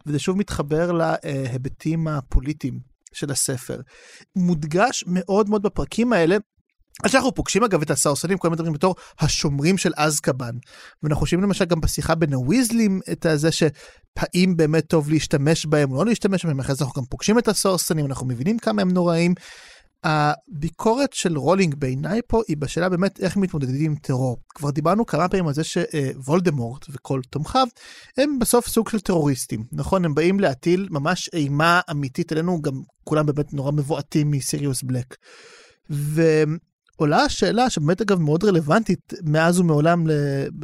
וזה 0.05 0.19
שוב 0.19 0.37
מתחבר 0.37 0.91
להיבטים 0.91 2.07
הפוליטיים 2.07 2.79
של 3.13 3.31
הספר. 3.31 3.79
מודגש 4.35 5.03
מאוד 5.07 5.49
מאוד 5.49 5.63
בפרקים 5.63 6.13
האלה, 6.13 6.37
אז 7.03 7.11
שאנחנו 7.11 7.33
פוגשים 7.33 7.63
אגב 7.63 7.81
את 7.81 7.91
הסוהרסנים, 7.91 8.37
כולם 8.37 8.53
מדברים 8.53 8.73
בתור 8.73 8.95
השומרים 9.19 9.77
של 9.77 9.91
אזקבאן. 9.97 10.55
ואנחנו 11.03 11.19
חושבים 11.19 11.41
למשל 11.41 11.65
גם 11.65 11.81
בשיחה 11.81 12.15
בין 12.15 12.33
הוויזלים 12.33 13.01
את 13.11 13.25
הזה 13.25 13.49
שהאם 13.51 14.53
באמת 14.57 14.87
טוב 14.87 15.09
להשתמש 15.09 15.65
בהם 15.65 15.91
או 15.91 15.97
לא 15.97 16.05
להשתמש 16.05 16.45
בהם, 16.45 16.59
אחרי 16.59 16.75
זה 16.75 16.85
אנחנו 16.85 17.01
גם 17.01 17.05
פוגשים 17.05 17.39
את 17.39 17.47
הסוהרסנים, 17.47 18.05
אנחנו 18.05 18.27
מבינים 18.27 18.59
כמה 18.59 18.81
הם 18.81 18.91
נוראים. 18.91 19.33
הביקורת 20.03 21.13
של 21.13 21.37
רולינג 21.37 21.75
בעיניי 21.75 22.21
פה 22.27 22.41
היא 22.47 22.57
בשאלה 22.57 22.89
באמת 22.89 23.19
איך 23.19 23.37
מתמודדים 23.37 23.91
עם 23.91 23.95
טרור. 23.95 24.37
כבר 24.55 24.69
דיברנו 24.69 25.05
כמה 25.05 25.29
פעמים 25.29 25.47
על 25.47 25.53
זה 25.53 25.61
שוולדמורט 25.63 26.85
וכל 26.89 27.21
תומכיו 27.29 27.67
הם 28.17 28.39
בסוף 28.39 28.67
סוג 28.67 28.89
של 28.89 28.99
טרוריסטים, 28.99 29.63
נכון? 29.71 30.05
הם 30.05 30.15
באים 30.15 30.39
להטיל 30.39 30.87
ממש 30.91 31.29
אימה 31.33 31.81
אמיתית 31.91 32.31
עלינו, 32.31 32.61
גם 32.61 32.81
כולם 33.03 33.25
באמת 33.25 33.53
נורא 33.53 33.71
מבועטים 33.71 34.31
מסיריוס 34.31 34.83
בלק. 34.83 35.15
ועולה 36.99 37.23
השאלה 37.23 37.69
שבאמת 37.69 38.01
אגב 38.01 38.19
מאוד 38.19 38.43
רלוונטית 38.43 39.13
מאז 39.23 39.59
ומעולם, 39.59 40.07
ל... 40.07 40.11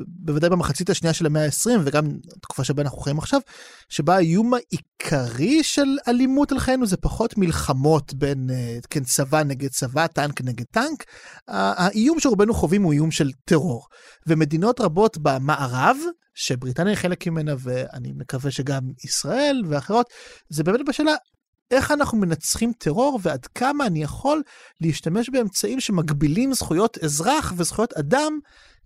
בוודאי 0.08 0.50
במחצית 0.50 0.90
השנייה 0.90 1.14
של 1.14 1.26
המאה 1.26 1.46
ה-20 1.46 1.80
וגם 1.84 2.06
התקופה 2.38 2.64
שבה 2.64 2.84
אנחנו 2.84 2.98
חיים 2.98 3.18
עכשיו, 3.18 3.40
שבה 3.90 4.16
האיום 4.16 4.52
העיקרי 4.54 5.64
של 5.64 5.98
אלימות 6.08 6.52
על 6.52 6.60
חיינו 6.60 6.86
זה 6.86 6.98
פחות 6.98 7.38
מלחמות 7.38 8.14
בין 8.14 8.50
אה, 8.50 8.78
כן, 8.90 9.04
צבא 9.04 9.44
נגד 9.44 9.70
צבא, 9.70 10.08
טנק 10.08 10.42
נגד 10.42 10.66
טנק. 10.72 11.04
האיום 11.48 12.20
שרובנו 12.20 12.54
חווים 12.54 12.84
הוא 12.84 12.94
איום 12.94 13.12
של 13.12 13.32
טרור. 13.46 13.88
ומדינות 14.28 14.82
רבות 14.82 15.18
במערב, 15.18 15.98
שבריטניה 16.36 16.94
היא 16.94 16.98
חלק 16.98 17.28
ממנה 17.28 17.54
ואני 17.60 18.14
מקווה 18.16 18.52
שגם 18.52 18.82
ישראל 19.04 19.62
ואחרות, 19.70 20.06
זה 20.50 20.64
באמת 20.64 20.80
בשאלה 20.88 21.12
איך 21.72 21.92
אנחנו 21.92 22.18
מנצחים 22.18 22.72
טרור 22.78 23.20
ועד 23.24 23.46
כמה 23.46 23.86
אני 23.86 24.04
יכול 24.04 24.42
להשתמש 24.82 25.30
באמצעים 25.30 25.80
שמגבילים 25.80 26.54
זכויות 26.54 26.98
אזרח 27.04 27.54
וזכויות 27.58 27.94
אדם 27.94 28.40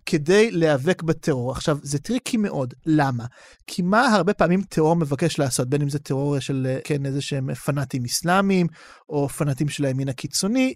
כדי 0.06 0.50
להיאבק 0.50 1.02
בטרור. 1.02 1.52
עכשיו, 1.52 1.78
זה 1.82 1.98
tricky 1.98 2.36
מאוד. 2.36 2.74
למה? 2.86 3.24
כי 3.66 3.82
מה 3.82 4.06
הרבה 4.06 4.34
פעמים 4.34 4.62
טרור 4.62 4.96
מבקש 4.96 5.38
לעשות, 5.38 5.68
בין 5.68 5.82
אם 5.82 5.88
זה 5.88 5.98
טרור 5.98 6.38
של, 6.38 6.66
אה, 6.70 6.78
כן, 6.84 7.06
איזה 7.06 7.20
שהם 7.20 7.54
פנאטים 7.54 8.04
אסלאמיים, 8.04 8.66
או 9.08 9.28
פנאטים 9.28 9.68
של 9.68 9.84
הימין 9.84 10.08
הקיצוני, 10.08 10.74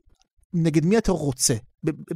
נגד 0.52 0.84
מי 0.84 0.96
הטרור 0.96 1.20
רוצה? 1.20 1.54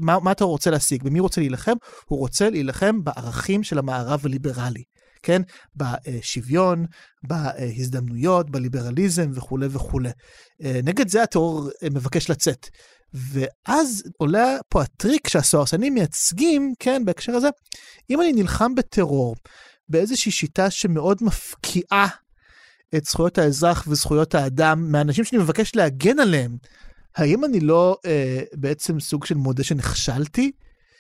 מה, 0.01 0.19
מה 0.21 0.31
הטרור 0.31 0.53
רוצה 0.53 0.71
להשיג? 0.71 1.03
במי 1.03 1.21
רוצה 1.21 1.41
להילחם? 1.41 1.75
הוא 2.07 2.19
רוצה 2.19 2.51
להילחם 2.51 3.05
בערכים 3.05 3.63
של 3.63 3.79
המערב 3.79 4.21
הליברלי. 4.25 4.83
כן? 5.23 5.43
בשוויון, 5.77 6.87
בהזדמנויות, 7.23 8.51
בליברליזם 8.51 9.31
וכולי 9.35 9.67
וכולי. 9.71 10.11
אה, 10.63 10.81
נגד 10.85 11.09
זה 11.09 11.23
הטרור 11.23 11.71
אה, 11.83 11.89
מבקש 11.91 12.31
לצאת. 12.31 12.69
ואז 13.15 14.03
עולה 14.17 14.57
פה 14.69 14.83
הטריק 14.83 15.29
שהסוהרסנים 15.29 15.95
מייצגים, 15.95 16.75
כן, 16.79 17.05
בהקשר 17.05 17.33
הזה, 17.33 17.49
אם 18.11 18.21
אני 18.21 18.33
נלחם 18.33 18.75
בטרור 18.75 19.37
באיזושהי 19.89 20.33
שיטה 20.33 20.71
שמאוד 20.71 21.19
מפקיעה 21.21 22.09
את 22.97 23.05
זכויות 23.05 23.39
האזרח 23.39 23.85
וזכויות 23.89 24.35
האדם 24.35 24.93
מהאנשים 24.93 25.25
שאני 25.25 25.43
מבקש 25.43 25.77
להגן 25.77 26.19
עליהם, 26.19 26.57
האם 27.17 27.45
אני 27.45 27.61
לא 27.61 27.97
אה, 28.07 28.41
בעצם 28.53 29.01
סוג 29.01 29.25
של 29.25 29.35
מודה 29.35 29.65
שנכשלתי? 29.65 30.53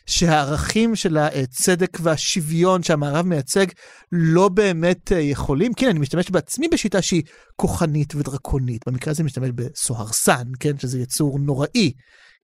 שהערכים 0.07 0.97
של 0.97 1.17
הצדק 1.17 1.99
והשוויון 2.03 2.83
שהמערב 2.83 3.27
מייצג 3.27 3.67
לא 4.13 4.49
באמת 4.49 5.13
אה, 5.13 5.21
יכולים, 5.21 5.75
כן, 5.75 5.89
אני 5.89 5.99
משתמש 5.99 6.31
בעצמי 6.31 6.69
בשיטה 6.69 7.03
שהיא 7.03 7.23
כוחנית 7.57 8.15
ודרקונית, 8.15 8.83
במקרה 8.87 9.11
הזה 9.11 9.23
אני 9.23 9.27
משתמש 9.27 9.51
בסוהרסן, 9.55 10.45
כן, 10.61 10.79
שזה 10.79 10.99
יצור 10.99 11.39
נוראי. 11.39 11.93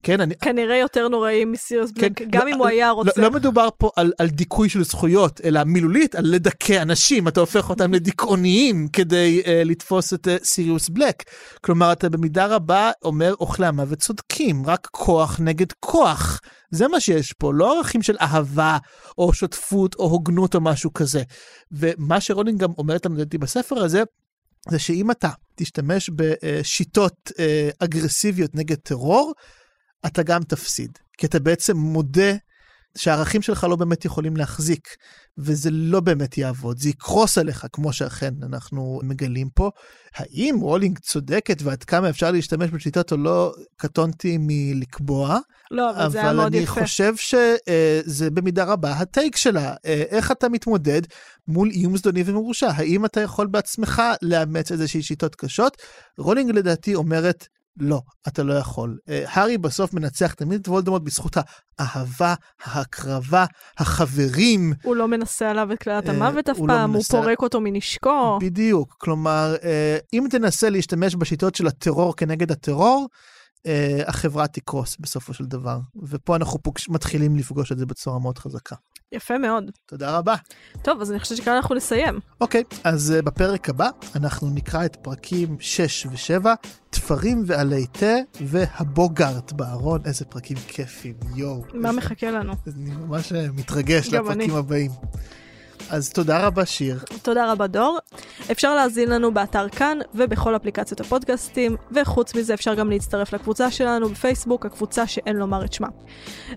כן, 0.03 0.21
אני, 0.21 0.35
כנראה 0.35 0.77
יותר 0.77 1.07
נוראי 1.07 1.45
מסיריוס 1.45 1.91
כן, 1.91 2.01
בלק, 2.01 2.21
גם 2.29 2.47
לא- 2.47 2.53
אם 2.53 2.57
הוא 2.57 2.67
היה 2.67 2.89
רוצה. 2.89 3.11
לא, 3.17 3.23
לא 3.23 3.31
מדובר 3.31 3.69
פה 3.77 3.89
על, 3.95 4.11
על 4.17 4.27
דיכוי 4.27 4.69
של 4.69 4.83
זכויות, 4.83 5.41
אלא 5.43 5.63
מילולית 5.63 6.15
על 6.15 6.25
לדכא 6.25 6.81
אנשים, 6.81 7.27
אתה 7.27 7.39
הופך 7.39 7.69
אותם 7.69 7.93
לדיכאוניים 7.95 8.87
כדי 8.93 9.41
uh, 9.43 9.47
לתפוס 9.65 10.13
את 10.13 10.27
uh, 10.27 10.45
סיריוס 10.45 10.89
בלק. 10.89 11.23
כלומר, 11.61 11.91
אתה 11.91 12.09
במידה 12.09 12.45
רבה 12.45 12.91
אומר 13.03 13.33
אוכלי 13.39 13.67
המוות 13.67 13.99
צודקים, 13.99 14.65
רק 14.65 14.87
כוח 14.91 15.39
נגד 15.39 15.71
כוח. 15.79 16.39
זה 16.71 16.87
מה 16.87 16.99
שיש 16.99 17.33
פה, 17.33 17.53
לא 17.53 17.77
ערכים 17.77 18.01
של 18.01 18.15
אהבה, 18.21 18.77
או 19.17 19.33
שותפות, 19.33 19.95
או 19.95 20.05
הוגנות, 20.05 20.55
או 20.55 20.61
משהו 20.61 20.93
כזה. 20.93 21.23
ומה 21.71 22.21
שרולינג 22.21 22.59
גם 22.59 22.69
אומרת 22.77 23.05
לנו 23.05 23.15
לדעתי 23.15 23.37
בספר 23.37 23.83
הזה, 23.83 24.03
זה 24.69 24.79
שאם 24.79 25.11
אתה 25.11 25.29
תשתמש 25.55 26.09
בשיטות 26.15 27.31
אה, 27.39 27.69
אגרסיביות 27.79 28.55
נגד 28.55 28.77
טרור, 28.77 29.33
אתה 30.05 30.23
גם 30.23 30.43
תפסיד. 30.43 30.91
כי 31.17 31.25
אתה 31.25 31.39
בעצם 31.39 31.77
מודה 31.77 32.35
שהערכים 32.97 33.41
שלך 33.41 33.63
לא 33.63 33.75
באמת 33.75 34.05
יכולים 34.05 34.37
להחזיק, 34.37 34.87
וזה 35.37 35.69
לא 35.71 35.99
באמת 35.99 36.37
יעבוד, 36.37 36.79
זה 36.79 36.89
יקרוס 36.89 37.37
עליך, 37.37 37.67
כמו 37.71 37.93
שאכן 37.93 38.33
אנחנו 38.43 38.99
מגלים 39.03 39.49
פה. 39.49 39.69
האם 40.15 40.55
רולינג 40.61 40.99
צודקת 40.99 41.61
ועד 41.61 41.83
כמה 41.83 42.09
אפשר 42.09 42.31
להשתמש 42.31 42.69
בשיטות 42.69 43.11
או 43.11 43.17
לא, 43.17 43.53
קטונתי 43.77 44.37
מלקבוע, 44.39 45.39
לא, 45.71 45.89
אבל 45.89 46.11
זה 46.11 46.19
היה 46.19 46.29
אבל 46.29 46.37
מאוד 46.37 46.55
אני 46.55 46.63
יפה. 46.63 46.81
חושב 46.81 47.13
שזה 47.15 48.29
במידה 48.29 48.63
רבה 48.63 48.91
ה 48.91 49.00
take 49.00 49.35
שלה. 49.35 49.73
אה, 49.85 50.03
איך 50.09 50.31
אתה 50.31 50.49
מתמודד 50.49 51.01
מול 51.47 51.69
איום 51.71 51.97
זדוני 51.97 52.23
ומרושע? 52.25 52.69
האם 52.75 53.05
אתה 53.05 53.21
יכול 53.21 53.47
בעצמך 53.47 54.01
לאמץ 54.21 54.71
איזושהי 54.71 55.01
שיטות 55.01 55.35
קשות? 55.35 55.77
רולינג 56.17 56.51
לדעתי 56.51 56.95
אומרת, 56.95 57.47
לא, 57.79 58.01
אתה 58.27 58.43
לא 58.43 58.53
יכול. 58.53 58.97
אה, 59.09 59.23
הארי 59.27 59.57
בסוף 59.57 59.93
מנצח 59.93 60.33
תמיד 60.33 60.61
את 60.61 60.67
וולדמורט 60.67 61.01
בזכות 61.01 61.37
האהבה, 61.79 62.33
ההקרבה, 62.63 63.45
החברים. 63.77 64.73
הוא 64.83 64.95
לא 64.95 65.07
מנסה 65.07 65.49
עליו 65.49 65.71
את 65.71 65.79
קללת 65.79 66.09
אה, 66.09 66.13
המוות 66.13 66.49
אף 66.49 66.57
הוא 66.57 66.67
לא 66.67 66.73
פעם, 66.73 66.93
הוא 66.93 67.03
פורק 67.03 67.41
אותו 67.41 67.61
מנשקו. 67.61 68.39
בדיוק. 68.41 68.95
כלומר, 68.97 69.55
אה, 69.63 69.97
אם 70.13 70.27
תנסה 70.29 70.69
להשתמש 70.69 71.15
בשיטות 71.15 71.55
של 71.55 71.67
הטרור 71.67 72.15
כנגד 72.15 72.51
הטרור, 72.51 73.07
החברה 74.07 74.47
תקרוס 74.47 74.97
בסופו 74.99 75.33
של 75.33 75.45
דבר. 75.45 75.79
ופה 76.03 76.35
אנחנו 76.35 76.63
פוגש, 76.63 76.89
מתחילים 76.89 77.35
לפגוש 77.35 77.71
את 77.71 77.77
זה 77.77 77.85
בצורה 77.85 78.19
מאוד 78.19 78.37
חזקה. 78.37 78.75
יפה 79.11 79.37
מאוד. 79.37 79.63
תודה 79.85 80.17
רבה. 80.17 80.35
טוב, 80.81 81.01
אז 81.01 81.11
אני 81.11 81.19
חושבת 81.19 81.37
שכאן 81.37 81.53
אנחנו 81.53 81.75
נסיים. 81.75 82.19
אוקיי, 82.41 82.63
אז 82.83 83.13
uh, 83.19 83.21
בפרק 83.21 83.69
הבא 83.69 83.89
אנחנו 84.15 84.49
נקרא 84.49 84.85
את 84.85 84.95
פרקים 84.95 85.57
6 85.59 86.05
ו-7, 86.05 86.47
תפרים 86.89 87.43
ועלי 87.45 87.87
תה 87.87 88.15
והבוגארט 88.41 89.51
בארון, 89.51 90.01
איזה 90.05 90.25
פרקים 90.25 90.57
כיפים, 90.67 91.13
יואו. 91.35 91.63
מה 91.73 91.89
איזה- 91.89 91.97
מחכה 91.99 92.31
לנו? 92.31 92.53
אני 92.77 92.91
ממש 92.91 93.33
אה, 93.33 93.47
מתרגש 93.55 94.07
לפרקים 94.07 94.31
אני. 94.51 94.57
הבאים. 94.59 94.91
אז 95.89 96.09
תודה 96.13 96.47
רבה 96.47 96.65
שיר. 96.65 96.99
תודה 97.21 97.51
רבה 97.51 97.67
דור. 97.67 97.97
אפשר 98.51 98.75
להאזין 98.75 99.09
לנו 99.09 99.33
באתר 99.33 99.69
כאן 99.69 99.97
ובכל 100.13 100.55
אפליקציות 100.55 100.99
הפודקאסטים, 100.99 101.75
וחוץ 101.91 102.35
מזה 102.35 102.53
אפשר 102.53 102.73
גם 102.73 102.89
להצטרף 102.89 103.33
לקבוצה 103.33 103.71
שלנו 103.71 104.09
בפייסבוק, 104.09 104.65
הקבוצה 104.65 105.07
שאין 105.07 105.35
לומר 105.35 105.65
את 105.65 105.73
שמה. 105.73 105.87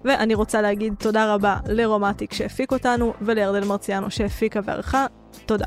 ואני 0.04 0.34
רוצה 0.34 0.62
להגיד 0.62 0.94
תודה 0.98 1.34
רבה 1.34 1.56
לרומטיק 1.66 2.32
שהפיק 2.32 2.72
אותנו, 2.72 3.12
ולירדן 3.22 3.64
מרציאנו 3.64 4.10
שהפיקה 4.10 4.60
וערכה. 4.64 5.06
תודה. 5.46 5.66